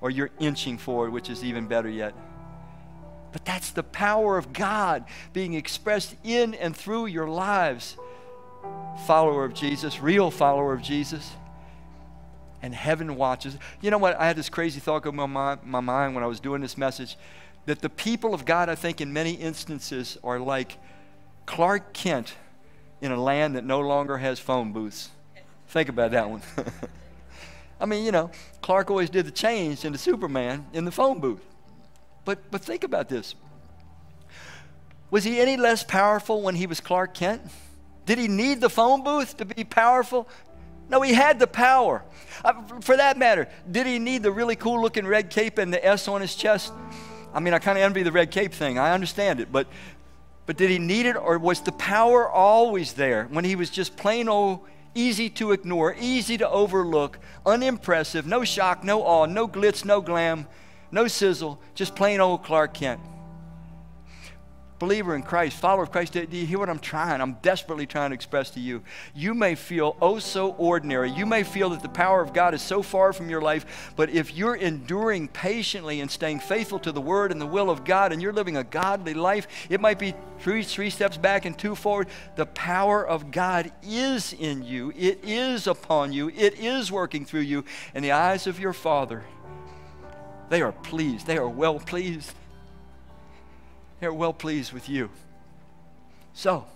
Or 0.00 0.10
you're 0.10 0.32
inching 0.40 0.78
forward, 0.78 1.12
which 1.12 1.30
is 1.30 1.44
even 1.44 1.68
better 1.68 1.88
yet. 1.88 2.12
But 3.30 3.44
that's 3.44 3.70
the 3.70 3.84
power 3.84 4.36
of 4.36 4.52
God 4.52 5.04
being 5.32 5.54
expressed 5.54 6.16
in 6.24 6.54
and 6.54 6.76
through 6.76 7.06
your 7.06 7.28
lives. 7.28 7.96
Follower 9.06 9.44
of 9.44 9.54
Jesus, 9.54 10.00
real 10.00 10.28
follower 10.32 10.72
of 10.72 10.82
Jesus. 10.82 11.30
And 12.62 12.74
heaven 12.74 13.14
watches. 13.14 13.56
You 13.80 13.92
know 13.92 13.98
what? 13.98 14.18
I 14.18 14.26
had 14.26 14.34
this 14.34 14.48
crazy 14.48 14.80
thought 14.80 15.04
go 15.04 15.12
my, 15.12 15.56
my 15.62 15.80
mind 15.80 16.16
when 16.16 16.24
I 16.24 16.26
was 16.26 16.40
doing 16.40 16.60
this 16.60 16.76
message 16.76 17.16
that 17.70 17.82
the 17.82 17.88
people 17.88 18.34
of 18.34 18.44
God, 18.44 18.68
I 18.68 18.74
think, 18.74 19.00
in 19.00 19.12
many 19.12 19.30
instances, 19.30 20.18
are 20.24 20.40
like 20.40 20.76
Clark 21.46 21.92
Kent 21.92 22.34
in 23.00 23.12
a 23.12 23.22
land 23.22 23.54
that 23.54 23.64
no 23.64 23.78
longer 23.78 24.18
has 24.18 24.40
phone 24.40 24.72
booths. 24.72 25.08
Think 25.68 25.88
about 25.88 26.10
that 26.10 26.28
one. 26.28 26.42
I 27.80 27.86
mean, 27.86 28.04
you 28.04 28.10
know, 28.10 28.32
Clark 28.60 28.90
always 28.90 29.08
did 29.08 29.24
the 29.24 29.30
change 29.30 29.84
into 29.84 29.98
Superman 29.98 30.66
in 30.72 30.84
the 30.84 30.90
phone 30.90 31.20
booth. 31.20 31.46
But, 32.24 32.50
but 32.50 32.60
think 32.60 32.82
about 32.82 33.08
this. 33.08 33.36
Was 35.12 35.22
he 35.22 35.38
any 35.38 35.56
less 35.56 35.84
powerful 35.84 36.42
when 36.42 36.56
he 36.56 36.66
was 36.66 36.80
Clark 36.80 37.14
Kent? 37.14 37.40
Did 38.04 38.18
he 38.18 38.26
need 38.26 38.60
the 38.60 38.68
phone 38.68 39.04
booth 39.04 39.36
to 39.36 39.44
be 39.44 39.62
powerful? 39.62 40.28
No, 40.88 41.02
he 41.02 41.14
had 41.14 41.38
the 41.38 41.46
power. 41.46 42.02
Uh, 42.44 42.62
for 42.80 42.96
that 42.96 43.16
matter, 43.16 43.46
did 43.70 43.86
he 43.86 44.00
need 44.00 44.24
the 44.24 44.32
really 44.32 44.56
cool 44.56 44.82
looking 44.82 45.06
red 45.06 45.30
cape 45.30 45.56
and 45.58 45.72
the 45.72 45.86
S 45.86 46.08
on 46.08 46.20
his 46.20 46.34
chest? 46.34 46.72
I 47.32 47.40
mean, 47.40 47.54
I 47.54 47.58
kind 47.58 47.78
of 47.78 47.84
envy 47.84 48.02
the 48.02 48.12
red 48.12 48.30
cape 48.30 48.52
thing. 48.52 48.78
I 48.78 48.92
understand 48.92 49.40
it, 49.40 49.52
but 49.52 49.66
but 50.46 50.56
did 50.56 50.68
he 50.68 50.80
need 50.80 51.06
it 51.06 51.16
or 51.16 51.38
was 51.38 51.60
the 51.60 51.70
power 51.70 52.28
always 52.28 52.94
there 52.94 53.28
when 53.30 53.44
he 53.44 53.54
was 53.54 53.70
just 53.70 53.96
plain 53.96 54.28
old 54.28 54.66
easy 54.96 55.30
to 55.30 55.52
ignore, 55.52 55.94
easy 56.00 56.36
to 56.38 56.48
overlook, 56.48 57.20
unimpressive, 57.46 58.26
no 58.26 58.42
shock, 58.42 58.82
no 58.82 59.02
awe, 59.02 59.26
no 59.26 59.46
glitz, 59.46 59.84
no 59.84 60.00
glam, 60.00 60.48
no 60.90 61.06
sizzle, 61.06 61.60
just 61.76 61.94
plain 61.94 62.20
old 62.20 62.42
Clark 62.42 62.74
Kent? 62.74 63.00
Believer 64.80 65.14
in 65.14 65.22
Christ, 65.22 65.58
follower 65.58 65.84
of 65.84 65.92
Christ, 65.92 66.14
do 66.14 66.26
you 66.32 66.46
hear 66.46 66.58
what 66.58 66.70
I'm 66.70 66.80
trying? 66.80 67.20
I'm 67.20 67.34
desperately 67.42 67.86
trying 67.86 68.10
to 68.10 68.14
express 68.14 68.50
to 68.52 68.60
you. 68.60 68.82
You 69.14 69.34
may 69.34 69.54
feel 69.54 69.94
oh 70.00 70.18
so 70.18 70.52
ordinary. 70.52 71.10
You 71.10 71.26
may 71.26 71.44
feel 71.44 71.68
that 71.70 71.82
the 71.82 71.88
power 71.88 72.22
of 72.22 72.32
God 72.32 72.54
is 72.54 72.62
so 72.62 72.82
far 72.82 73.12
from 73.12 73.28
your 73.30 73.42
life, 73.42 73.92
but 73.94 74.10
if 74.10 74.34
you're 74.34 74.56
enduring 74.56 75.28
patiently 75.28 76.00
and 76.00 76.10
staying 76.10 76.40
faithful 76.40 76.80
to 76.80 76.92
the 76.92 77.00
Word 77.00 77.30
and 77.30 77.40
the 77.40 77.46
will 77.46 77.70
of 77.70 77.84
God 77.84 78.10
and 78.10 78.20
you're 78.20 78.32
living 78.32 78.56
a 78.56 78.64
godly 78.64 79.14
life, 79.14 79.46
it 79.68 79.80
might 79.80 79.98
be 79.98 80.14
three, 80.40 80.62
three 80.62 80.90
steps 80.90 81.18
back 81.18 81.44
and 81.44 81.56
two 81.56 81.74
forward. 81.74 82.08
The 82.36 82.46
power 82.46 83.06
of 83.06 83.30
God 83.30 83.70
is 83.82 84.32
in 84.32 84.64
you, 84.64 84.92
it 84.96 85.20
is 85.22 85.66
upon 85.66 86.14
you, 86.14 86.30
it 86.30 86.58
is 86.58 86.90
working 86.90 87.26
through 87.26 87.40
you, 87.40 87.64
and 87.94 88.02
the 88.02 88.12
eyes 88.12 88.46
of 88.46 88.58
your 88.58 88.72
Father. 88.72 89.24
They 90.48 90.62
are 90.62 90.72
pleased. 90.72 91.26
They 91.26 91.36
are 91.36 91.48
well 91.48 91.78
pleased. 91.78 92.34
They're 94.00 94.12
well 94.12 94.32
pleased 94.32 94.72
with 94.72 94.88
you. 94.88 95.10
So, 96.32 96.66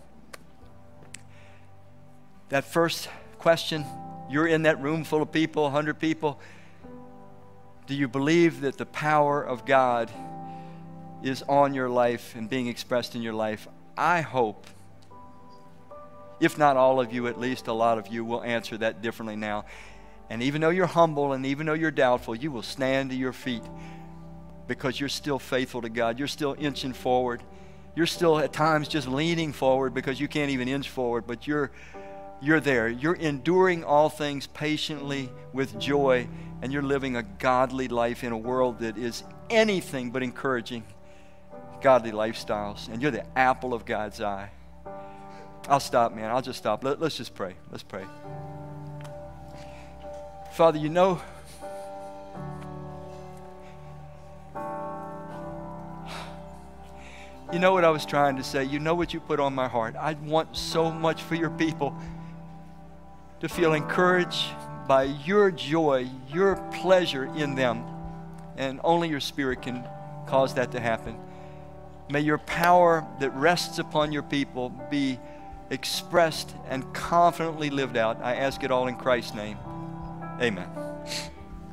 that 2.50 2.64
first 2.64 3.08
question 3.38 3.84
you're 4.30 4.46
in 4.46 4.62
that 4.62 4.80
room 4.80 5.04
full 5.04 5.22
of 5.22 5.32
people, 5.32 5.64
100 5.64 5.98
people. 5.98 6.40
Do 7.86 7.94
you 7.94 8.08
believe 8.08 8.62
that 8.62 8.78
the 8.78 8.86
power 8.86 9.42
of 9.42 9.66
God 9.66 10.10
is 11.22 11.42
on 11.42 11.74
your 11.74 11.88
life 11.90 12.34
and 12.34 12.48
being 12.48 12.66
expressed 12.66 13.14
in 13.14 13.22
your 13.22 13.34
life? 13.34 13.68
I 13.96 14.22
hope, 14.22 14.66
if 16.40 16.58
not 16.58 16.76
all 16.76 17.00
of 17.00 17.12
you, 17.12 17.26
at 17.26 17.38
least 17.38 17.66
a 17.68 17.72
lot 17.72 17.98
of 17.98 18.08
you 18.08 18.24
will 18.24 18.42
answer 18.42 18.78
that 18.78 19.02
differently 19.02 19.36
now. 19.36 19.66
And 20.30 20.42
even 20.42 20.62
though 20.62 20.70
you're 20.70 20.86
humble 20.86 21.32
and 21.34 21.44
even 21.44 21.66
though 21.66 21.74
you're 21.74 21.90
doubtful, 21.90 22.34
you 22.34 22.50
will 22.50 22.62
stand 22.62 23.10
to 23.10 23.16
your 23.16 23.32
feet 23.32 23.62
because 24.66 24.98
you're 24.98 25.08
still 25.08 25.38
faithful 25.38 25.82
to 25.82 25.88
God. 25.88 26.18
You're 26.18 26.28
still 26.28 26.56
inching 26.58 26.92
forward. 26.92 27.42
You're 27.94 28.06
still 28.06 28.38
at 28.38 28.52
times 28.52 28.88
just 28.88 29.06
leaning 29.06 29.52
forward 29.52 29.94
because 29.94 30.18
you 30.20 30.28
can't 30.28 30.50
even 30.50 30.68
inch 30.68 30.90
forward, 30.90 31.26
but 31.26 31.46
you're 31.46 31.70
you're 32.42 32.60
there. 32.60 32.88
You're 32.88 33.14
enduring 33.14 33.84
all 33.84 34.10
things 34.10 34.46
patiently 34.46 35.30
with 35.52 35.78
joy, 35.78 36.28
and 36.60 36.72
you're 36.72 36.82
living 36.82 37.16
a 37.16 37.22
godly 37.22 37.88
life 37.88 38.22
in 38.22 38.32
a 38.32 38.36
world 38.36 38.80
that 38.80 38.98
is 38.98 39.22
anything 39.48 40.10
but 40.10 40.22
encouraging 40.22 40.84
godly 41.80 42.10
lifestyles. 42.10 42.88
And 42.88 43.00
you're 43.00 43.10
the 43.10 43.24
apple 43.38 43.72
of 43.72 43.86
God's 43.86 44.20
eye. 44.20 44.50
I'll 45.68 45.80
stop, 45.80 46.14
man. 46.14 46.30
I'll 46.30 46.42
just 46.42 46.58
stop. 46.58 46.84
Let, 46.84 47.00
us 47.00 47.16
just 47.16 47.34
pray. 47.34 47.54
Let's 47.70 47.82
pray. 47.82 48.04
Father, 50.52 50.78
you 50.78 50.90
know 50.90 51.22
You 57.54 57.60
know 57.60 57.72
what 57.72 57.84
I 57.84 57.90
was 57.90 58.04
trying 58.04 58.34
to 58.38 58.42
say. 58.42 58.64
You 58.64 58.80
know 58.80 58.96
what 58.96 59.14
you 59.14 59.20
put 59.20 59.38
on 59.38 59.54
my 59.54 59.68
heart. 59.68 59.94
I 59.94 60.14
want 60.14 60.56
so 60.56 60.90
much 60.90 61.22
for 61.22 61.36
your 61.36 61.50
people 61.50 61.96
to 63.38 63.48
feel 63.48 63.74
encouraged 63.74 64.44
by 64.88 65.04
your 65.04 65.52
joy, 65.52 66.10
your 66.32 66.56
pleasure 66.72 67.26
in 67.36 67.54
them. 67.54 67.84
And 68.56 68.80
only 68.82 69.08
your 69.08 69.20
Spirit 69.20 69.62
can 69.62 69.86
cause 70.26 70.54
that 70.54 70.72
to 70.72 70.80
happen. 70.80 71.16
May 72.10 72.22
your 72.22 72.38
power 72.38 73.06
that 73.20 73.32
rests 73.36 73.78
upon 73.78 74.10
your 74.10 74.24
people 74.24 74.70
be 74.90 75.20
expressed 75.70 76.52
and 76.68 76.92
confidently 76.92 77.70
lived 77.70 77.96
out. 77.96 78.20
I 78.20 78.34
ask 78.34 78.64
it 78.64 78.72
all 78.72 78.88
in 78.88 78.96
Christ's 78.96 79.36
name. 79.36 79.58
Amen. 80.40 80.68